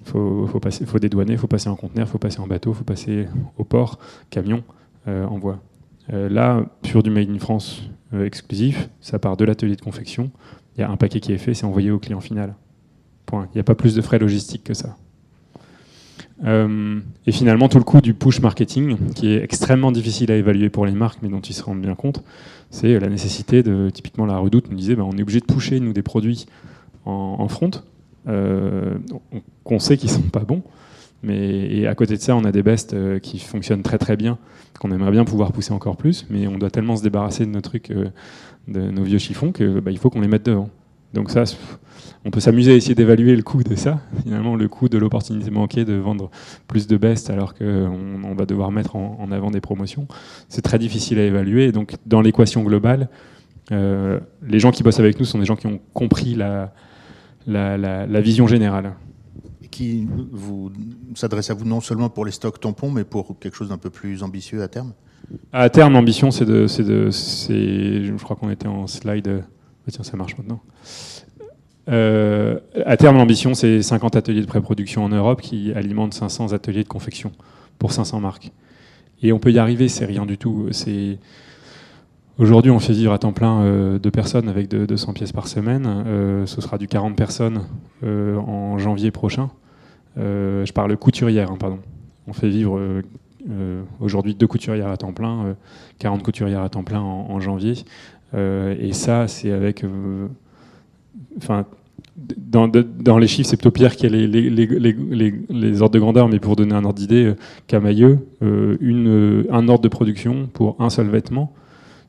faut, 0.04 0.46
faut, 0.46 0.60
passer, 0.60 0.86
faut 0.86 0.98
dédouaner, 0.98 1.32
il 1.32 1.38
faut 1.38 1.46
passer 1.46 1.68
en 1.68 1.76
conteneur, 1.76 2.06
il 2.06 2.10
faut 2.10 2.18
passer 2.18 2.40
en 2.40 2.46
bateau, 2.46 2.72
il 2.72 2.76
faut 2.76 2.84
passer 2.84 3.26
au 3.58 3.64
port, 3.64 3.98
camion, 4.30 4.62
euh, 5.08 5.24
en 5.24 5.38
voie. 5.38 5.60
Là, 6.12 6.64
sur 6.84 7.04
du 7.04 7.10
Made 7.10 7.30
in 7.30 7.38
France 7.38 7.88
exclusif, 8.12 8.88
ça 9.00 9.18
part 9.18 9.36
de 9.36 9.44
l'atelier 9.44 9.76
de 9.76 9.80
confection. 9.80 10.30
Il 10.76 10.80
y 10.80 10.84
a 10.84 10.90
un 10.90 10.96
paquet 10.96 11.20
qui 11.20 11.32
est 11.32 11.38
fait, 11.38 11.54
c'est 11.54 11.66
envoyé 11.66 11.90
au 11.90 11.98
client 11.98 12.20
final. 12.20 12.54
Point. 13.26 13.48
Il 13.52 13.56
n'y 13.56 13.60
a 13.60 13.64
pas 13.64 13.74
plus 13.74 13.94
de 13.94 14.00
frais 14.00 14.18
logistiques 14.18 14.64
que 14.64 14.74
ça. 14.74 14.96
Euh, 16.44 17.00
et 17.26 17.32
finalement, 17.32 17.68
tout 17.68 17.78
le 17.78 17.84
coût 17.84 18.00
du 18.00 18.14
push 18.14 18.40
marketing, 18.40 18.96
qui 19.14 19.32
est 19.32 19.42
extrêmement 19.42 19.92
difficile 19.92 20.32
à 20.32 20.36
évaluer 20.36 20.70
pour 20.70 20.86
les 20.86 20.92
marques, 20.92 21.18
mais 21.22 21.28
dont 21.28 21.40
ils 21.40 21.52
se 21.52 21.62
rendent 21.62 21.82
bien 21.82 21.94
compte, 21.94 22.22
c'est 22.70 22.98
la 22.98 23.08
nécessité 23.08 23.62
de. 23.62 23.90
Typiquement, 23.90 24.26
la 24.26 24.38
Redoute 24.38 24.70
nous 24.70 24.76
disait 24.76 24.94
ben, 24.94 25.02
on 25.02 25.16
est 25.16 25.22
obligé 25.22 25.40
de 25.40 25.44
pusher, 25.44 25.80
nous, 25.80 25.92
des 25.92 26.02
produits 26.02 26.46
en, 27.04 27.48
front, 27.48 27.70
euh, 28.28 28.94
qu'on 29.64 29.78
sait 29.78 29.96
qu'ils 29.96 30.10
sont 30.10 30.22
pas 30.22 30.40
bons. 30.40 30.62
Mais, 31.22 31.38
et 31.38 31.86
à 31.86 31.94
côté 31.94 32.16
de 32.16 32.20
ça, 32.20 32.34
on 32.34 32.44
a 32.44 32.52
des 32.52 32.62
bestes 32.62 32.94
euh, 32.94 33.18
qui 33.18 33.38
fonctionnent 33.38 33.82
très 33.82 33.98
très 33.98 34.16
bien, 34.16 34.38
qu'on 34.78 34.90
aimerait 34.90 35.10
bien 35.10 35.24
pouvoir 35.24 35.52
pousser 35.52 35.72
encore 35.72 35.96
plus, 35.96 36.26
mais 36.30 36.46
on 36.46 36.56
doit 36.56 36.70
tellement 36.70 36.96
se 36.96 37.02
débarrasser 37.02 37.44
de 37.44 37.50
nos 37.50 37.60
trucs, 37.60 37.90
euh, 37.90 38.06
de 38.68 38.80
nos 38.80 39.02
vieux 39.02 39.18
chiffons, 39.18 39.52
que 39.52 39.80
bah, 39.80 39.90
faut 39.98 40.08
qu'on 40.10 40.22
les 40.22 40.28
mette 40.28 40.46
devant. 40.46 40.70
Donc 41.12 41.30
ça, 41.30 41.44
on 42.24 42.30
peut 42.30 42.40
s'amuser 42.40 42.72
à 42.72 42.74
essayer 42.76 42.94
d'évaluer 42.94 43.34
le 43.36 43.42
coût 43.42 43.62
de 43.62 43.74
ça, 43.74 44.00
finalement 44.22 44.56
le 44.56 44.68
coût 44.68 44.88
de 44.88 44.96
l'opportunité 44.96 45.50
manquée 45.50 45.84
de 45.84 45.94
vendre 45.94 46.30
plus 46.68 46.86
de 46.86 46.96
best 46.96 47.30
alors 47.30 47.54
qu'on 47.54 48.22
on 48.24 48.34
va 48.34 48.46
devoir 48.46 48.70
mettre 48.70 48.96
en, 48.96 49.30
avant 49.32 49.50
des 49.50 49.60
promotions. 49.60 50.06
C'est 50.48 50.62
très 50.62 50.78
difficile 50.78 51.18
à 51.18 51.24
évaluer. 51.24 51.72
donc 51.72 51.96
dans 52.06 52.20
l'équation 52.20 52.62
globale, 52.62 53.08
euh, 53.72 54.20
les 54.46 54.58
gens 54.58 54.70
qui 54.70 54.82
bossent 54.82 55.00
avec 55.00 55.18
nous 55.18 55.24
sont 55.24 55.38
des 55.38 55.44
gens 55.44 55.56
qui 55.56 55.66
ont 55.66 55.80
compris 55.92 56.34
la, 56.34 56.72
vision 58.20 58.46
générale. 58.46 58.94
Qui 59.70 60.06
s'adresse 61.14 61.50
à 61.50 61.54
vous 61.54 61.64
non 61.64 61.80
seulement 61.80 62.08
pour 62.08 62.24
les 62.24 62.32
stocks 62.32 62.60
tampons, 62.60 62.90
mais 62.90 63.04
pour 63.04 63.38
quelque 63.38 63.56
chose 63.56 63.68
d'un 63.68 63.78
peu 63.78 63.90
plus 63.90 64.22
ambitieux 64.22 64.62
à 64.62 64.68
terme? 64.68 64.92
À 65.52 65.68
terme, 65.70 65.92
l'ambition, 65.92 66.30
c'est 66.30 66.44
de, 66.44 66.66
de 66.82 67.10
je 67.10 68.22
crois 68.22 68.36
qu'on 68.36 68.50
était 68.50 68.66
en 68.66 68.86
slide. 68.86 69.44
Ah, 69.86 69.90
tiens, 69.90 70.04
ça 70.04 70.16
marche 70.16 70.36
maintenant. 70.36 70.60
Euh, 71.88 72.58
à 72.84 72.96
terme, 72.96 73.16
l'ambition, 73.16 73.54
c'est 73.54 73.82
50 73.82 74.16
ateliers 74.16 74.42
de 74.42 74.46
pré-production 74.46 75.04
en 75.04 75.08
Europe 75.08 75.40
qui 75.40 75.72
alimentent 75.72 76.14
500 76.14 76.52
ateliers 76.52 76.82
de 76.82 76.88
confection 76.88 77.32
pour 77.78 77.92
500 77.92 78.20
marques. 78.20 78.52
Et 79.22 79.32
on 79.32 79.38
peut 79.38 79.52
y 79.52 79.58
arriver, 79.58 79.88
c'est 79.88 80.06
rien 80.06 80.26
du 80.26 80.38
tout. 80.38 80.68
C'est 80.70 81.18
Aujourd'hui, 82.40 82.72
on 82.72 82.80
fait 82.80 82.94
vivre 82.94 83.12
à 83.12 83.18
temps 83.18 83.32
plein 83.32 83.60
euh, 83.60 83.98
deux 83.98 84.10
personnes 84.10 84.48
avec 84.48 84.66
de, 84.68 84.86
200 84.86 85.12
pièces 85.12 85.30
par 85.30 85.46
semaine. 85.46 85.86
Euh, 85.86 86.46
ce 86.46 86.60
sera 86.60 86.78
du 86.78 86.88
40 86.88 87.14
personnes 87.14 87.60
en 88.02 88.78
janvier 88.78 89.10
prochain. 89.10 89.50
je 90.16 90.72
parle 90.72 90.96
couturière, 90.96 91.52
hein, 91.52 91.56
pardon. 91.60 91.78
On 92.26 92.32
fait 92.32 92.48
vivre 92.48 92.80
aujourd'hui 94.00 94.34
deux 94.34 94.46
couturières 94.46 94.88
à 94.88 94.96
temps 94.96 95.12
plein, 95.12 95.54
40 95.98 96.22
couturières 96.22 96.62
à 96.62 96.68
temps 96.68 96.84
plein 96.84 97.00
en, 97.00 97.40
janvier. 97.40 97.74
et 98.34 98.92
ça, 98.92 99.28
c'est 99.28 99.52
avec 99.52 99.84
enfin, 101.36 101.66
dans, 102.16 103.18
les 103.18 103.26
chiffres, 103.26 103.48
c'est 103.48 103.56
plutôt 103.56 103.70
Pierre 103.70 103.96
qui 103.96 104.06
a 104.06 104.08
les, 104.08 104.26
les, 104.26 105.82
ordres 105.82 105.94
de 105.94 105.98
grandeur, 105.98 106.28
mais 106.28 106.38
pour 106.38 106.56
donner 106.56 106.74
un 106.74 106.84
ordre 106.84 106.98
d'idée, 106.98 107.24
euh, 107.24 107.36
Camailleux, 107.66 108.18
euh, 108.42 108.76
euh, 108.82 109.44
un 109.50 109.68
ordre 109.68 109.82
de 109.82 109.88
production 109.88 110.48
pour 110.52 110.76
un 110.78 110.90
seul 110.90 111.08
vêtement, 111.08 111.52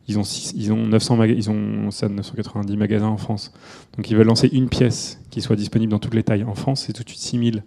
ils 0.08 0.18
ont, 0.18 0.24
ils 0.56 0.74
ont, 0.74 0.88
900 0.88 1.24
ils 1.24 1.50
ont 1.50 1.92
ça, 1.92 2.10
990 2.10 2.78
magasins 2.78 3.08
en 3.08 3.18
France. 3.18 3.54
Donc 3.96 4.10
ils 4.10 4.18
veulent 4.18 4.28
lancer 4.28 4.50
une 4.52 4.68
pièce 4.70 5.22
qui 5.30 5.42
soit 5.42 5.56
disponible 5.56 5.92
dans 5.92 6.00
toutes 6.00 6.16
les 6.16 6.24
tailles. 6.24 6.44
En 6.44 6.56
France, 6.56 6.84
c'est 6.86 6.94
tout 6.94 7.04
de 7.04 7.10
suite 7.10 7.22
6000, 7.22 7.64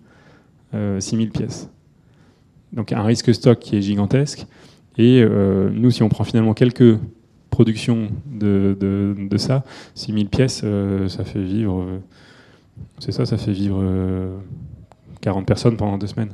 6000 0.98 1.30
pièces. 1.30 1.70
Donc 2.72 2.92
un 2.92 3.02
risque 3.02 3.32
stock 3.32 3.58
qui 3.58 3.76
est 3.76 3.82
gigantesque. 3.82 4.46
Et 4.98 5.24
nous, 5.24 5.90
si 5.90 6.02
on 6.02 6.08
prend 6.08 6.24
finalement 6.24 6.54
quelques 6.54 6.98
production 7.54 8.08
de, 8.26 8.76
de, 8.80 9.36
ça, 9.36 9.62
6000 9.94 10.28
pièces, 10.28 10.62
euh, 10.64 11.08
ça 11.08 11.24
fait 11.24 11.42
vivre. 11.42 11.82
Euh, 11.82 11.98
c'est 12.98 13.12
ça, 13.12 13.24
ça 13.26 13.36
fait 13.36 13.52
vivre 13.52 13.80
40 15.20 15.42
euh, 15.42 15.46
personnes 15.46 15.76
pendant 15.76 15.96
deux 15.96 16.08
semaines. 16.08 16.32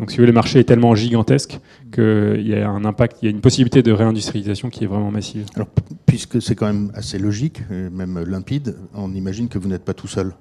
Donc 0.00 0.10
si 0.10 0.16
vous 0.16 0.22
voulez, 0.22 0.32
le 0.32 0.34
marché 0.34 0.58
est 0.58 0.64
tellement 0.64 0.94
gigantesque 0.94 1.60
qu'il 1.92 2.48
y 2.48 2.54
a 2.54 2.68
un 2.68 2.84
impact, 2.84 3.18
il 3.20 3.26
y 3.26 3.28
a 3.28 3.30
une 3.30 3.42
possibilité 3.42 3.82
de 3.82 3.92
réindustrialisation 3.92 4.70
qui 4.70 4.84
est 4.84 4.86
vraiment 4.86 5.10
massive. 5.10 5.44
Alors, 5.54 5.68
puisque 6.06 6.40
c'est 6.40 6.54
quand 6.54 6.66
même 6.66 6.90
assez 6.94 7.18
logique, 7.18 7.60
même 7.70 8.18
limpide, 8.24 8.76
on 8.94 9.12
imagine 9.14 9.48
que 9.48 9.58
vous 9.58 9.68
n'êtes 9.68 9.84
pas 9.84 9.94
tout 9.94 10.08
seul. 10.08 10.32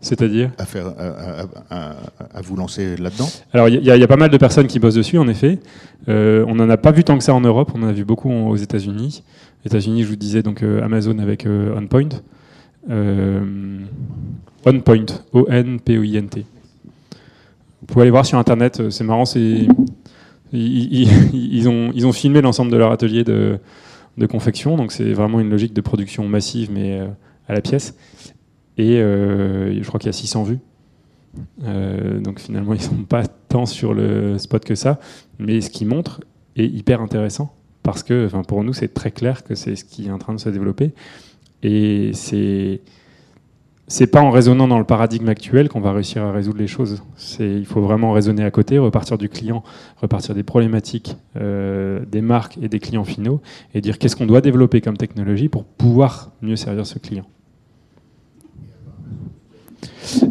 C'est-à-dire? 0.00 0.50
à, 0.56 0.64
faire, 0.64 0.86
à, 1.70 2.40
vous 2.42 2.56
lancer 2.56 2.96
là-dedans? 2.96 3.28
Alors, 3.52 3.68
il 3.68 3.84
y, 3.84 3.90
a 3.90 4.08
pas 4.08 4.16
mal 4.16 4.30
de 4.30 4.38
personnes 4.38 4.66
qui 4.66 4.78
bossent 4.78 4.94
dessus, 4.94 5.18
en 5.18 5.28
effet. 5.28 5.58
Euh, 6.08 6.44
on 6.48 6.54
n'en 6.54 6.70
a 6.70 6.78
pas 6.78 6.90
vu 6.90 7.04
tant 7.04 7.18
que 7.18 7.24
ça 7.24 7.34
en 7.34 7.42
Europe, 7.42 7.72
on 7.74 7.82
en 7.82 7.88
a 7.88 7.92
vu 7.92 8.04
beaucoup 8.04 8.30
aux 8.30 8.56
États-Unis. 8.56 9.22
États-Unis, 9.66 10.02
je 10.04 10.08
vous 10.08 10.16
disais, 10.16 10.42
donc 10.42 10.62
euh, 10.62 10.82
Amazon 10.82 11.18
avec 11.18 11.46
euh, 11.46 11.76
OnPoint. 11.76 12.08
OnPoint, 14.64 15.06
O-N-P-O-I-N-T. 15.32 16.44
Vous 17.80 17.86
pouvez 17.86 18.02
aller 18.02 18.10
voir 18.10 18.26
sur 18.26 18.38
Internet, 18.38 18.90
c'est 18.90 19.04
marrant. 19.04 19.24
Ils, 20.52 21.68
ont, 21.68 21.92
ils 21.94 22.06
ont 22.06 22.12
filmé 22.12 22.40
l'ensemble 22.40 22.70
de 22.70 22.76
leur 22.76 22.92
atelier 22.92 23.24
de, 23.24 23.58
de 24.18 24.26
confection, 24.26 24.76
donc 24.76 24.92
c'est 24.92 25.12
vraiment 25.12 25.40
une 25.40 25.48
logique 25.48 25.72
de 25.72 25.80
production 25.80 26.28
massive, 26.28 26.70
mais 26.72 27.00
à 27.48 27.54
la 27.54 27.60
pièce. 27.60 27.94
Et 28.78 28.98
euh, 28.98 29.82
je 29.82 29.86
crois 29.86 30.00
qu'il 30.00 30.06
y 30.06 30.10
a 30.10 30.14
600 30.14 30.44
vues. 30.44 30.58
Euh, 31.64 32.20
donc 32.20 32.40
finalement, 32.40 32.72
ils 32.74 32.80
sont 32.80 33.02
pas 33.08 33.26
tant 33.26 33.66
sur 33.66 33.92
le 33.92 34.38
spot 34.38 34.64
que 34.64 34.74
ça. 34.74 35.00
Mais 35.38 35.60
ce 35.60 35.68
qu'ils 35.68 35.86
montrent 35.86 36.20
est 36.56 36.66
hyper 36.66 37.00
intéressant 37.00 37.54
parce 37.82 38.02
que 38.02 38.28
pour 38.44 38.64
nous, 38.64 38.72
c'est 38.72 38.94
très 38.94 39.10
clair 39.10 39.44
que 39.44 39.54
c'est 39.54 39.76
ce 39.76 39.84
qui 39.84 40.06
est 40.06 40.10
en 40.10 40.18
train 40.18 40.34
de 40.34 40.40
se 40.40 40.48
développer. 40.48 40.92
Et 41.62 42.12
c'est 42.14 42.80
c'est 43.90 44.06
pas 44.06 44.20
en 44.20 44.30
raisonnant 44.30 44.68
dans 44.68 44.78
le 44.78 44.84
paradigme 44.84 45.28
actuel 45.28 45.68
qu'on 45.68 45.80
va 45.80 45.92
réussir 45.92 46.22
à 46.22 46.30
résoudre 46.30 46.58
les 46.58 46.68
choses. 46.68 47.02
Il 47.40 47.66
faut 47.66 47.80
vraiment 47.80 48.12
raisonner 48.12 48.44
à 48.44 48.50
côté, 48.52 48.78
repartir 48.78 49.18
du 49.18 49.28
client, 49.28 49.64
repartir 50.00 50.32
des 50.36 50.44
problématiques 50.44 51.16
euh, 51.36 51.98
des 52.08 52.20
marques 52.20 52.56
et 52.62 52.68
des 52.68 52.78
clients 52.78 53.02
finaux, 53.02 53.40
et 53.74 53.80
dire 53.80 53.98
qu'est-ce 53.98 54.14
qu'on 54.14 54.26
doit 54.26 54.40
développer 54.40 54.80
comme 54.80 54.96
technologie 54.96 55.48
pour 55.48 55.64
pouvoir 55.64 56.30
mieux 56.40 56.54
servir 56.54 56.86
ce 56.86 57.00
client. 57.00 57.26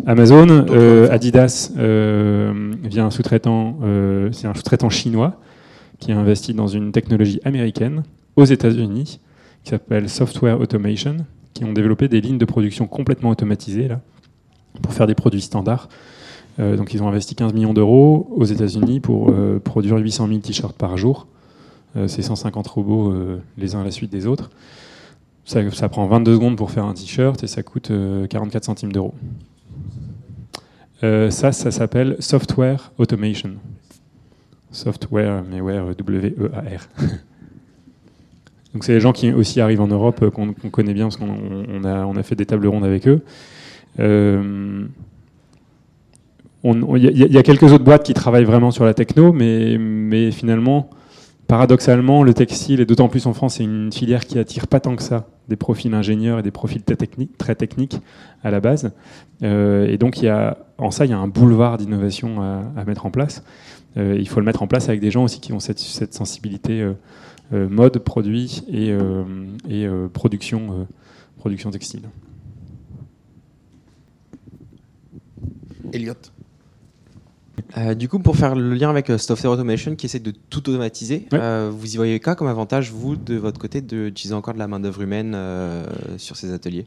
Amazon, 0.06 0.48
euh, 0.50 1.12
Adidas 1.12 1.74
euh, 1.78 2.72
vient 2.82 3.08
un 3.08 3.12
sous-traitant, 3.12 3.78
euh, 3.84 4.30
c'est 4.32 4.48
un 4.48 4.54
sous-traitant 4.54 4.90
chinois 4.90 5.42
qui 6.00 6.14
a 6.14 6.18
investi 6.18 6.54
dans 6.54 6.68
une 6.68 6.94
technologie 6.94 7.42
américaine 7.44 8.04
aux 8.38 8.46
États-Unis 8.46 9.20
qui 9.66 9.70
s'appelle 9.72 10.08
Software 10.08 10.62
Automation, 10.62 11.18
qui 11.60 11.66
ont 11.66 11.74
développé 11.74 12.08
des 12.08 12.22
lignes 12.22 12.38
de 12.38 12.46
production 12.46 12.88
complètement 12.88 13.30
automatisées 13.30 13.88
là, 13.88 14.02
pour 14.82 14.94
faire 14.94 15.08
des 15.08 15.16
produits 15.16 15.42
standards. 15.42 15.90
donc 16.58 16.94
ils 16.94 17.04
ont 17.04 17.08
investi 17.08 17.36
15 17.36 17.54
millions 17.54 17.74
d'euros 17.74 18.28
aux 18.36 18.46
États-Unis 18.46 19.00
pour 19.00 19.34
produire 19.64 19.98
800 19.98 20.28
000 20.28 20.40
t-shirts 20.40 20.78
par 20.78 20.98
jour. 20.98 21.28
c'est 22.08 22.22
150 22.22 22.68
robots 22.68 23.14
les 23.58 23.76
uns 23.76 23.82
à 23.82 23.84
la 23.84 23.92
suite 23.92 24.12
des 24.12 24.26
autres. 24.26 24.50
Ça, 25.46 25.90
prend 25.90 26.06
22 26.08 26.36
secondes 26.36 26.58
pour 26.58 26.72
faire 26.72 26.86
un 26.86 26.94
t-shirt 26.94 27.44
et 27.44 27.48
ça 27.48 27.64
coûte 27.64 27.92
44 28.30 28.64
centimes 28.64 28.92
d'euros. 28.92 29.14
Euh, 31.04 31.30
ça, 31.30 31.52
ça 31.52 31.72
s'appelle 31.72 32.18
Software 32.20 32.92
Automation. 32.98 33.52
Software, 34.72 35.44
mais 35.50 35.60
W-E-A-R. 35.60 36.88
Donc 38.74 38.84
c'est 38.84 38.94
des 38.94 39.00
gens 39.00 39.14
qui 39.14 39.32
aussi 39.32 39.62
arrivent 39.62 39.82
en 39.82 39.88
Europe, 39.88 40.22
euh, 40.22 40.30
qu'on 40.30 40.54
connaît 40.54 40.94
bien, 40.94 41.06
parce 41.06 41.18
qu'on 41.18 41.84
a, 41.84 42.24
fait 42.24 42.36
des 42.36 42.46
tables 42.46 42.68
rondes 42.68 42.86
avec 42.86 43.08
eux. 43.08 43.22
Euh, 44.00 44.86
il 46.64 47.34
y, 47.34 47.38
a 47.38 47.44
quelques 47.44 47.72
autres 47.72 47.86
boîtes 47.86 48.04
qui 48.04 48.14
travaillent 48.14 48.44
vraiment 48.44 48.72
sur 48.72 48.84
la 48.84 48.94
techno, 48.94 49.32
mais, 49.32 50.30
finalement, 50.32 50.90
paradoxalement, 51.48 52.22
le 52.22 52.34
textile, 52.34 52.82
et 52.82 52.86
d'autant 52.86 53.08
plus 53.08 53.26
en 53.28 53.34
France, 53.34 53.56
c'est 53.56 53.64
une 53.64 53.94
filière 53.94 54.26
qui 54.26 54.38
attire 54.40 54.68
pas 54.68 54.82
tant 54.82 54.98
que 54.98 55.04
ça 55.04 55.28
des 55.50 55.56
profils 55.56 55.94
ingénieurs 55.94 56.40
et 56.40 56.44
des 56.44 56.52
profils 56.52 56.82
très 56.82 56.96
techniques, 56.96 57.38
très 57.38 57.56
techniques 57.56 58.00
à 58.44 58.52
la 58.52 58.62
base. 58.62 58.92
Euh, 59.44 59.88
et 59.88 59.98
donc, 59.98 60.24
en 60.78 60.92
ça, 60.92 61.06
il 61.06 61.12
y 61.12 61.14
a 61.14 61.18
un 61.18 61.28
boulevard 61.28 61.78
d'innovation 61.78 62.42
à, 62.42 62.86
mettre 62.86 63.06
en 63.06 63.12
place. 63.12 63.44
Euh, 63.98 64.16
il 64.20 64.30
faut 64.30 64.40
le 64.40 64.46
mettre 64.46 64.62
en 64.62 64.68
place 64.68 64.88
avec 64.88 65.02
des 65.02 65.12
gens 65.12 65.24
aussi 65.24 65.40
qui 65.40 65.52
ont 65.52 65.60
cette, 65.60 65.80
sensibilité 66.14 66.82
euh, 66.82 66.94
mode, 67.52 68.00
produit 68.00 68.64
et, 68.68 68.96
et 69.70 69.88
production, 70.14 70.88
production 71.38 71.72
textile. 71.72 72.02
Elliot 75.92 76.14
euh, 77.78 77.94
du 77.94 78.08
coup, 78.08 78.20
pour 78.20 78.36
faire 78.36 78.56
le 78.56 78.74
lien 78.74 78.90
avec 78.90 79.10
euh, 79.10 79.18
Software 79.18 79.52
Automation 79.52 79.96
qui 79.96 80.06
essaie 80.06 80.20
de 80.20 80.32
tout 80.32 80.70
automatiser, 80.70 81.28
euh, 81.34 81.70
vous 81.72 81.94
y 81.94 81.98
voyez 81.98 82.20
quoi 82.20 82.36
comme 82.36 82.48
avantage, 82.48 82.92
vous, 82.92 83.16
de 83.16 83.36
votre 83.36 83.60
côté, 83.60 83.82
d'utiliser 83.82 84.34
encore 84.34 84.54
de 84.54 84.60
la 84.60 84.68
main-d'œuvre 84.68 85.02
humaine 85.02 85.38
sur 86.18 86.36
ces 86.36 86.54
ateliers? 86.54 86.86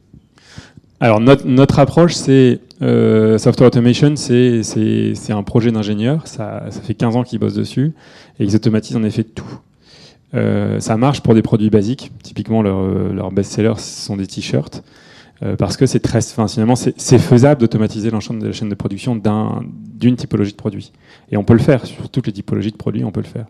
Alors 1.01 1.21
notre, 1.21 1.47
notre 1.47 1.79
approche, 1.79 2.15
c'est 2.15 2.61
Software 2.81 3.69
Automation, 3.69 4.15
c'est 4.17 5.31
un 5.31 5.43
projet 5.43 5.73
d'ingénieur. 5.73 6.27
Ça, 6.27 6.65
ça, 6.71 6.81
fait 6.81 6.95
15 6.95 7.17
ans 7.17 7.23
qu'ils 7.23 7.39
bossent 7.39 7.55
dessus 7.55 7.93
et 8.39 8.45
ils 8.45 8.57
automatisent 8.57 8.97
en 8.97 9.05
effet 9.05 9.25
tout. 9.25 9.59
Ça 10.33 10.97
marche 10.97 11.21
pour 11.21 11.35
des 11.35 11.43
produits 11.43 11.71
basiques. 11.71 12.13
Typiquement, 12.23 12.63
leur, 12.63 12.83
leur 13.13 13.33
best-seller, 13.33 13.75
ce 13.77 14.07
sont 14.07 14.17
des 14.17 14.27
t-shirts. 14.27 14.83
Euh, 15.43 15.57
parce 15.57 15.77
que 15.77 15.87
c'est 15.87 16.01
très, 16.01 16.21
finalement, 16.21 16.77
c'est 16.77 17.19
faisable 17.19 17.61
d'automatiser 17.61 18.11
l'ensemble 18.11 18.41
de 18.41 18.47
la 18.47 18.53
chaîne 18.53 18.69
de 18.69 18.75
production 18.75 19.17
d'une 19.17 20.17
typologie 20.17 20.53
de 20.53 20.57
produit. 20.57 20.93
Et 21.31 21.37
on 21.37 21.45
peut 21.45 21.55
le 21.55 21.61
faire, 21.61 21.85
sur 21.85 22.09
toutes 22.11 22.27
les 22.27 22.33
typologies 22.33 22.71
de 22.71 22.77
produits, 22.77 23.05
on 23.05 23.11
peut 23.11 23.21
le 23.21 23.27
faire. 23.27 23.47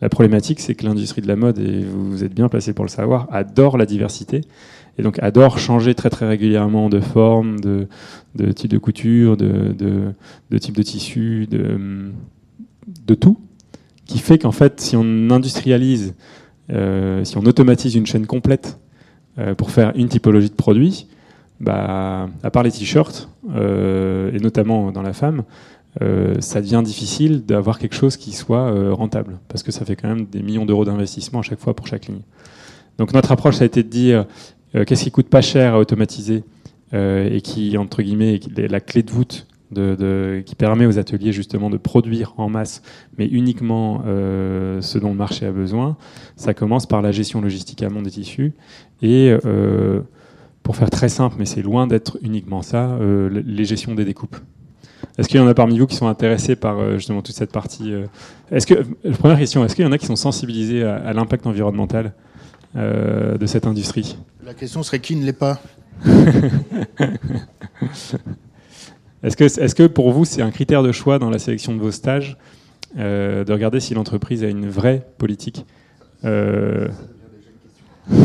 La 0.00 0.08
problématique, 0.08 0.60
c'est 0.60 0.74
que 0.74 0.84
l'industrie 0.84 1.22
de 1.22 1.28
la 1.28 1.36
mode, 1.36 1.58
et 1.58 1.84
vous 1.84 2.22
êtes 2.22 2.34
bien 2.34 2.48
placé 2.48 2.72
pour 2.72 2.84
le 2.84 2.90
savoir, 2.90 3.28
adore 3.32 3.76
la 3.76 3.86
diversité, 3.86 4.42
et 4.98 5.02
donc 5.02 5.18
adore 5.20 5.58
changer 5.58 5.94
très 5.94 6.10
très 6.10 6.28
régulièrement 6.28 6.88
de 6.88 7.00
forme, 7.00 7.58
de, 7.60 7.88
de 8.34 8.52
type 8.52 8.70
de 8.70 8.78
couture, 8.78 9.36
de, 9.36 9.74
de, 10.50 10.58
type 10.58 10.76
de 10.76 10.82
tissu, 10.82 11.46
de, 11.50 12.10
de 13.06 13.14
tout, 13.14 13.38
qui 14.12 14.18
fait 14.18 14.38
qu'en 14.38 14.52
fait, 14.52 14.78
si 14.80 14.94
on 14.94 15.30
industrialise, 15.30 16.14
euh, 16.70 17.24
si 17.24 17.38
on 17.38 17.42
automatise 17.42 17.94
une 17.94 18.04
chaîne 18.04 18.26
complète 18.26 18.78
euh, 19.38 19.54
pour 19.54 19.70
faire 19.70 19.92
une 19.94 20.08
typologie 20.08 20.50
de 20.50 20.54
produit, 20.54 21.08
bah, 21.60 22.28
à 22.42 22.50
part 22.50 22.62
les 22.62 22.70
t-shirts, 22.70 23.30
et 23.54 24.38
notamment 24.40 24.92
dans 24.92 25.02
la 25.02 25.12
femme, 25.12 25.44
ça 26.40 26.60
devient 26.60 26.82
difficile 26.84 27.44
d'avoir 27.44 27.78
quelque 27.78 27.94
chose 27.94 28.16
qui 28.16 28.32
soit 28.32 28.92
rentable, 28.92 29.38
parce 29.48 29.62
que 29.62 29.70
ça 29.70 29.84
fait 29.84 29.94
quand 29.94 30.08
même 30.08 30.26
des 30.26 30.42
millions 30.42 30.64
d'euros 30.64 30.84
d'investissement 30.84 31.38
à 31.38 31.42
chaque 31.42 31.60
fois 31.60 31.74
pour 31.74 31.86
chaque 31.86 32.06
ligne. 32.06 32.22
Donc 32.98 33.14
notre 33.14 33.30
approche, 33.30 33.56
ça 33.56 33.62
a 33.62 33.66
été 33.66 33.84
de 33.84 33.88
dire 33.88 34.26
qu'est-ce 34.72 35.04
qui 35.04 35.12
coûte 35.12 35.28
pas 35.28 35.40
cher 35.40 35.74
à 35.74 35.78
automatiser 35.78 36.42
et 36.92 37.40
qui, 37.44 37.76
entre 37.78 38.02
guillemets, 38.02 38.40
est 38.56 38.68
la 38.68 38.80
clé 38.80 39.04
de 39.04 39.10
voûte 39.12 39.46
qui 39.72 40.54
permet 40.54 40.86
aux 40.86 40.98
ateliers 40.98 41.32
justement 41.32 41.70
de 41.70 41.76
produire 41.76 42.34
en 42.36 42.48
masse, 42.48 42.82
mais 43.18 43.26
uniquement 43.26 44.02
euh, 44.06 44.80
ce 44.80 44.98
dont 44.98 45.10
le 45.10 45.16
marché 45.16 45.46
a 45.46 45.52
besoin. 45.52 45.96
Ça 46.36 46.54
commence 46.54 46.86
par 46.86 47.02
la 47.02 47.12
gestion 47.12 47.40
logistique 47.40 47.82
amont 47.82 48.02
des 48.02 48.10
tissus 48.10 48.52
et 49.02 49.36
euh, 49.44 50.00
pour 50.62 50.76
faire 50.76 50.90
très 50.90 51.08
simple, 51.08 51.36
mais 51.38 51.46
c'est 51.46 51.62
loin 51.62 51.86
d'être 51.86 52.18
uniquement 52.22 52.62
ça, 52.62 52.90
euh, 52.90 53.42
les 53.44 53.64
gestions 53.64 53.94
des 53.94 54.04
découpes. 54.04 54.36
Est-ce 55.18 55.28
qu'il 55.28 55.40
y 55.40 55.42
en 55.42 55.48
a 55.48 55.54
parmi 55.54 55.78
vous 55.78 55.86
qui 55.86 55.96
sont 55.96 56.06
intéressés 56.06 56.56
par 56.56 56.92
justement 56.96 57.22
toute 57.22 57.34
cette 57.34 57.52
partie 57.52 57.92
Est-ce 58.50 58.66
que 58.66 58.82
première 59.14 59.38
question, 59.38 59.64
est-ce 59.64 59.74
qu'il 59.74 59.84
y 59.84 59.88
en 59.88 59.92
a 59.92 59.98
qui 59.98 60.06
sont 60.06 60.16
sensibilisés 60.16 60.84
à, 60.84 60.96
à 60.96 61.12
l'impact 61.12 61.46
environnemental 61.46 62.14
de 62.74 63.46
cette 63.46 63.66
industrie? 63.66 64.16
La 64.44 64.54
question 64.54 64.82
serait 64.82 65.00
qui 65.00 65.16
ne 65.16 65.24
l'est 65.26 65.32
pas? 65.32 65.60
Est-ce 69.22 69.36
que, 69.36 69.44
est 69.44 69.74
que, 69.74 69.86
pour 69.86 70.10
vous, 70.12 70.24
c'est 70.24 70.42
un 70.42 70.50
critère 70.50 70.82
de 70.82 70.92
choix 70.92 71.18
dans 71.18 71.30
la 71.30 71.38
sélection 71.38 71.74
de 71.74 71.80
vos 71.80 71.90
stages 71.90 72.36
euh, 72.98 73.44
de 73.44 73.52
regarder 73.52 73.80
si 73.80 73.94
l'entreprise 73.94 74.44
a 74.44 74.48
une 74.48 74.68
vraie 74.68 75.06
politique 75.18 75.64
euh... 76.24 76.88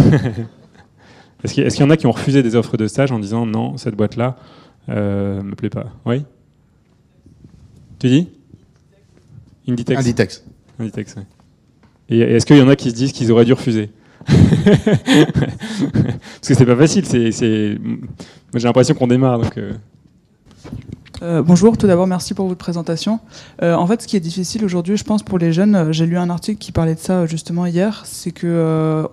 Est-ce 1.43 1.53
qu'il 1.53 1.83
y 1.83 1.83
en 1.83 1.89
a 1.91 1.97
qui 1.97 2.07
ont 2.07 2.11
refusé 2.11 2.41
des 2.41 2.55
offres 2.55 2.77
de 2.77 2.87
stage 2.87 3.11
en 3.11 3.19
disant 3.19 3.45
non, 3.45 3.77
cette 3.77 3.95
boîte-là 3.95 4.37
euh, 4.89 5.43
me 5.43 5.53
plaît 5.55 5.69
pas? 5.69 5.93
Oui? 6.05 6.23
Tu 7.99 8.07
dis? 8.07 8.29
Inditex. 9.67 9.99
Inditex. 9.99 10.43
Inditex 10.79 11.15
oui. 11.17 11.23
Et 12.09 12.19
est-ce 12.19 12.45
qu'il 12.45 12.57
y 12.57 12.61
en 12.61 12.69
a 12.69 12.75
qui 12.75 12.89
se 12.89 12.95
disent 12.95 13.11
qu'ils 13.11 13.31
auraient 13.31 13.45
dû 13.45 13.53
refuser? 13.53 13.91
Parce 14.27 14.39
que 16.47 16.53
c'est 16.53 16.65
pas 16.65 16.75
facile. 16.75 17.05
C'est, 17.05 17.31
j'ai 17.31 17.79
l'impression 18.53 18.95
qu'on 18.95 19.07
démarre. 19.07 19.39
Donc, 19.39 19.57
euh. 19.57 19.73
Euh, 21.23 21.41
bonjour, 21.41 21.77
tout 21.77 21.87
d'abord 21.87 22.05
merci 22.05 22.35
pour 22.35 22.47
votre 22.47 22.59
présentation. 22.59 23.19
Euh, 23.63 23.73
en 23.73 23.87
fait, 23.87 24.03
ce 24.03 24.07
qui 24.07 24.15
est 24.15 24.21
difficile 24.21 24.63
aujourd'hui, 24.63 24.97
je 24.97 25.03
pense 25.03 25.23
pour 25.23 25.39
les 25.39 25.51
jeunes, 25.51 25.75
euh, 25.75 25.91
j'ai 25.91 26.05
lu 26.05 26.15
un 26.15 26.29
article 26.29 26.59
qui 26.59 26.71
parlait 26.71 26.93
de 26.93 26.99
ça 26.99 27.25
justement 27.25 27.65
hier, 27.65 28.03
c'est 28.05 28.31
que 28.31 29.07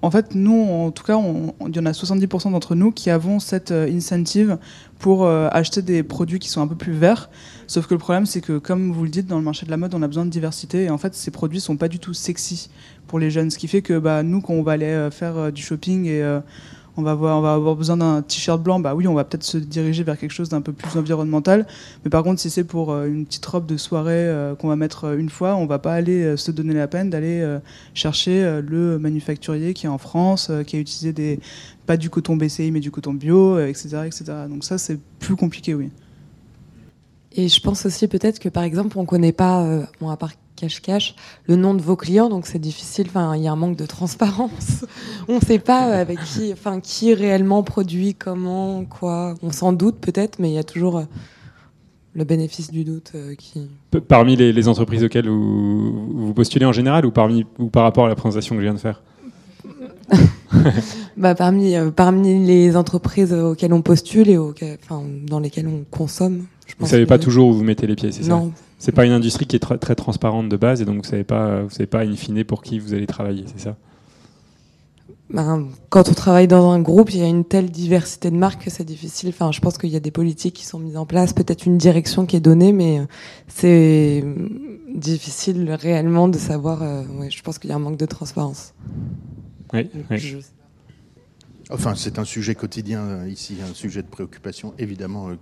en 0.00 0.10
fait 0.10 0.34
nous, 0.34 0.62
en 0.62 0.90
tout 0.90 1.04
cas, 1.04 1.18
il 1.66 1.76
y 1.76 1.78
en 1.78 1.86
a 1.86 1.92
70% 1.92 2.52
d'entre 2.52 2.74
nous 2.74 2.92
qui 2.92 3.10
avons 3.10 3.40
cette 3.40 3.72
incentive 3.72 4.58
pour 4.98 5.26
acheter 5.26 5.82
des 5.82 6.02
produits 6.02 6.38
qui 6.38 6.48
sont 6.48 6.60
un 6.60 6.66
peu 6.66 6.74
plus 6.74 6.92
verts. 6.92 7.30
Sauf 7.66 7.86
que 7.86 7.94
le 7.94 7.98
problème, 7.98 8.26
c'est 8.26 8.40
que 8.40 8.58
comme 8.58 8.92
vous 8.92 9.04
le 9.04 9.10
dites, 9.10 9.26
dans 9.26 9.38
le 9.38 9.44
marché 9.44 9.64
de 9.66 9.70
la 9.70 9.76
mode, 9.76 9.94
on 9.94 10.02
a 10.02 10.06
besoin 10.06 10.24
de 10.24 10.30
diversité 10.30 10.84
et 10.84 10.90
en 10.90 10.98
fait, 10.98 11.14
ces 11.14 11.30
produits 11.30 11.60
sont 11.60 11.76
pas 11.76 11.88
du 11.88 11.98
tout 11.98 12.14
sexy 12.14 12.70
pour 13.06 13.18
les 13.18 13.30
jeunes, 13.30 13.50
ce 13.50 13.58
qui 13.58 13.68
fait 13.68 13.82
que 13.82 13.98
bah, 13.98 14.22
nous, 14.22 14.40
quand 14.40 14.54
on 14.54 14.62
va 14.62 14.72
aller 14.72 15.08
faire 15.10 15.52
du 15.52 15.62
shopping 15.62 16.06
et 16.06 16.22
on 17.00 17.40
va, 17.40 17.54
avoir, 17.54 17.76
besoin 17.76 17.96
d'un 17.96 18.22
t-shirt 18.22 18.62
blanc, 18.62 18.80
bah 18.80 18.94
oui, 18.94 19.06
on 19.08 19.14
va 19.14 19.24
peut-être 19.24 19.42
se 19.42 19.58
diriger 19.58 20.02
vers 20.02 20.18
quelque 20.18 20.32
chose 20.32 20.48
d'un 20.48 20.60
peu 20.60 20.72
plus 20.72 20.98
environnemental. 20.98 21.66
Mais 22.04 22.10
par 22.10 22.22
contre, 22.22 22.40
si 22.40 22.50
c'est 22.50 22.64
pour 22.64 22.92
euh, 22.92 23.06
une 23.06 23.26
petite 23.26 23.44
robe 23.46 23.66
de 23.66 23.76
soirée 23.76 24.12
euh, 24.14 24.54
qu'on 24.54 24.68
va 24.68 24.76
mettre 24.76 25.04
euh, 25.04 25.18
une 25.18 25.30
fois, 25.30 25.56
on 25.56 25.66
va 25.66 25.78
pas 25.78 25.94
aller 25.94 26.36
se 26.36 26.50
donner 26.50 26.74
la 26.74 26.88
peine 26.88 27.10
d'aller 27.10 27.58
chercher 27.94 28.60
le 28.62 28.98
manufacturier 28.98 29.74
qui 29.74 29.86
est 29.86 29.88
en 29.88 29.98
France, 29.98 30.50
qui 30.66 30.76
a 30.76 30.78
utilisé 30.78 31.12
des 31.12 31.40
pas 31.86 31.96
du 31.96 32.10
coton 32.10 32.36
BCI 32.36 32.70
mais 32.70 32.80
du 32.80 32.90
coton 32.90 33.14
bio, 33.14 33.58
etc., 33.58 34.02
etc. 34.06 34.24
Donc 34.48 34.64
ça, 34.64 34.78
c'est 34.78 34.98
plus 35.18 35.36
compliqué, 35.36 35.74
oui. 35.74 35.90
Et 37.32 37.48
je 37.48 37.60
pense 37.60 37.86
aussi 37.86 38.08
peut-être 38.08 38.38
que 38.38 38.48
par 38.48 38.62
exemple, 38.62 38.98
on 38.98 39.04
connaît 39.04 39.32
pas, 39.32 39.86
bon, 40.00 40.10
à 40.10 40.16
part 40.16 40.32
cache-cache 40.60 41.14
le 41.46 41.56
nom 41.56 41.74
de 41.74 41.82
vos 41.82 41.96
clients, 41.96 42.28
donc 42.28 42.46
c'est 42.46 42.58
difficile. 42.58 43.06
Enfin, 43.08 43.36
il 43.36 43.42
y 43.42 43.48
a 43.48 43.52
un 43.52 43.56
manque 43.56 43.76
de 43.76 43.86
transparence. 43.86 44.84
on 45.28 45.36
ne 45.36 45.40
sait 45.40 45.58
pas 45.58 45.82
avec 45.82 46.22
qui, 46.24 46.52
enfin, 46.52 46.80
qui 46.80 47.14
réellement 47.14 47.62
produit, 47.62 48.14
comment, 48.14 48.84
quoi. 48.84 49.34
On 49.42 49.50
s'en 49.50 49.72
doute 49.72 49.96
peut-être, 50.00 50.38
mais 50.38 50.50
il 50.50 50.54
y 50.54 50.58
a 50.58 50.64
toujours 50.64 50.98
euh, 50.98 51.04
le 52.14 52.24
bénéfice 52.24 52.70
du 52.70 52.84
doute 52.84 53.12
euh, 53.14 53.34
qui. 53.34 53.68
Parmi 54.08 54.36
les, 54.36 54.68
entreprises 54.68 55.02
auxquelles 55.02 55.28
vous, 55.28 56.32
postulez 56.34 56.66
en 56.66 56.72
général 56.72 57.06
ou 57.06 57.10
parmi 57.10 57.46
ou 57.58 57.66
par 57.66 57.82
rapport 57.82 58.04
à 58.04 58.08
la 58.08 58.14
présentation 58.14 58.54
que 58.54 58.60
je 58.60 58.66
viens 58.66 58.74
de 58.74 58.78
faire? 58.78 59.02
bah, 61.16 61.34
parmi, 61.34 61.76
euh, 61.76 61.90
parmi 61.90 62.44
les 62.44 62.76
entreprises 62.76 63.32
auxquelles 63.32 63.72
on 63.72 63.82
postule 63.82 64.28
et 64.28 64.38
enfin, 64.38 65.02
dans 65.26 65.40
lesquelles 65.40 65.68
on 65.68 65.84
consomme. 65.90 66.46
vous 66.78 66.84
ne 66.84 66.90
savez 66.90 67.06
pas 67.06 67.18
toujours 67.18 67.48
où 67.48 67.52
vous 67.54 67.64
mettez 67.64 67.86
les 67.86 67.94
pieds, 67.94 68.12
c'est 68.12 68.24
ça? 68.24 68.30
Non, 68.30 68.52
c'est 68.80 68.92
pas 68.92 69.04
une 69.04 69.12
industrie 69.12 69.46
qui 69.46 69.54
est 69.54 69.60
très, 69.60 69.78
très 69.78 69.94
transparente 69.94 70.48
de 70.48 70.56
base 70.56 70.80
et 70.80 70.84
donc 70.84 71.04
vous 71.04 71.08
savez 71.08 71.22
pas, 71.22 71.62
vous 71.62 71.70
savez 71.70 71.86
pas 71.86 72.00
in 72.00 72.16
fine 72.16 72.42
pour 72.44 72.62
qui 72.62 72.78
vous 72.78 72.94
allez 72.94 73.06
travailler, 73.06 73.44
c'est 73.46 73.60
ça? 73.60 73.76
Ben, 75.28 75.68
quand 75.90 76.08
on 76.08 76.14
travaille 76.14 76.48
dans 76.48 76.72
un 76.72 76.80
groupe, 76.80 77.14
il 77.14 77.20
y 77.20 77.22
a 77.22 77.28
une 77.28 77.44
telle 77.44 77.70
diversité 77.70 78.30
de 78.30 78.36
marques 78.36 78.64
que 78.64 78.70
c'est 78.70 78.84
difficile. 78.84 79.28
Enfin, 79.28 79.52
je 79.52 79.60
pense 79.60 79.78
qu'il 79.78 79.90
y 79.90 79.96
a 79.96 80.00
des 80.00 80.10
politiques 80.10 80.54
qui 80.54 80.64
sont 80.64 80.80
mises 80.80 80.96
en 80.96 81.06
place, 81.06 81.32
peut-être 81.34 81.66
une 81.66 81.78
direction 81.78 82.26
qui 82.26 82.34
est 82.34 82.40
donnée, 82.40 82.72
mais 82.72 82.98
euh, 82.98 83.04
c'est 83.46 84.24
difficile 84.92 85.70
réellement 85.70 86.26
de 86.26 86.38
savoir. 86.38 86.82
Euh, 86.82 87.04
ouais, 87.20 87.30
je 87.30 87.42
pense 87.42 87.58
qu'il 87.58 87.70
y 87.70 87.72
a 87.72 87.76
un 87.76 87.80
manque 87.80 87.98
de 87.98 88.06
transparence. 88.06 88.74
Oui, 89.72 89.88
oui. 90.10 90.38
Enfin, 91.72 91.94
c'est 91.94 92.18
un 92.18 92.24
sujet 92.24 92.54
quotidien 92.54 93.00
euh, 93.00 93.28
ici, 93.28 93.56
un 93.68 93.74
sujet 93.74 94.02
de 94.02 94.08
préoccupation 94.08 94.74
évidemment 94.78 95.28
euh, 95.28 95.34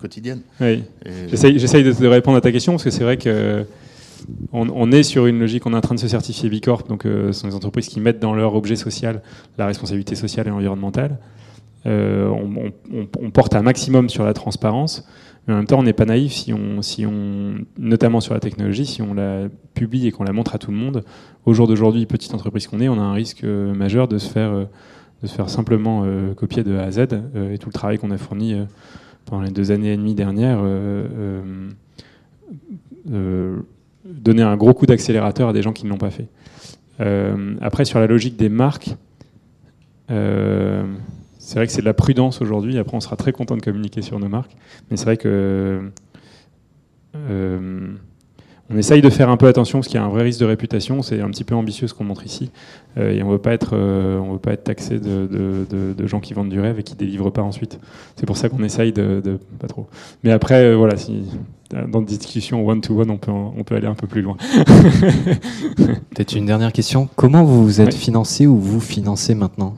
quotidienne. 0.00 0.40
Oui. 0.60 0.82
J'essaye 1.28 1.84
de, 1.84 2.06
répondre 2.06 2.36
à 2.36 2.40
ta 2.40 2.50
question 2.50 2.72
parce 2.72 2.84
que 2.84 2.90
c'est 2.90 3.04
vrai 3.04 3.16
que 3.16 3.64
on, 4.52 4.90
est 4.90 5.04
sur 5.04 5.26
une 5.26 5.38
logique, 5.38 5.64
on 5.66 5.72
est 5.72 5.76
en 5.76 5.80
train 5.80 5.94
de 5.94 6.00
se 6.00 6.08
certifier 6.08 6.50
B 6.50 6.60
Corp, 6.60 6.88
donc 6.88 7.06
euh, 7.06 7.32
ce 7.32 7.40
sont 7.40 7.48
des 7.48 7.54
entreprises 7.54 7.88
qui 7.88 8.00
mettent 8.00 8.18
dans 8.18 8.34
leur 8.34 8.54
objet 8.56 8.74
social 8.74 9.22
la 9.58 9.66
responsabilité 9.66 10.16
sociale 10.16 10.48
et 10.48 10.50
environnementale. 10.50 11.18
on, 11.84 13.30
porte 13.32 13.54
un 13.54 13.62
maximum 13.62 14.08
sur 14.08 14.24
la 14.24 14.34
transparence, 14.34 15.06
mais 15.46 15.54
en 15.54 15.58
même 15.58 15.66
temps, 15.66 15.78
on 15.78 15.84
n'est 15.84 15.92
pas 15.92 16.04
naïf 16.04 16.32
si 16.32 16.52
on, 16.52 16.82
si 16.82 17.06
on, 17.06 17.54
notamment 17.78 18.20
sur 18.20 18.34
la 18.34 18.40
technologie, 18.40 18.84
si 18.84 19.00
on 19.00 19.14
la 19.14 19.48
publie 19.74 20.08
et 20.08 20.10
qu'on 20.10 20.24
la 20.24 20.32
montre 20.32 20.54
à 20.56 20.58
tout 20.58 20.72
le 20.72 20.76
monde. 20.76 21.04
Au 21.46 21.54
jour 21.54 21.68
d'aujourd'hui, 21.68 22.04
petite 22.06 22.34
entreprise 22.34 22.66
qu'on 22.66 22.80
est, 22.80 22.88
on 22.88 22.98
a 22.98 23.04
un 23.04 23.14
risque 23.14 23.44
majeur 23.44 24.08
de 24.08 24.18
se 24.18 24.28
faire 24.28 24.66
de 25.22 25.26
se 25.26 25.34
faire 25.34 25.50
simplement 25.50 26.02
euh, 26.04 26.34
copier 26.34 26.62
de 26.62 26.76
A 26.76 26.84
à 26.84 26.90
Z 26.90 26.98
euh, 27.12 27.52
et 27.52 27.58
tout 27.58 27.68
le 27.68 27.72
travail 27.72 27.98
qu'on 27.98 28.10
a 28.10 28.18
fourni 28.18 28.54
euh, 28.54 28.64
pendant 29.24 29.42
les 29.42 29.50
deux 29.50 29.70
années 29.70 29.92
et 29.92 29.96
demie 29.96 30.14
dernières 30.14 30.62
donner 34.04 34.42
un 34.42 34.56
gros 34.56 34.72
coup 34.72 34.86
d'accélérateur 34.86 35.50
à 35.50 35.52
des 35.52 35.60
gens 35.60 35.72
qui 35.72 35.84
ne 35.84 35.90
l'ont 35.90 35.98
pas 35.98 36.10
fait. 36.10 36.28
après, 37.60 37.84
sur 37.84 37.98
la 38.00 38.06
logique 38.06 38.36
des 38.36 38.48
marques, 38.48 38.94
c'est 40.08 41.54
vrai 41.54 41.66
que 41.66 41.72
c'est 41.72 41.80
de 41.80 41.86
la 41.86 41.94
prudence 41.94 42.40
aujourd'hui. 42.40 42.78
Après, 42.78 42.96
on 42.96 43.00
sera 43.00 43.16
très 43.16 43.32
content 43.32 43.56
de 43.56 43.60
communiquer 43.62 44.00
sur 44.00 44.18
nos 44.18 44.28
marques. 44.28 44.56
Mais 44.90 44.96
c'est 44.96 45.04
vrai 45.04 45.18
que 45.18 45.90
on 48.70 48.76
essaye 48.76 49.00
de 49.00 49.08
faire 49.08 49.30
un 49.30 49.38
peu 49.38 49.46
attention 49.46 49.78
parce 49.78 49.88
qu'il 49.88 49.96
y 49.96 50.02
a 50.02 50.04
un 50.04 50.10
vrai 50.10 50.22
risque 50.22 50.40
de 50.40 50.44
réputation. 50.44 51.00
C'est 51.00 51.20
un 51.20 51.30
petit 51.30 51.44
peu 51.44 51.54
ambitieux 51.54 51.88
ce 51.88 51.94
qu'on 51.94 52.04
montre 52.04 52.26
ici. 52.26 52.50
Euh, 52.98 53.12
et 53.12 53.22
on 53.22 53.28
ne 53.28 53.32
veut 53.32 53.38
pas 53.38 53.52
être, 53.52 53.70
euh, 53.72 54.18
on 54.18 54.32
veut 54.32 54.38
pas 54.38 54.52
être 54.52 54.64
taxé 54.64 54.98
de, 54.98 55.26
de, 55.26 56.06
gens 56.06 56.20
qui 56.20 56.34
vendent 56.34 56.50
du 56.50 56.60
rêve 56.60 56.78
et 56.78 56.82
qui 56.82 56.92
ne 56.92 56.98
délivrent 56.98 57.32
pas 57.32 57.42
ensuite. 57.42 57.78
C'est 58.16 58.26
pour 58.26 58.36
ça 58.36 58.50
qu'on 58.50 58.62
essaye 58.62 58.92
de, 58.92 59.38
Pas 59.58 59.68
trop. 59.68 59.86
Mais 60.22 60.32
après, 60.32 60.64
euh, 60.64 60.76
voilà, 60.76 60.98
si, 60.98 61.22
dans 61.70 62.02
des 62.02 62.18
discussions 62.18 62.66
one-to-one, 62.66 63.10
on, 63.10 63.16
peut, 63.16 63.30
on 63.30 63.64
peut 63.64 63.74
aller 63.74 63.86
un 63.86 63.94
peu 63.94 64.06
plus 64.06 64.20
loin. 64.20 64.36
Peut-être 66.10 66.36
une 66.36 66.46
dernière 66.46 66.72
question. 66.72 67.08
Comment 67.16 67.44
vous 67.44 67.64
vous 67.64 67.80
êtes 67.80 67.94
financé 67.94 68.46
ou 68.46 68.58
vous 68.58 68.80
financez 68.80 69.34
maintenant? 69.34 69.74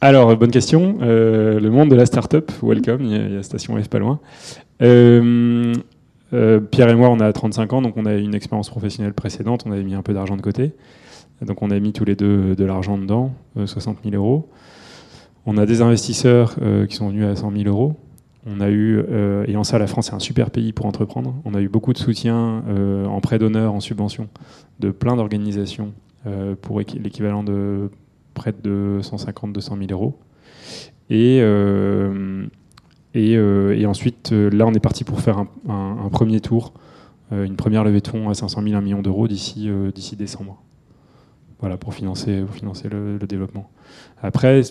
Alors, 0.00 0.34
bonne 0.38 0.50
question. 0.50 0.96
le 1.00 1.68
monde 1.68 1.90
de 1.90 1.96
la 1.96 2.06
start-up, 2.06 2.50
welcome, 2.62 3.02
il 3.02 3.12
y 3.12 3.14
a, 3.14 3.26
il 3.26 3.34
y 3.34 3.36
a 3.36 3.42
Station 3.42 3.76
F 3.76 3.88
pas 3.88 3.98
loin. 3.98 4.20
Euh, 6.32 6.40
euh, 6.40 6.60
Pierre 6.60 6.88
et 6.88 6.94
moi, 6.94 7.08
on 7.08 7.20
a 7.20 7.32
35 7.32 7.72
ans, 7.72 7.82
donc 7.82 7.96
on 7.96 8.06
a 8.06 8.14
une 8.14 8.34
expérience 8.34 8.70
professionnelle 8.70 9.14
précédente, 9.14 9.64
on 9.66 9.72
avait 9.72 9.82
mis 9.82 9.94
un 9.94 10.02
peu 10.02 10.14
d'argent 10.14 10.36
de 10.36 10.42
côté. 10.42 10.72
Donc 11.42 11.62
on 11.62 11.70
a 11.70 11.78
mis 11.78 11.92
tous 11.92 12.04
les 12.04 12.16
deux 12.16 12.54
de 12.54 12.64
l'argent 12.64 12.98
dedans, 12.98 13.32
60 13.64 13.98
euh, 13.98 14.10
000 14.10 14.22
euros. 14.22 14.48
On 15.46 15.56
a 15.56 15.64
des 15.64 15.80
investisseurs 15.80 16.56
euh, 16.60 16.86
qui 16.86 16.96
sont 16.96 17.08
venus 17.08 17.24
à 17.24 17.34
100 17.34 17.52
000 17.52 17.64
euros. 17.64 17.96
On 18.46 18.60
a 18.60 18.70
eu, 18.70 19.02
et 19.46 19.56
en 19.56 19.64
ça, 19.64 19.78
la 19.78 19.86
France 19.86 20.08
est 20.08 20.14
un 20.14 20.18
super 20.18 20.50
pays 20.50 20.72
pour 20.72 20.86
entreprendre. 20.86 21.34
On 21.44 21.52
a 21.52 21.60
eu 21.60 21.68
beaucoup 21.68 21.92
de 21.92 21.98
soutien 21.98 22.64
en 23.06 23.20
prêt 23.20 23.38
d'honneur, 23.38 23.74
en 23.74 23.80
subvention, 23.80 24.28
de 24.78 24.90
plein 24.90 25.14
d'organisations 25.14 25.92
pour 26.62 26.80
l'équivalent 26.80 27.44
de 27.44 27.90
près 28.32 28.54
de 28.58 29.00
150-200 29.02 29.86
000 29.86 29.90
euros. 29.90 30.18
Euh, 33.16 33.72
et, 33.72 33.86
ensuite, 33.86 34.32
euh, 34.32 34.50
là, 34.50 34.66
on 34.66 34.72
est 34.72 34.80
parti 34.80 35.04
pour 35.04 35.20
faire 35.20 35.44
un, 35.68 36.08
premier 36.10 36.40
tour, 36.40 36.72
euh, 37.32 37.44
une 37.44 37.56
première 37.56 37.84
levée 37.84 38.00
de 38.00 38.08
fonds 38.08 38.28
à 38.28 38.34
500 38.34 38.62
000, 38.62 38.74
1 38.74 38.80
million 38.80 39.02
d'euros 39.02 39.28
d'ici 39.28 39.70
décembre. 40.16 40.62
Voilà, 41.60 41.76
pour 41.76 41.92
financer, 41.92 42.44
financer 42.52 42.88
le, 42.88 43.18
développement. 43.18 43.70
Après, 44.22 44.62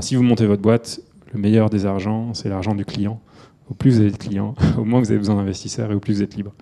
si 0.00 0.14
vous 0.14 0.22
montez 0.22 0.46
votre 0.46 0.62
boîte, 0.62 1.00
le 1.32 1.40
meilleur 1.40 1.68
des 1.68 1.84
argents, 1.84 2.32
c'est 2.34 2.48
l'argent 2.48 2.74
du 2.74 2.84
client. 2.84 3.20
Au 3.70 3.74
plus 3.74 3.98
vous 3.98 4.02
êtes 4.02 4.18
client, 4.18 4.54
au 4.78 4.84
moins 4.84 5.00
vous 5.00 5.10
avez 5.10 5.18
besoin 5.18 5.36
d'investisseurs 5.36 5.92
et 5.92 5.94
au 5.94 6.00
plus 6.00 6.14
vous 6.14 6.22
êtes 6.22 6.34
libre. 6.34 6.52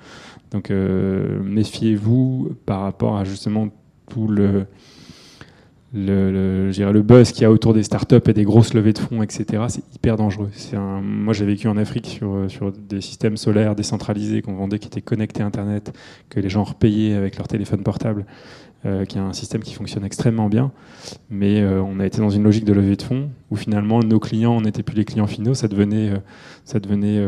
Donc 0.51 0.71
méfiez-vous 0.71 2.57
par 2.67 2.81
rapport 2.81 3.17
à 3.17 3.23
justement 3.23 3.69
tout 4.09 4.27
le, 4.27 4.67
le, 5.93 6.71
le, 6.71 6.93
le 6.93 7.03
buzz 7.03 7.33
qu'il 7.33 7.43
y 7.43 7.45
a 7.45 7.51
autour 7.51 7.75
des 7.75 7.83
startups 7.83 8.29
et 8.29 8.33
des 8.33 8.45
grosses 8.45 8.75
levées 8.75 8.93
de 8.93 8.99
fonds, 8.99 9.23
etc., 9.23 9.65
c'est 9.69 9.83
hyper 9.95 10.17
dangereux. 10.17 10.51
Moi, 11.03 11.35
j'ai 11.35 11.45
vécu 11.45 11.67
en 11.69 11.77
Afrique 11.77 12.07
sur, 12.07 12.45
sur 12.49 12.73
des 12.73 13.01
systèmes 13.01 13.37
solaires 13.37 13.75
décentralisés 13.75 14.43
qu'on 14.43 14.55
vendait, 14.55 14.79
qui 14.79 14.87
étaient 14.87 15.01
connectés 15.01 15.43
à 15.43 15.47
Internet, 15.47 15.93
que 16.29 16.39
les 16.39 16.49
gens 16.49 16.63
repayaient 16.63 17.15
avec 17.15 17.37
leur 17.39 17.49
téléphone 17.49 17.83
portable, 17.83 18.25
euh, 18.87 19.05
qui 19.05 19.19
est 19.19 19.21
un 19.21 19.33
système 19.33 19.63
qui 19.63 19.75
fonctionne 19.75 20.05
extrêmement 20.05 20.49
bien. 20.49 20.71
Mais 21.29 21.61
euh, 21.61 21.83
on 21.83 21.99
a 21.99 22.07
été 22.07 22.19
dans 22.19 22.31
une 22.31 22.45
logique 22.45 22.65
de 22.65 22.73
levée 22.73 22.97
de 22.97 23.03
fonds 23.03 23.29
où 23.51 23.57
finalement 23.57 24.01
nos 24.01 24.21
clients 24.21 24.61
n'étaient 24.61 24.85
plus 24.85 24.97
les 24.97 25.05
clients 25.05 25.27
finaux, 25.27 25.55
ça 25.55 25.67
devenait, 25.67 26.11
euh, 26.11 26.19
ça 26.65 26.79
devenait 26.79 27.21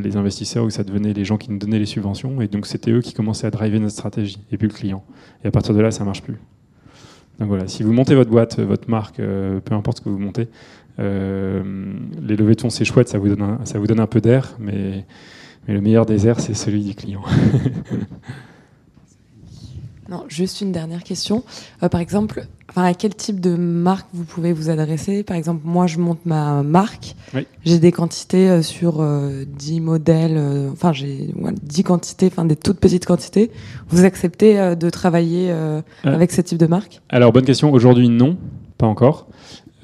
les 0.00 0.16
investisseurs 0.16 0.64
ou 0.64 0.70
ça 0.70 0.84
devenait 0.84 1.12
les 1.12 1.24
gens 1.24 1.38
qui 1.38 1.50
nous 1.50 1.58
donnaient 1.58 1.80
les 1.80 1.86
subventions. 1.86 2.40
Et 2.40 2.46
donc, 2.46 2.66
c'était 2.66 2.92
eux 2.92 3.00
qui 3.00 3.14
commençaient 3.14 3.48
à 3.48 3.50
driver 3.50 3.80
notre 3.80 3.94
stratégie 3.94 4.38
et 4.52 4.56
plus 4.56 4.68
le 4.68 4.74
client. 4.74 5.04
Et 5.44 5.48
à 5.48 5.50
partir 5.50 5.74
de 5.74 5.80
là, 5.80 5.90
ça 5.90 6.04
marche 6.04 6.22
plus. 6.22 6.38
Donc 7.38 7.48
voilà, 7.48 7.68
si 7.68 7.82
vous 7.82 7.92
montez 7.92 8.14
votre 8.14 8.30
boîte, 8.30 8.58
votre 8.60 8.88
marque, 8.88 9.20
euh, 9.20 9.60
peu 9.60 9.74
importe 9.74 9.98
ce 9.98 10.02
que 10.02 10.08
vous 10.08 10.18
montez, 10.18 10.48
euh, 10.98 11.62
les 12.22 12.36
levées 12.36 12.54
c'est 12.70 12.84
chouette, 12.84 13.08
ça 13.08 13.18
vous 13.18 13.28
donne 13.28 13.42
un, 13.42 13.64
ça 13.64 13.78
vous 13.78 13.86
donne 13.86 14.00
un 14.00 14.06
peu 14.06 14.20
d'air, 14.20 14.56
mais, 14.58 15.04
mais 15.68 15.74
le 15.74 15.80
meilleur 15.80 16.06
des 16.06 16.26
airs 16.26 16.40
c'est 16.40 16.54
celui 16.54 16.82
du 16.82 16.94
client. 16.94 17.22
Non, 20.08 20.24
juste 20.28 20.60
une 20.60 20.72
dernière 20.72 21.02
question. 21.02 21.42
Euh, 21.82 21.88
par 21.88 22.00
exemple, 22.00 22.46
enfin, 22.70 22.84
à 22.84 22.94
quel 22.94 23.14
type 23.14 23.40
de 23.40 23.56
marque 23.56 24.06
vous 24.12 24.24
pouvez 24.24 24.52
vous 24.52 24.70
adresser? 24.70 25.22
Par 25.22 25.36
exemple, 25.36 25.62
moi, 25.64 25.86
je 25.86 25.98
monte 25.98 26.24
ma 26.24 26.62
marque. 26.62 27.16
Oui. 27.34 27.46
J'ai 27.64 27.78
des 27.78 27.92
quantités 27.92 28.48
euh, 28.48 28.62
sur 28.62 29.00
euh, 29.00 29.44
10 29.46 29.80
modèles. 29.80 30.36
euh, 30.36 30.70
Enfin, 30.72 30.92
j'ai 30.92 31.30
voilà, 31.36 31.56
10 31.62 31.82
quantités, 31.82 32.26
enfin 32.26 32.44
des 32.44 32.56
toutes 32.56 32.78
petites 32.78 33.06
quantités. 33.06 33.50
Vous 33.88 34.04
acceptez 34.04 34.76
de 34.76 34.90
travailler 34.90 35.52
avec 36.04 36.32
ce 36.32 36.40
type 36.40 36.58
de 36.58 36.66
marque? 36.66 37.00
Alors, 37.08 37.32
bonne 37.32 37.44
question. 37.44 37.72
Aujourd'hui, 37.72 38.08
non, 38.08 38.36
pas 38.78 38.86
encore. 38.86 39.26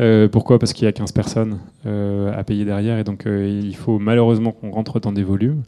Euh, 0.01 0.27
pourquoi? 0.29 0.59
Parce 0.59 0.73
qu'il 0.73 0.85
y 0.85 0.89
a 0.89 0.93
15 0.93 1.12
personnes 1.12 1.59
euh, 1.87 2.33
à 2.37 2.43
payer 2.45 2.64
derrière 2.64 2.99
et 2.99 3.05
donc 3.05 3.27
euh, 3.27 3.61
il 3.62 3.77
faut 3.77 3.99
malheureusement 3.99 4.51
qu'on 4.51 4.70
rentre 4.70 5.01
dans 5.01 5.12
des 5.12 5.23
volumes. 5.23 5.62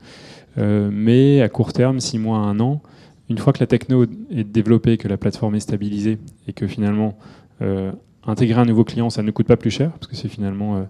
Mais 0.56 1.42
à 1.42 1.48
court 1.48 1.72
terme, 1.72 1.98
6 1.98 2.18
mois 2.18 2.38
à 2.38 2.42
1 2.42 2.60
an, 2.60 2.80
une 3.28 3.38
fois 3.38 3.52
que 3.52 3.60
la 3.60 3.66
techno 3.66 4.04
est 4.30 4.44
développée, 4.44 4.96
que 4.98 5.08
la 5.08 5.16
plateforme 5.16 5.54
est 5.54 5.60
stabilisée 5.60 6.18
et 6.46 6.52
que 6.52 6.66
finalement 6.66 7.16
euh, 7.62 7.92
intégrer 8.26 8.60
un 8.60 8.64
nouveau 8.64 8.84
client, 8.84 9.10
ça 9.10 9.22
ne 9.22 9.30
coûte 9.30 9.46
pas 9.46 9.56
plus 9.56 9.70
cher 9.70 9.92
parce 9.92 10.06
que 10.06 10.16
c'est 10.16 10.28
finalement 10.28 10.76
euh, 10.76 10.82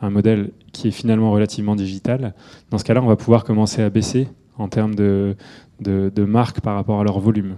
un 0.00 0.10
modèle 0.10 0.50
qui 0.72 0.88
est 0.88 0.92
finalement 0.92 1.30
relativement 1.30 1.76
digital. 1.76 2.34
Dans 2.70 2.78
ce 2.78 2.84
cas-là, 2.84 3.02
on 3.02 3.06
va 3.06 3.16
pouvoir 3.16 3.44
commencer 3.44 3.82
à 3.82 3.90
baisser 3.90 4.28
en 4.58 4.68
termes 4.68 4.94
de, 4.94 5.36
de, 5.80 6.24
marques 6.24 6.60
par 6.60 6.74
rapport 6.74 7.00
à 7.00 7.04
leur 7.04 7.18
volume. 7.20 7.56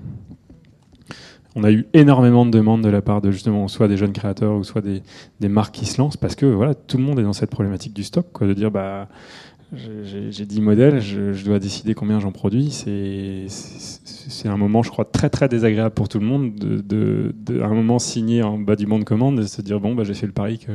On 1.57 1.62
a 1.62 1.70
eu 1.70 1.87
énormément 1.93 2.45
de 2.45 2.51
demandes 2.51 2.82
de 2.82 2.89
la 2.89 3.03
part 3.03 3.20
de 3.20 3.30
justement 3.30 3.68
soit 3.68 3.87
des 3.87 3.97
jeunes 3.97 4.12
créateurs 4.12 4.57
ou 4.57 4.64
soit 4.64 4.80
des, 4.80 5.03
des 5.39 5.49
marques 5.49 5.74
qui 5.74 5.87
se 5.87 6.01
lancent 6.01 6.16
parce 6.16 6.35
que 6.35 6.47
voilà 6.47 6.74
tout 6.74 6.97
le 6.97 7.05
monde 7.05 7.20
est 7.20 7.22
dans 7.22 7.32
cette 7.32 7.51
problématique 7.51 7.95
du 7.95 8.03
stock 8.03 8.43
de 8.43 8.53
dire 8.55 8.72
bah 8.72 9.09
j'ai 9.73 10.31
j'ai 10.31 10.47
10 10.47 10.61
modèles, 10.61 11.01
je, 11.01 11.45
dois 11.45 11.59
décider 11.59 11.95
combien 11.95 12.21
j'en 12.21 12.33
produis. 12.33 12.71
C'est 12.71 14.49
un 14.49 14.57
moment, 14.57 14.83
je 14.83 14.91
crois, 14.91 15.05
très 15.05 15.31
très 15.31 15.49
désagréable 15.49 15.95
pour 15.95 16.09
tout 16.09 16.19
le 16.19 16.27
monde 16.27 16.55
de, 16.55 16.81
de, 16.81 17.35
de 17.35 17.61
un 17.62 17.75
moment 17.75 17.99
signer 17.99 18.43
en 18.43 18.59
bas 18.59 18.77
du 18.77 18.87
bon 18.87 18.99
de 18.99 19.05
commande 19.05 19.41
et 19.41 19.47
se 19.47 19.62
dire 19.62 19.81
bon 19.81 19.95
bah 19.95 20.05
j'ai 20.05 20.15
fait 20.15 20.27
le 20.27 20.33
pari 20.33 20.59
que 20.59 20.73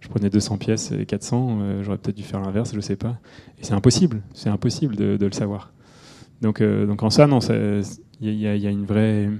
je 0.00 0.08
prenais 0.08 0.30
200 0.30 0.58
pièces 0.58 0.92
et 0.92 1.06
400, 1.06 1.58
euh, 1.60 1.82
j'aurais 1.82 1.98
peut-être 1.98 2.16
dû 2.16 2.22
faire 2.22 2.40
l'inverse, 2.40 2.72
je 2.74 2.80
sais 2.80 2.96
pas. 2.96 3.18
Et 3.58 3.64
c'est 3.64 3.74
impossible, 3.74 4.22
c'est 4.34 4.50
impossible 4.50 4.94
de, 4.94 5.16
de 5.16 5.26
le 5.26 5.32
savoir. 5.32 5.72
Donc, 6.42 6.60
euh, 6.60 6.86
donc 6.86 7.02
en 7.02 7.10
ça, 7.10 7.26
non, 7.26 7.38
il 8.20 8.34
y 8.34 8.46
a 8.46 8.70
une 8.70 8.84
vraie, 8.84 9.30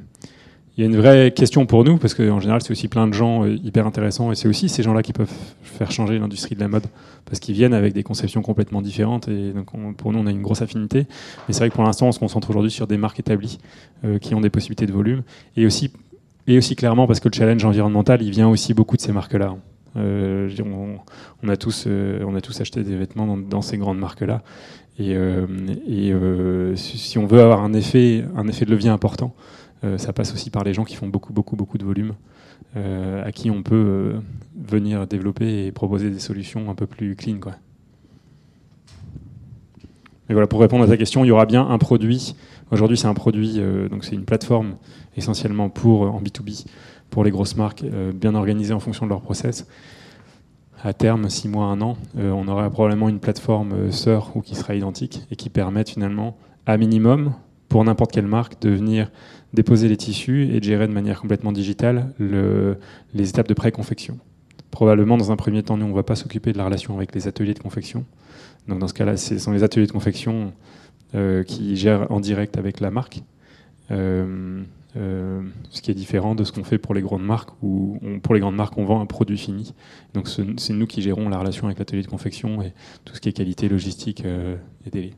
il 0.76 0.84
y 0.84 0.86
a 0.86 0.90
une 0.90 0.96
vraie 0.96 1.30
question 1.30 1.64
pour 1.64 1.84
nous 1.84 1.96
parce 1.96 2.12
qu'en 2.12 2.38
général, 2.38 2.60
c'est 2.60 2.70
aussi 2.70 2.88
plein 2.88 3.06
de 3.06 3.14
gens 3.14 3.44
euh, 3.44 3.56
hyper 3.64 3.86
intéressants 3.86 4.30
et 4.30 4.34
c'est 4.34 4.46
aussi 4.46 4.68
ces 4.68 4.82
gens-là 4.82 5.02
qui 5.02 5.14
peuvent 5.14 5.32
faire 5.62 5.90
changer 5.90 6.18
l'industrie 6.18 6.54
de 6.54 6.60
la 6.60 6.68
mode 6.68 6.84
parce 7.24 7.40
qu'ils 7.40 7.54
viennent 7.54 7.72
avec 7.72 7.94
des 7.94 8.02
conceptions 8.02 8.42
complètement 8.42 8.82
différentes 8.82 9.26
et 9.28 9.52
donc 9.52 9.72
on- 9.74 9.94
pour 9.94 10.12
nous, 10.12 10.18
on 10.18 10.26
a 10.26 10.30
une 10.30 10.42
grosse 10.42 10.60
affinité. 10.60 11.06
Mais 11.48 11.54
c'est 11.54 11.60
vrai 11.60 11.70
que 11.70 11.74
pour 11.74 11.84
l'instant, 11.84 12.08
on 12.08 12.12
se 12.12 12.18
concentre 12.18 12.50
aujourd'hui 12.50 12.70
sur 12.70 12.86
des 12.86 12.98
marques 12.98 13.18
établies 13.18 13.58
euh, 14.04 14.18
qui 14.18 14.34
ont 14.34 14.40
des 14.42 14.50
possibilités 14.50 14.84
de 14.86 14.92
volume 14.92 15.22
et 15.56 15.64
aussi, 15.64 15.90
et 16.46 16.58
aussi 16.58 16.76
clairement 16.76 17.06
parce 17.06 17.20
que 17.20 17.28
le 17.30 17.34
challenge 17.34 17.64
environnemental, 17.64 18.20
il 18.20 18.30
vient 18.30 18.48
aussi 18.48 18.74
beaucoup 18.74 18.98
de 18.98 19.02
ces 19.02 19.12
marques-là. 19.12 19.56
Euh, 19.96 20.50
on, 21.42 21.48
a 21.48 21.56
tous, 21.56 21.86
on 21.86 22.34
a 22.34 22.40
tous 22.42 22.60
acheté 22.60 22.82
des 22.82 22.96
vêtements 22.96 23.38
dans, 23.38 23.62
ces 23.62 23.78
grandes 23.78 23.98
marques-là. 23.98 24.42
Et, 24.98 25.12
et 25.12 26.12
si 26.74 27.16
on 27.16 27.26
veut 27.26 27.40
avoir 27.40 27.62
un 27.62 27.72
effet, 27.72 28.24
un 28.36 28.46
effet 28.46 28.66
de 28.66 28.70
levier 28.70 28.90
important, 28.90 29.34
ça 29.96 30.12
passe 30.12 30.32
aussi 30.32 30.50
par 30.50 30.64
les 30.64 30.74
gens 30.74 30.84
qui 30.84 30.96
font 30.96 31.08
beaucoup, 31.08 31.32
beaucoup, 31.32 31.56
beaucoup 31.56 31.78
de 31.78 31.84
volume, 31.84 32.14
euh, 32.76 33.24
à 33.24 33.32
qui 33.32 33.50
on 33.50 33.62
peut 33.62 33.74
euh, 33.74 34.20
venir 34.56 35.06
développer 35.06 35.66
et 35.66 35.72
proposer 35.72 36.10
des 36.10 36.18
solutions 36.18 36.70
un 36.70 36.74
peu 36.74 36.86
plus 36.86 37.16
clean. 37.16 37.38
Quoi. 37.38 37.52
Et 40.28 40.32
voilà, 40.32 40.46
pour 40.46 40.60
répondre 40.60 40.84
à 40.84 40.88
ta 40.88 40.96
question, 40.96 41.24
il 41.24 41.28
y 41.28 41.30
aura 41.30 41.46
bien 41.46 41.68
un 41.68 41.78
produit. 41.78 42.34
Aujourd'hui, 42.70 42.96
c'est 42.96 43.06
un 43.06 43.14
produit, 43.14 43.54
euh, 43.58 43.88
donc 43.88 44.04
c'est 44.04 44.14
une 44.14 44.24
plateforme 44.24 44.76
essentiellement 45.16 45.68
pour 45.68 46.02
en 46.02 46.20
B2B 46.20 46.66
pour 47.10 47.24
les 47.24 47.30
grosses 47.30 47.56
marques, 47.56 47.84
euh, 47.84 48.12
bien 48.12 48.34
organisée 48.34 48.74
en 48.74 48.80
fonction 48.80 49.06
de 49.06 49.10
leur 49.10 49.20
process. 49.20 49.66
À 50.82 50.92
terme, 50.92 51.28
6 51.28 51.48
mois, 51.48 51.66
1 51.66 51.80
an, 51.80 51.96
euh, 52.18 52.30
on 52.30 52.48
aura 52.48 52.68
probablement 52.70 53.08
une 53.08 53.20
plateforme 53.20 53.72
euh, 53.72 53.90
sœur 53.90 54.32
ou 54.34 54.42
qui 54.42 54.54
sera 54.54 54.74
identique 54.74 55.22
et 55.30 55.36
qui 55.36 55.48
permette 55.48 55.90
finalement, 55.90 56.36
à 56.66 56.76
minimum, 56.76 57.32
pour 57.68 57.82
n'importe 57.84 58.12
quelle 58.12 58.26
marque, 58.26 58.60
de 58.60 58.70
venir 58.70 59.10
déposer 59.56 59.88
les 59.88 59.96
tissus 59.96 60.48
et 60.54 60.60
de 60.60 60.64
gérer 60.64 60.86
de 60.86 60.92
manière 60.92 61.20
complètement 61.20 61.50
digitale 61.50 62.12
le- 62.18 62.76
les 63.14 63.28
étapes 63.30 63.48
de 63.48 63.54
pré-confection. 63.54 64.18
Probablement, 64.70 65.16
dans 65.16 65.32
un 65.32 65.36
premier 65.36 65.62
temps, 65.62 65.76
nous, 65.78 65.86
on 65.86 65.90
ne 65.90 65.94
va 65.94 66.02
pas 66.02 66.14
s'occuper 66.16 66.52
de 66.52 66.58
la 66.58 66.66
relation 66.66 66.94
avec 66.94 67.14
les 67.14 67.26
ateliers 67.26 67.54
de 67.54 67.58
confection. 67.58 68.04
Donc, 68.68 68.78
dans 68.78 68.88
ce 68.88 68.94
cas-là, 68.94 69.16
ce 69.16 69.38
sont 69.38 69.52
les 69.52 69.62
ateliers 69.64 69.86
de 69.86 69.92
confection 69.92 70.52
euh, 71.14 71.42
qui 71.42 71.76
gèrent 71.76 72.06
en 72.12 72.20
direct 72.20 72.58
avec 72.58 72.80
la 72.80 72.90
marque. 72.90 73.22
Euh, 73.90 74.62
euh, 74.96 75.40
ce 75.70 75.80
qui 75.80 75.90
est 75.90 75.94
différent 75.94 76.34
de 76.34 76.44
ce 76.44 76.52
qu'on 76.52 76.64
fait 76.64 76.78
pour 76.78 76.94
les 76.94 77.00
grandes 77.00 77.24
marques, 77.24 77.50
où 77.62 77.98
pour 78.22 78.34
les 78.34 78.40
grandes 78.40 78.56
marques, 78.56 78.76
on 78.76 78.84
vend 78.84 79.00
un 79.00 79.06
produit 79.06 79.38
fini. 79.38 79.72
Donc 80.14 80.28
ce- 80.28 80.42
c'est 80.58 80.72
nous 80.74 80.86
qui 80.86 81.00
gérons 81.00 81.28
la 81.28 81.38
relation 81.38 81.66
avec 81.66 81.78
l'atelier 81.78 82.02
de 82.02 82.08
confection 82.08 82.60
et 82.62 82.72
tout 83.04 83.14
ce 83.14 83.20
qui 83.20 83.28
est 83.28 83.32
qualité, 83.32 83.68
logistique 83.68 84.24
et 84.24 84.90
délai. 84.90 85.14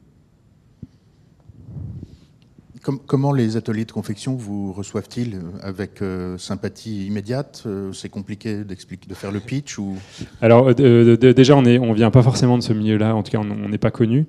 Com- 2.82 2.98
comment 3.06 3.32
les 3.32 3.56
ateliers 3.56 3.84
de 3.84 3.92
confection 3.92 4.34
vous 4.36 4.72
reçoivent-ils 4.72 5.34
euh, 5.34 5.40
Avec 5.62 6.02
euh, 6.02 6.36
sympathie 6.38 7.06
immédiate 7.06 7.64
Euh, 7.66 7.92
C'est 7.92 8.08
compliqué 8.08 8.64
de 8.64 9.14
faire 9.14 9.32
le 9.32 9.40
pitch 9.40 9.78
ou? 9.78 9.96
Alors 10.40 10.74
déjà, 10.74 11.56
on 11.56 11.62
ne 11.62 11.94
vient 11.94 12.10
pas 12.10 12.22
forcément 12.22 12.56
de 12.58 12.62
ce 12.62 12.72
milieu-là, 12.72 13.14
en 13.14 13.22
tout 13.22 13.32
cas, 13.32 13.38
on 13.38 13.68
n'est 13.68 13.78
pas 13.78 13.90
connu. 13.90 14.26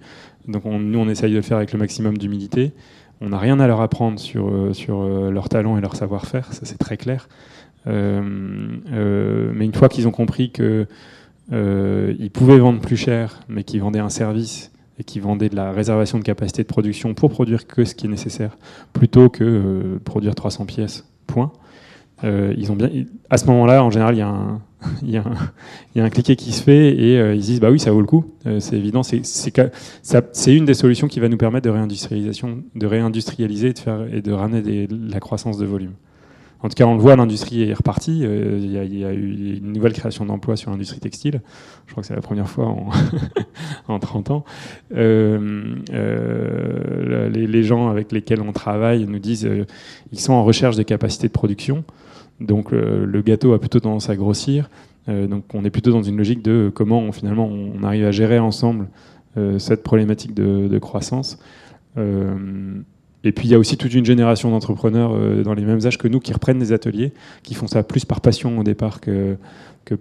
Donc 0.47 0.65
on- 0.65 0.79
nous, 0.79 0.99
on 0.99 1.09
essaye 1.09 1.31
de 1.31 1.35
le 1.37 1.41
faire 1.41 1.57
avec 1.57 1.73
le 1.73 1.79
maximum 1.79 2.17
d'humilité. 2.17 2.71
On 3.21 3.29
n'a 3.29 3.37
rien 3.39 3.59
à 3.59 3.67
leur 3.67 3.81
apprendre 3.81 4.17
sur, 4.19 4.69
sur 4.73 5.01
euh, 5.01 5.29
leur 5.31 5.49
talent 5.49 5.77
et 5.77 5.81
leur 5.81 5.95
savoir-faire, 5.95 6.53
ça 6.53 6.61
c'est 6.63 6.77
très 6.77 6.95
clair. 6.97 7.27
Mais 7.85 9.65
une 9.65 9.73
fois 9.73 9.89
qu'ils 9.89 10.07
ont 10.07 10.11
compris 10.11 10.51
que 10.51 10.87
euh, 11.51 12.13
ils 12.19 12.31
pouvaient 12.31 12.59
vendre 12.59 12.79
plus 12.79 12.97
cher, 12.97 13.39
mais 13.49 13.63
qu'ils 13.63 13.81
vendaient 13.81 13.99
un 13.99 14.09
service 14.09 14.71
et 14.99 15.03
qu'ils 15.03 15.21
vendaient 15.21 15.49
de 15.49 15.55
la 15.55 15.71
réservation 15.71 16.19
de 16.19 16.23
capacité 16.23 16.63
de 16.63 16.67
production 16.67 17.13
pour 17.13 17.29
produire 17.29 17.67
que 17.67 17.85
ce 17.85 17.95
qui 17.95 18.05
est 18.05 18.09
nécessaire, 18.09 18.57
plutôt 18.93 19.29
que 19.29 19.43
euh, 19.43 19.99
produire 20.03 20.35
300 20.35 20.65
pièces, 20.65 21.05
point. 21.27 21.51
Euh, 22.23 22.53
ils 22.57 22.71
ont 22.71 22.75
bien, 22.75 22.89
à 23.29 23.37
ce 23.37 23.45
moment-là, 23.45 23.83
en 23.83 23.91
général, 23.91 24.15
il 24.15 24.19
y 24.19 24.21
a 24.21 24.27
un, 24.27 24.61
il 25.01 25.09
y 25.09 25.13
y 25.95 26.01
a 26.01 26.03
un 26.03 26.09
cliquet 26.09 26.35
qui 26.35 26.51
se 26.51 26.63
fait 26.63 26.95
et 26.95 27.17
euh, 27.17 27.35
ils 27.35 27.41
se 27.41 27.47
disent 27.47 27.59
bah 27.59 27.69
oui 27.69 27.79
ça 27.79 27.91
vaut 27.91 27.99
le 27.99 28.07
coup 28.07 28.25
Euh, 28.45 28.59
c'est 28.59 28.77
évident 28.77 29.03
c'est 29.03 30.55
une 30.55 30.65
des 30.65 30.73
solutions 30.73 31.07
qui 31.07 31.19
va 31.19 31.27
nous 31.27 31.37
permettre 31.37 31.65
de 31.65 31.69
réindustrialisation 31.69 32.63
de 32.75 32.87
réindustrialiser 32.87 33.69
et 33.69 33.73
de 33.73 33.79
faire 33.79 34.05
et 34.13 34.21
de 34.21 34.31
ramener 34.31 34.87
la 34.89 35.19
croissance 35.19 35.57
de 35.57 35.65
volume 35.65 35.93
en 36.61 36.67
tout 36.69 36.75
cas 36.75 36.85
on 36.85 36.93
le 36.95 36.99
voit 36.99 37.15
l'industrie 37.15 37.63
est 37.63 37.73
repartie 37.73 38.21
Euh, 38.25 38.57
il 38.61 38.71
y, 38.71 38.77
a- 39.05 39.13
eu 39.13 39.57
une 39.57 39.71
nouvelle 39.73 39.93
création 39.93 40.25
d'emplois 40.25 40.55
sur 40.57 40.71
l'industrie 40.71 40.99
textile 40.99 41.41
je 41.87 41.91
crois 41.91 42.01
que 42.01 42.07
c'est 42.07 42.15
la 42.15 42.21
première 42.21 42.49
fois 42.49 42.65
en, 42.67 42.89
en 43.87 43.99
30 43.99 44.31
ans 44.31 44.43
Euh, 44.95 45.75
euh, 45.93 47.29
les, 47.29 47.63
gens 47.63 47.89
avec 47.89 48.11
lesquels 48.11 48.41
on 48.41 48.51
travaille 48.51 49.05
nous 49.05 49.19
disent 49.19 49.45
euh, 49.45 49.65
ils 50.11 50.19
sont 50.19 50.33
en 50.33 50.43
recherche 50.43 50.75
des 50.75 50.85
capacités 50.85 51.27
de 51.27 51.33
production 51.33 51.83
donc 52.39 52.71
le 52.71 53.21
gâteau 53.21 53.51
a 53.53 53.59
plutôt 53.59 53.81
tendance 53.81 54.09
à 54.09 54.15
grossir. 54.15 54.69
Donc 55.07 55.43
on 55.53 55.65
est 55.65 55.69
plutôt 55.69 55.91
dans 55.91 56.03
une 56.03 56.15
logique 56.15 56.41
de 56.41 56.71
comment 56.73 57.11
finalement 57.11 57.47
on 57.49 57.83
arrive 57.83 58.05
à 58.05 58.11
gérer 58.11 58.39
ensemble 58.39 58.87
cette 59.57 59.83
problématique 59.83 60.33
de 60.33 60.79
croissance. 60.79 61.37
Euh, 63.23 63.29
et 63.29 63.31
puis 63.31 63.47
il 63.47 63.51
y 63.51 63.55
a 63.55 63.59
aussi 63.59 63.77
toute 63.77 63.93
une 63.93 64.05
génération 64.05 64.51
d'entrepreneurs 64.51 65.11
euh, 65.13 65.43
dans 65.43 65.53
les 65.53 65.63
mêmes 65.63 65.85
âges 65.85 65.97
que 65.97 66.07
nous 66.07 66.19
qui 66.19 66.33
reprennent 66.33 66.59
des 66.59 66.71
ateliers, 66.71 67.13
qui 67.43 67.53
font 67.53 67.67
ça 67.67 67.83
plus 67.83 68.05
par 68.05 68.21
passion 68.21 68.57
au 68.57 68.63
départ 68.63 69.01
que, 69.01 69.37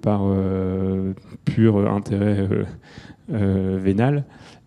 par 0.03 0.23
euh, 0.25 1.13
pur 1.47 1.91
intérêt 1.91 2.47
vénal, 3.29 4.25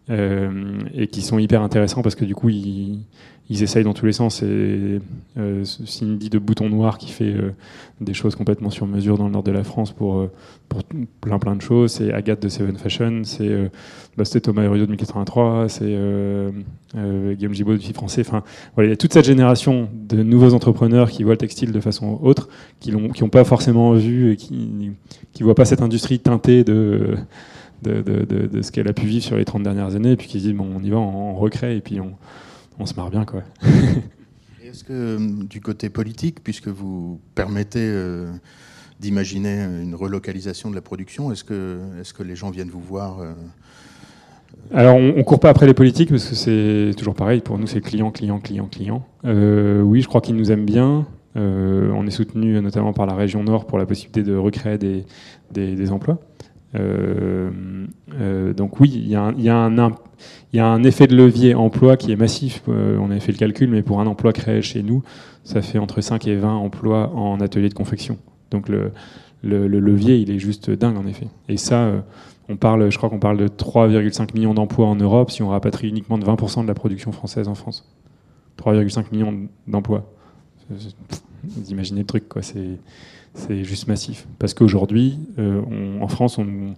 et 0.09 1.07
qui 1.07 1.21
sont 1.21 1.39
hyper 1.39 1.61
intéressants 1.61 2.01
parce 2.01 2.15
que 2.15 2.25
du 2.25 2.35
coup 2.35 2.49
ils, 2.49 3.05
essayent 3.49 3.83
dans 3.83 3.93
tous 3.93 4.05
les 4.05 4.13
sens. 4.13 4.43
Et 4.43 4.99
euh, 5.37 5.63
Cindy 5.63 6.29
de 6.29 6.39
Bouton 6.39 6.69
Noir 6.69 6.97
qui 6.97 7.11
fait 7.11 7.33
euh, 7.33 7.51
des 7.99 8.13
choses 8.13 8.35
complètement 8.35 8.69
sur 8.69 8.87
mesure 8.87 9.17
dans 9.17 9.25
le 9.25 9.31
nord 9.31 9.43
de 9.43 9.51
la 9.51 9.63
France 9.63 9.91
pour, 9.91 10.19
euh, 10.19 10.31
plein 11.21 11.37
plein 11.37 11.55
de 11.55 11.61
choses. 11.61 11.91
C'est 11.91 12.11
Agathe 12.13 12.41
de 12.41 12.49
Seven 12.49 12.77
Fashion, 12.77 13.21
c'est 13.23 13.47
euh, 13.47 13.69
bah, 14.17 14.23
Thomas 14.25 14.63
Herudot 14.63 14.85
de 14.85 14.91
1083, 14.91 15.69
c'est 15.69 15.85
Guillaume 15.85 17.53
Gibaud 17.53 17.73
de 17.73 17.77
Vie 17.77 17.93
Français. 17.93 18.21
Enfin, 18.21 18.43
voilà, 18.75 18.87
il 18.87 18.91
y 18.91 18.93
a 18.93 18.97
toute 18.97 19.13
cette 19.13 19.25
génération 19.25 19.89
de 19.93 20.23
nouveaux 20.23 20.53
entrepreneurs 20.53 21.09
qui 21.09 21.23
voient 21.23 21.33
le 21.33 21.37
textile 21.37 21.71
de 21.71 21.79
façon 21.79 22.19
autre, 22.21 22.49
qui 22.79 22.91
n'ont 22.91 23.29
pas 23.29 23.43
forcément 23.43 23.93
vu 23.93 24.31
et 24.31 24.35
qui 24.35 24.91
ne 25.39 25.43
voient 25.43 25.55
pas 25.55 25.65
cette 25.65 25.81
industrie 25.81 26.19
teintée 26.19 26.63
de. 26.63 27.15
De, 27.81 28.03
de, 28.03 28.25
de, 28.25 28.45
de, 28.45 28.61
ce 28.61 28.71
qu'elle 28.71 28.87
a 28.87 28.93
pu 28.93 29.07
vivre 29.07 29.23
sur 29.23 29.37
les 29.37 29.45
30 29.45 29.63
dernières 29.63 29.95
années, 29.95 30.11
et 30.11 30.15
puis 30.15 30.27
qui 30.27 30.39
se 30.39 30.45
disent 30.45 30.55
bon, 30.55 30.67
on 30.75 30.83
y 30.83 30.91
va, 30.91 30.97
on, 30.97 31.31
on 31.31 31.33
recrée, 31.33 31.77
et 31.77 31.81
puis 31.81 31.99
on, 31.99 32.15
on 32.79 32.85
se 32.85 32.93
marre 32.95 33.09
bien. 33.09 33.25
Quoi. 33.25 33.43
Est-ce 34.71 34.83
que 34.85 34.93
euh, 34.93 35.43
du 35.49 35.59
côté 35.59 35.89
politique, 35.89 36.41
puisque 36.43 36.69
vous 36.69 37.19
permettez 37.35 37.81
euh, 37.81 38.31
d'imaginer 38.99 39.63
une 39.83 39.95
relocalisation 39.95 40.69
de 40.69 40.75
la 40.75 40.81
production, 40.81 41.31
est-ce 41.31 41.43
que, 41.43 41.79
est 41.99 42.13
que 42.13 42.23
les 42.23 42.35
gens 42.35 42.51
viennent 42.51 42.69
vous 42.69 42.81
voir 42.81 43.19
euh, 43.19 43.33
alors, 44.73 44.95
on, 44.95 45.17
ne 45.17 45.21
court 45.23 45.39
pas 45.39 45.49
après 45.49 45.65
les 45.65 45.73
politiques 45.73 46.09
parce 46.09 46.27
que 46.27 46.35
c'est 46.35 46.91
toujours 46.97 47.15
pareil. 47.15 47.41
Pour 47.41 47.57
nous, 47.57 47.67
c'est 47.67 47.81
client, 47.81 48.11
client, 48.11 48.39
client, 48.39 48.67
client. 48.67 49.05
oui, 49.23 50.01
je 50.01 50.07
crois 50.07 50.21
qu'ils 50.21 50.35
nous 50.35 50.51
aiment 50.51 50.65
bien. 50.65 51.07
on 51.35 52.07
est 52.07 52.11
soutenu 52.11 52.61
notamment 52.61 52.93
par 52.93 53.05
la 53.05 53.15
région 53.15 53.43
Nord 53.43 53.65
pour 53.65 53.77
la 53.77 53.85
possibilité 53.85 54.23
de 54.23 54.35
recréer 54.35 54.77
des, 54.77 55.05
des, 55.51 55.91
emplois. 55.91 56.19
Donc 56.73 58.79
oui, 58.79 58.91
il 58.93 59.07
y, 59.07 59.15
a 59.15 60.65
un, 60.65 60.83
effet 60.83 61.07
de 61.07 61.15
levier 61.15 61.55
emploi 61.55 61.97
qui 61.97 62.11
est 62.11 62.15
massif. 62.15 62.63
Euh, 62.67 62.97
on 62.99 63.11
avait 63.11 63.19
fait 63.19 63.31
le 63.31 63.37
calcul, 63.37 63.69
mais 63.69 63.81
pour 63.81 63.99
un 63.99 64.07
emploi 64.07 64.33
créé 64.33 64.61
chez 64.61 64.83
nous, 64.83 65.03
ça 65.43 65.61
fait 65.61 65.79
entre 65.79 66.01
5 66.01 66.27
et 66.27 66.35
20 66.35 66.53
emplois 66.53 67.11
en 67.15 67.39
atelier 67.41 67.69
de 67.69 67.73
confection. 67.73 68.17
Donc 68.51 68.69
le, 68.69 68.91
le, 69.43 69.67
levier, 69.67 70.17
il 70.17 70.31
est 70.31 70.39
juste 70.39 70.69
dingue 70.69 70.97
en 70.97 71.07
effet. 71.07 71.27
Et 71.49 71.57
ça, 71.57 71.83
euh, 71.83 72.01
on 72.49 72.57
parle, 72.57 72.91
je 72.91 72.97
crois 72.97 73.09
qu'on 73.09 73.19
parle 73.19 73.37
de 73.37 73.47
3,5 73.47 74.33
millions 74.33 74.53
d'emplois 74.53 74.87
en 74.87 74.95
Europe 74.95 75.31
si 75.31 75.43
on 75.43 75.49
rapatrie 75.49 75.89
uniquement 75.89 76.17
de 76.17 76.25
20% 76.25 76.63
de 76.63 76.67
la 76.67 76.73
production 76.73 77.11
française 77.11 77.47
en 77.47 77.55
France. 77.55 77.87
3,5 78.57 79.05
millions 79.11 79.47
d'emplois. 79.67 80.05
Vous 80.69 81.71
imaginez 81.71 82.01
le 82.01 82.05
truc, 82.05 82.29
quoi. 82.29 82.41
C'est 82.41 82.77
juste 83.63 83.87
massif. 83.87 84.27
Parce 84.39 84.53
qu'aujourd'hui, 84.53 85.17
euh, 85.39 85.61
en 85.99 86.07
France, 86.07 86.37
on, 86.37 86.75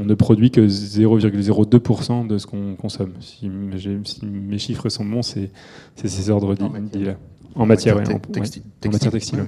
on 0.00 0.04
ne 0.04 0.14
produit 0.14 0.50
que 0.50 0.62
0,02% 0.62 2.26
de 2.26 2.38
ce 2.38 2.46
qu'on 2.46 2.74
consomme. 2.74 3.12
Si, 3.20 3.48
mes 3.48 4.58
chiffres 4.58 4.88
sont 4.88 5.04
bons, 5.04 5.22
c'est 5.22 5.50
ces 5.96 6.30
ordres 6.30 6.54
d'idées-là. 6.54 7.16
En 7.54 7.66
matière, 7.66 8.02
textile. 8.32 8.62
En 8.86 8.90
matière 8.90 9.12
textile. 9.12 9.46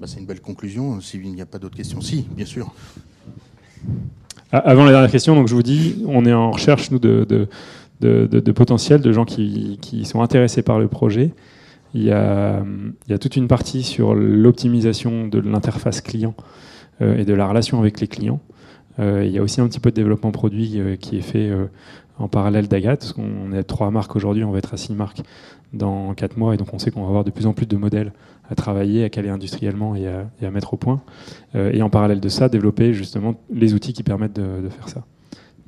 Bah, 0.00 0.06
c'est 0.06 0.20
une 0.20 0.26
belle 0.26 0.40
conclusion, 0.40 1.00
s'il 1.02 1.30
n'y 1.32 1.42
a 1.42 1.46
pas 1.46 1.58
d'autres 1.58 1.76
questions. 1.76 2.00
Si, 2.00 2.26
bien 2.34 2.46
sûr. 2.46 2.72
Ah, 4.52 4.58
avant 4.58 4.84
la 4.84 4.92
dernière 4.92 5.10
question, 5.10 5.34
donc 5.34 5.48
je 5.48 5.54
vous 5.54 5.62
dis, 5.62 6.02
on 6.06 6.24
est 6.24 6.32
en 6.32 6.52
recherche, 6.52 6.90
nous, 6.90 6.98
de, 6.98 7.26
de, 7.28 7.46
de, 8.00 8.52
potentiel, 8.52 9.02
de 9.02 9.12
gens 9.12 9.26
qui, 9.26 9.78
qui, 9.82 10.06
sont 10.06 10.22
intéressés 10.22 10.62
par 10.62 10.78
le 10.78 10.88
projet. 10.88 11.34
Il 11.94 12.02
y 12.04 12.12
a, 12.12 12.62
toute 13.20 13.36
une 13.36 13.48
partie 13.48 13.82
sur 13.82 14.14
l'optimisation 14.14 15.26
de 15.26 15.40
l'interface 15.40 16.00
client 16.00 16.34
euh, 17.02 17.18
et 17.18 17.24
de 17.24 17.34
la 17.34 17.46
relation 17.46 17.80
avec 17.80 18.00
les 18.00 18.06
clients. 18.06 18.40
Euh, 18.98 19.24
il 19.24 19.32
y 19.32 19.38
a 19.38 19.42
aussi 19.42 19.60
un 19.60 19.66
petit 19.66 19.80
peu 19.80 19.90
de 19.90 19.96
développement 19.96 20.30
produit 20.30 20.74
euh, 20.76 20.96
qui 20.96 21.16
est 21.16 21.22
fait 21.22 21.50
en 22.18 22.28
parallèle 22.28 22.68
d'Agathe, 22.68 23.12
qu'on 23.12 23.52
est 23.52 23.58
à 23.58 23.64
trois 23.64 23.90
marques 23.90 24.14
aujourd'hui, 24.14 24.44
on 24.44 24.50
va 24.50 24.58
être 24.58 24.74
à 24.74 24.76
six 24.76 24.92
marques 24.92 25.22
dans 25.72 26.12
quatre 26.14 26.36
mois, 26.36 26.54
et 26.54 26.56
donc 26.58 26.74
on 26.74 26.78
sait 26.78 26.90
qu'on 26.90 27.02
va 27.02 27.08
avoir 27.08 27.24
de 27.24 27.30
plus 27.30 27.46
en 27.46 27.54
plus 27.54 27.66
de 27.66 27.76
modèles 27.76 28.12
à 28.50 28.54
travailler, 28.54 29.04
à 29.04 29.08
caler 29.08 29.30
industriellement 29.30 29.94
et 29.94 30.06
à, 30.06 30.50
mettre 30.50 30.74
au 30.74 30.76
point. 30.76 31.00
et 31.54 31.80
en 31.80 31.88
parallèle 31.88 32.20
de 32.20 32.28
ça, 32.28 32.48
développer 32.48 32.92
justement 32.92 33.36
les 33.50 33.72
outils 33.72 33.94
qui 33.94 34.02
permettent 34.02 34.34
de, 34.34 34.68
faire 34.68 34.88
ça. 34.88 35.04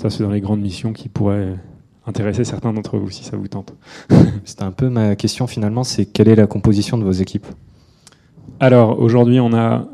Ça, 0.01 0.11
c'est 0.11 0.25
dans 0.25 0.31
les 0.31 0.41
grandes 0.41 0.61
missions 0.61 0.93
qui 0.93 1.09
pourraient 1.09 1.55
intéresser 2.07 2.45
certains 2.45 2.73
d'entre 2.73 2.99
vous, 2.99 3.11
si 3.11 3.25
ça 3.25 3.37
vous 3.37 3.49
tente. 3.49 3.75
C'était 4.45 4.65
un 4.65 4.73
peu 4.73 4.89
ma 4.89 5.17
question 5.17 5.47
finalement, 5.47 5.85
c'est 5.85 6.07
quelle 6.07 6.29
est 6.29 6.37
la 6.37 6.47
composition 6.47 6.99
de 6.99 7.05
vos 7.05 7.13
équipes? 7.13 7.47
Alors, 8.61 9.01
aujourd'hui, 9.01 9.41
on 9.41 9.53
a... 9.55 9.85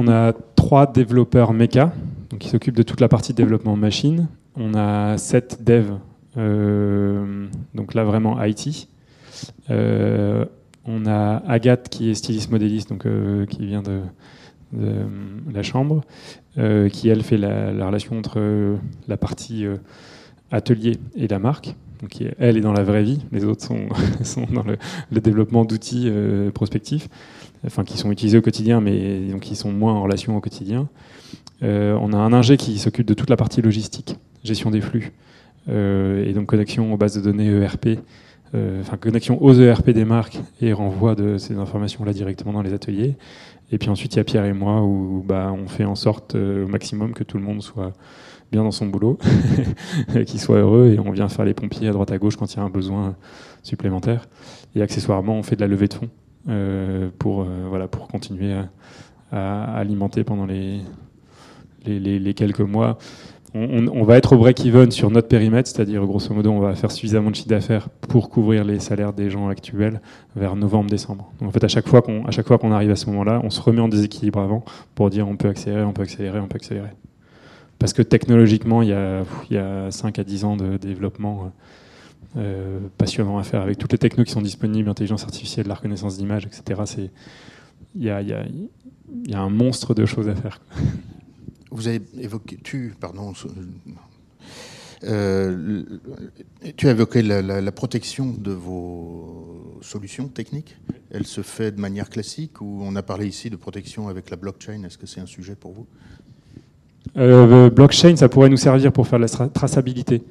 On 0.00 0.06
a 0.06 0.32
trois 0.54 0.86
développeurs 0.86 1.52
méca, 1.52 1.92
donc 2.30 2.38
qui 2.38 2.48
s'occupent 2.48 2.76
de 2.76 2.84
toute 2.84 3.00
la 3.00 3.08
partie 3.08 3.34
développement 3.34 3.76
machine. 3.76 4.28
On 4.54 4.74
a 4.74 5.18
sept 5.18 5.64
devs, 5.64 5.98
euh, 6.36 7.46
donc 7.74 7.94
là 7.94 8.04
vraiment 8.04 8.42
IT. 8.42 8.88
Euh, 9.70 10.44
on 10.84 11.06
a 11.06 11.42
Agathe 11.48 11.88
qui 11.88 12.10
est 12.10 12.14
styliste 12.14 12.50
modéliste, 12.50 12.90
donc 12.90 13.06
euh, 13.06 13.44
qui 13.46 13.66
vient 13.66 13.82
de, 13.82 14.00
la 14.72 15.62
chambre, 15.62 16.02
qui 16.56 17.08
elle 17.08 17.22
fait 17.22 17.38
la, 17.38 17.86
relation 17.86 18.18
entre 18.18 18.76
la 19.06 19.16
partie 19.16 19.66
atelier 20.50 20.96
et 21.16 21.28
la 21.28 21.38
marque. 21.38 21.74
Donc 22.02 22.22
elle 22.38 22.56
est 22.56 22.60
dans 22.60 22.72
la 22.72 22.84
vraie 22.84 23.02
vie, 23.02 23.20
les 23.32 23.44
autres 23.44 23.64
sont, 23.64 23.86
dans 24.52 24.64
le, 24.64 25.20
développement 25.20 25.64
d'outils 25.64 26.10
prospectifs 26.54 27.08
enfin 27.66 27.84
qui 27.84 27.98
sont 27.98 28.10
utilisés 28.10 28.38
au 28.38 28.42
quotidien, 28.42 28.80
mais 28.80 29.20
donc 29.28 29.40
qui 29.40 29.56
sont 29.56 29.72
moins 29.72 29.92
en 29.92 30.02
relation 30.02 30.36
au 30.36 30.40
quotidien. 30.40 30.88
Euh, 31.62 31.98
on 32.00 32.12
a 32.12 32.16
un 32.16 32.32
ingé 32.32 32.56
qui 32.56 32.78
s'occupe 32.78 33.06
de 33.06 33.14
toute 33.14 33.30
la 33.30 33.36
partie 33.36 33.62
logistique, 33.62 34.16
gestion 34.44 34.70
des 34.70 34.80
flux, 34.80 35.12
euh, 35.68 36.24
et 36.24 36.32
donc 36.32 36.46
connexion 36.46 36.92
aux 36.92 36.96
bases 36.96 37.16
de 37.16 37.20
données 37.20 37.48
ERP, 37.48 37.98
euh, 38.54 38.80
enfin 38.80 38.96
connexion 38.96 39.42
aux 39.42 39.52
ERP 39.54 39.90
des 39.90 40.04
marques 40.04 40.38
et 40.60 40.72
renvoi 40.72 41.14
de 41.14 41.36
ces 41.36 41.56
informations-là 41.56 42.12
directement 42.12 42.52
dans 42.52 42.62
les 42.62 42.72
ateliers. 42.72 43.16
Et 43.70 43.78
puis 43.78 43.90
ensuite, 43.90 44.14
il 44.14 44.16
y 44.16 44.20
a 44.20 44.24
Pierre 44.24 44.44
et 44.44 44.52
moi 44.52 44.82
où 44.82 45.22
bah, 45.26 45.52
on 45.52 45.68
fait 45.68 45.84
en 45.84 45.94
sorte 45.94 46.34
au 46.34 46.66
maximum 46.66 47.12
que 47.12 47.24
tout 47.24 47.36
le 47.36 47.44
monde 47.44 47.62
soit 47.62 47.92
bien 48.50 48.62
dans 48.62 48.70
son 48.70 48.86
boulot, 48.86 49.18
qu'il 50.26 50.40
soit 50.40 50.56
heureux, 50.56 50.94
et 50.94 50.98
on 50.98 51.10
vient 51.10 51.28
faire 51.28 51.44
les 51.44 51.52
pompiers 51.52 51.88
à 51.88 51.92
droite 51.92 52.10
à 52.10 52.18
gauche 52.18 52.36
quand 52.36 52.52
il 52.54 52.56
y 52.56 52.60
a 52.60 52.62
un 52.62 52.70
besoin 52.70 53.14
supplémentaire. 53.62 54.26
Et 54.74 54.80
accessoirement, 54.80 55.34
on 55.34 55.42
fait 55.42 55.56
de 55.56 55.60
la 55.60 55.68
levée 55.68 55.88
de 55.88 55.94
fonds. 55.94 56.08
Euh, 56.48 57.10
pour, 57.18 57.42
euh, 57.42 57.66
voilà, 57.68 57.88
pour 57.88 58.08
continuer 58.08 58.54
à, 59.32 59.64
alimenter 59.74 60.24
pendant 60.24 60.46
les, 60.46 60.80
les, 61.84 62.34
quelques 62.34 62.60
mois. 62.60 62.96
On, 63.54 64.04
va 64.04 64.18
être 64.18 64.34
au 64.34 64.38
break-even 64.38 64.90
sur 64.90 65.10
notre 65.10 65.28
périmètre, 65.28 65.70
c'est-à-dire 65.70 66.04
grosso 66.04 66.34
modo, 66.34 66.50
on 66.50 66.60
va 66.60 66.74
faire 66.74 66.90
suffisamment 66.90 67.30
de 67.30 67.36
chiffre 67.36 67.48
d'affaires 67.48 67.88
pour 67.88 68.28
couvrir 68.28 68.62
les 68.62 68.78
salaires 68.78 69.14
des 69.14 69.30
gens 69.30 69.48
actuels 69.48 70.02
vers 70.36 70.54
novembre-décembre. 70.54 71.32
en 71.40 71.50
fait, 71.50 71.64
à 71.64 71.68
chaque 71.68 71.88
fois 71.88 72.02
qu'on 72.02 72.72
arrive 72.72 72.90
à 72.90 72.96
ce 72.96 73.06
moment-là, 73.06 73.40
on 73.42 73.50
se 73.50 73.60
remet 73.60 73.80
en 73.80 73.88
déséquilibre 73.88 74.40
avant 74.40 74.64
pour 74.94 75.08
dire 75.08 75.26
on 75.26 75.36
peut 75.36 75.48
accélérer, 75.48 75.82
on 75.84 75.92
peut 75.92 76.02
accélérer, 76.02 76.40
on 76.40 76.46
peut 76.46 76.56
accélérer. 76.56 76.90
Parce 77.78 77.92
que 77.92 78.02
technologiquement, 78.02 78.82
il 78.82 78.88
y 78.88 78.92
a, 78.92 79.22
il 79.50 79.54
y 79.54 79.58
a 79.58 79.90
5 79.90 80.18
à 80.18 80.24
10 80.24 80.44
ans 80.44 80.56
de 80.56 80.76
développement 80.76 81.50
euh, 82.36 82.78
passionnant 82.98 83.38
à 83.38 83.42
faire 83.42 83.62
avec 83.62 83.78
toutes 83.78 83.92
les 83.92 83.98
technos 83.98 84.24
qui 84.24 84.32
sont 84.32 84.42
disponibles, 84.42 84.86
l'intelligence 84.86 85.24
artificielle, 85.24 85.66
la 85.66 85.74
reconnaissance 85.74 86.18
d'image, 86.18 86.44
etc. 86.44 86.82
Il 87.94 88.04
y 88.04 88.10
a, 88.10 89.40
un 89.40 89.48
monstre 89.48 89.94
de 89.94 90.04
choses 90.04 90.28
à 90.28 90.34
faire. 90.34 90.60
Vous 91.70 91.88
avez 91.88 92.00
évoqué, 92.18 92.58
tu, 92.62 92.94
pardon, 92.98 93.32
euh, 95.04 95.82
tu 96.76 96.88
as 96.88 96.90
évoqué 96.90 97.22
la, 97.22 97.72
protection 97.72 98.32
de 98.32 98.52
vos 98.52 99.78
solutions 99.80 100.28
techniques. 100.28 100.76
Elle 101.10 101.26
se 101.26 101.42
fait 101.42 101.72
de 101.72 101.80
manière 101.80 102.10
classique 102.10 102.60
ou 102.60 102.80
on 102.82 102.96
a 102.96 103.02
parlé 103.02 103.26
ici 103.26 103.50
de 103.50 103.56
protection 103.56 104.08
avec 104.08 104.30
la 104.30 104.36
blockchain? 104.36 104.82
Est-ce 104.84 104.98
que 104.98 105.06
c'est 105.06 105.20
un 105.20 105.26
sujet 105.26 105.54
pour 105.54 105.72
vous? 105.72 105.86
Euh, 107.16 107.70
Blockchain, 107.70 108.16
ça 108.16 108.28
pourrait 108.28 108.48
nous 108.48 108.56
servir 108.56 108.92
pour 108.92 109.06
faire 109.06 109.18
la 109.18 109.28
traçabilité. 109.28 110.22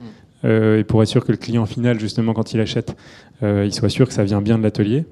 Euh, 0.45 0.79
et 0.79 0.83
pour 0.83 1.01
être 1.01 1.09
sûr 1.09 1.25
que 1.25 1.31
le 1.31 1.37
client 1.37 1.65
final, 1.65 1.99
justement, 1.99 2.33
quand 2.33 2.53
il 2.53 2.59
achète, 2.59 2.95
euh, 3.43 3.65
il 3.65 3.73
soit 3.73 3.89
sûr 3.89 4.07
que 4.07 4.13
ça 4.13 4.23
vient 4.23 4.41
bien 4.41 4.57
de 4.57 4.63
l'atelier. 4.63 5.05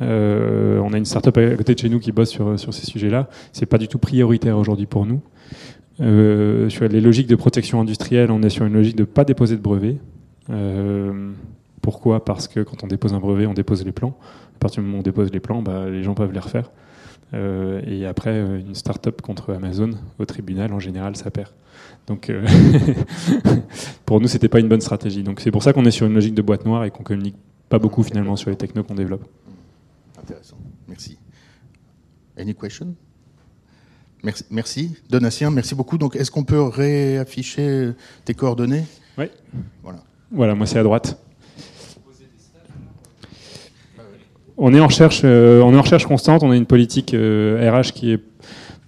Euh, 0.00 0.78
on 0.78 0.92
a 0.92 0.98
une 0.98 1.04
startup 1.04 1.36
à 1.36 1.56
côté 1.56 1.74
de 1.74 1.78
chez 1.78 1.88
nous 1.88 1.98
qui 1.98 2.12
bosse 2.12 2.30
sur, 2.30 2.58
sur 2.58 2.72
ces 2.72 2.86
sujets-là. 2.86 3.28
C'est 3.52 3.66
pas 3.66 3.78
du 3.78 3.88
tout 3.88 3.98
prioritaire 3.98 4.56
aujourd'hui 4.56 4.86
pour 4.86 5.06
nous. 5.06 5.20
Sur 5.98 6.88
les 6.88 7.00
logiques 7.00 7.26
de 7.26 7.36
protection 7.36 7.80
industrielle, 7.80 8.30
on 8.30 8.42
est 8.42 8.48
sur 8.48 8.64
une 8.64 8.72
logique 8.72 8.96
de 8.96 9.02
ne 9.02 9.06
pas 9.06 9.24
déposer 9.24 9.56
de 9.56 9.62
brevet. 9.62 9.98
Pourquoi? 11.82 12.24
Parce 12.24 12.48
que 12.48 12.60
quand 12.60 12.84
on 12.84 12.86
dépose 12.86 13.14
un 13.14 13.20
brevet, 13.20 13.46
on 13.46 13.54
dépose 13.54 13.84
les 13.84 13.92
plans. 13.92 14.16
À 14.56 14.58
partir 14.58 14.82
du 14.82 14.86
moment 14.86 14.98
où 14.98 15.00
on 15.00 15.04
dépose 15.04 15.32
les 15.32 15.40
plans, 15.40 15.62
bah, 15.62 15.88
les 15.88 16.02
gens 16.02 16.14
peuvent 16.14 16.32
les 16.32 16.40
refaire. 16.40 16.70
Euh, 17.32 17.80
et 17.86 18.06
après, 18.06 18.30
euh, 18.30 18.58
une 18.58 18.74
start-up 18.74 19.22
contre 19.22 19.54
Amazon 19.54 19.90
au 20.18 20.24
tribunal, 20.24 20.72
en 20.72 20.80
général, 20.80 21.16
ça 21.16 21.30
perd. 21.30 21.50
Donc, 22.06 22.28
euh, 22.28 22.44
pour 24.04 24.20
nous, 24.20 24.28
c'était 24.28 24.48
pas 24.48 24.60
une 24.60 24.68
bonne 24.68 24.80
stratégie. 24.80 25.22
Donc, 25.22 25.40
c'est 25.40 25.50
pour 25.50 25.62
ça 25.62 25.72
qu'on 25.72 25.84
est 25.84 25.90
sur 25.90 26.06
une 26.06 26.14
logique 26.14 26.34
de 26.34 26.42
boîte 26.42 26.64
noire 26.64 26.84
et 26.84 26.90
qu'on 26.90 27.04
communique 27.04 27.36
pas 27.68 27.78
beaucoup 27.78 28.02
finalement 28.02 28.36
sur 28.36 28.50
les 28.50 28.56
technos 28.56 28.82
qu'on 28.82 28.96
développe. 28.96 29.24
Intéressant. 30.20 30.58
Merci. 30.88 31.18
Any 32.36 32.54
question 32.54 32.94
Merci, 34.22 34.44
merci. 34.50 34.96
Donatien, 35.08 35.50
merci 35.50 35.74
beaucoup. 35.74 35.98
Donc, 35.98 36.16
est-ce 36.16 36.30
qu'on 36.30 36.44
peut 36.44 36.62
réafficher 36.62 37.90
tes 38.24 38.34
coordonnées 38.34 38.84
Oui. 39.18 39.26
Voilà. 39.82 40.00
Voilà, 40.30 40.54
moi 40.54 40.66
c'est 40.66 40.78
à 40.78 40.82
droite. 40.82 41.18
On 44.56 44.74
est 44.74 44.80
en 44.80 44.86
recherche, 44.86 45.22
euh, 45.24 45.62
on 45.62 45.72
est 45.72 45.78
en 45.78 45.82
recherche 45.82 46.06
constante. 46.06 46.42
On 46.42 46.50
a 46.50 46.56
une 46.56 46.66
politique 46.66 47.14
euh, 47.14 47.70
RH 47.70 47.92
qui 47.92 48.12
est 48.12 48.20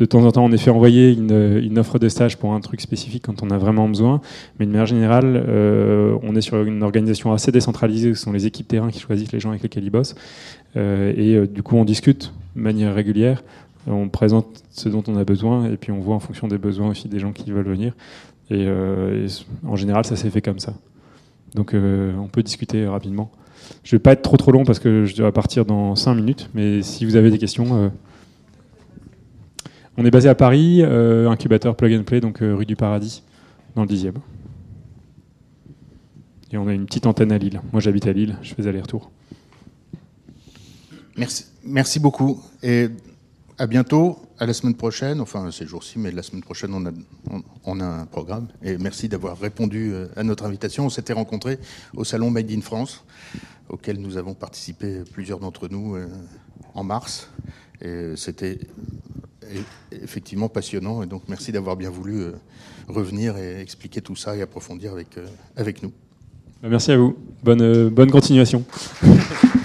de 0.03 0.07
temps 0.07 0.24
en 0.24 0.33
temps 0.33 0.45
en 0.45 0.51
effet 0.51 0.70
envoyer 0.70 1.12
une, 1.12 1.61
une, 1.62 1.78
offre 1.78 1.99
de 2.01 2.09
stage 2.09 2.37
pour 2.37 2.53
un 2.55 2.61
truc 2.61 2.80
spécifique 2.80 3.24
quand 3.26 3.43
on 3.43 3.51
a 3.51 3.59
vraiment 3.59 3.89
besoin. 3.89 4.20
Mais 4.59 4.66
de 4.66 4.70
manière 4.72 4.87
générale, 4.87 5.45
euh, 5.47 6.16
on 6.22 6.35
est 6.35 6.41
sur 6.41 6.61
une 6.62 6.83
organisation 6.83 7.33
assez 7.33 7.53
décentralisée. 7.53 8.12
Ce 8.14 8.22
sont 8.22 8.33
les 8.33 8.47
équipes 8.47 8.66
terrain 8.66 8.91
qui 8.91 8.99
choisissent 8.99 9.33
les 9.33 9.39
gens 9.39 9.51
avec 9.51 9.62
lesquels 9.62 9.85
ils 9.85 9.91
bossent. 9.91 10.16
Euh, 10.76 11.12
et 11.16 11.37
euh, 11.37 11.47
du 11.47 11.62
coup, 11.62 11.76
on 11.76 11.85
discute 11.85 12.33
de 12.57 12.61
manière 12.61 12.95
régulière. 12.95 13.45
On 13.87 14.09
présente 14.09 14.62
ce 14.70 14.89
dont 14.89 15.03
on 15.09 15.16
a 15.16 15.24
besoin 15.24 15.70
et 15.70 15.76
puis 15.76 15.91
on 15.93 16.01
voit 16.01 16.14
en 16.14 16.20
fonction 16.20 16.49
des 16.49 16.59
besoins 16.59 16.91
aussi 16.91 17.09
des 17.09 17.18
gens 17.18 17.33
qui 17.33 17.51
veulent 17.51 17.68
venir. 17.68 17.95
Et, 18.51 18.64
et 18.64 19.26
en 19.66 19.76
général, 19.76 20.05
ça 20.05 20.16
s'est 20.16 20.30
fait 20.30 20.43
comme 20.43 20.59
ça. 20.59 20.74
Donc 21.55 21.74
on 21.74 22.28
peut 22.28 22.43
discuter 22.43 22.87
rapidement. 22.87 23.30
Je 23.85 23.95
ne 23.95 23.99
vais 23.99 24.03
pas 24.03 24.12
être 24.12 24.22
trop 24.22 24.37
trop 24.37 24.53
long 24.53 24.64
parce 24.64 24.78
que 24.78 25.05
je 25.05 25.16
dois 25.16 25.33
partir 25.33 25.64
dans 25.64 25.95
5 25.95 26.14
minutes, 26.14 26.51
mais 26.55 26.83
si 26.83 27.05
vous 27.05 27.16
avez 27.16 27.30
des 27.30 27.39
questions. 27.39 27.66
Euh... 27.72 27.89
On 29.99 30.07
est 30.07 30.11
basé 30.11 30.28
à 30.28 30.35
Paris, 30.35 30.80
euh, 30.83 31.28
incubateur 31.28 31.76
plug 31.76 31.95
and 31.95 32.05
play, 32.05 32.20
donc 32.20 32.43
euh, 32.43 32.55
rue 32.55 32.64
du 32.64 32.76
Paradis, 32.76 33.22
dans 33.76 33.83
le 33.83 33.89
10e. 33.89 34.14
Et 36.51 36.57
on 36.57 36.66
a 36.66 36.72
une 36.72 36.87
petite 36.87 37.07
antenne 37.07 37.33
à 37.33 37.39
Lille. 37.39 37.61
Moi 37.72 37.80
j'habite 37.80 38.07
à 38.07 38.12
Lille, 38.12 38.37
je 38.43 38.55
fais 38.55 38.66
aller-retour. 38.66 39.11
Merci, 41.16 41.47
merci 41.64 42.01
beaucoup. 42.01 42.41
À 43.59 43.66
bientôt, 43.66 44.18
à 44.38 44.46
la 44.46 44.53
semaine 44.53 44.74
prochaine, 44.74 45.20
enfin 45.20 45.50
ces 45.50 45.66
jours-ci, 45.66 45.98
mais 45.98 46.11
la 46.11 46.22
semaine 46.22 46.42
prochaine 46.42 46.72
on 46.74 46.86
a, 46.86 46.90
on, 47.64 47.80
a 47.80 47.84
un 47.84 48.07
programme. 48.07 48.48
Et 48.62 48.78
merci 48.78 49.09
d'avoir 49.09 49.38
répondu 49.38 49.92
euh, 49.92 50.09
à 50.16 50.22
notre 50.22 50.44
invitation. 50.44 50.86
On 50.86 50.90
s'était 50.90 51.12
rencontrés 51.12 51.59
au 51.94 52.05
salon 52.05 52.30
Made 52.30 52.50
in 52.50 52.61
France 52.61 53.05
auquel 53.68 53.98
nous 53.98 54.16
avons 54.16 54.34
participé 54.34 55.03
plusieurs 55.12 55.38
d'entre 55.38 55.68
nous 55.68 55.96
euh, 55.96 56.09
en 56.74 56.84
mars. 56.84 57.30
Et 57.80 58.12
c'était 58.16 58.59
effectivement 59.90 60.48
passionnant. 60.48 61.03
Et 61.03 61.07
donc 61.07 61.22
merci 61.28 61.53
d'avoir 61.53 61.76
bien 61.76 61.90
voulu 61.90 62.20
euh, 62.20 62.32
revenir 62.88 63.36
et 63.36 63.61
expliquer 63.61 64.00
tout 64.00 64.16
ça 64.16 64.36
et 64.36 64.42
approfondir 64.42 64.92
avec, 64.92 65.18
avec 65.57 65.82
nous. 65.82 65.92
Merci 66.62 66.92
à 66.92 66.96
vous. 66.96 67.16
Bonne, 67.42 67.88
bonne 67.88 68.11
continuation. 68.11 68.64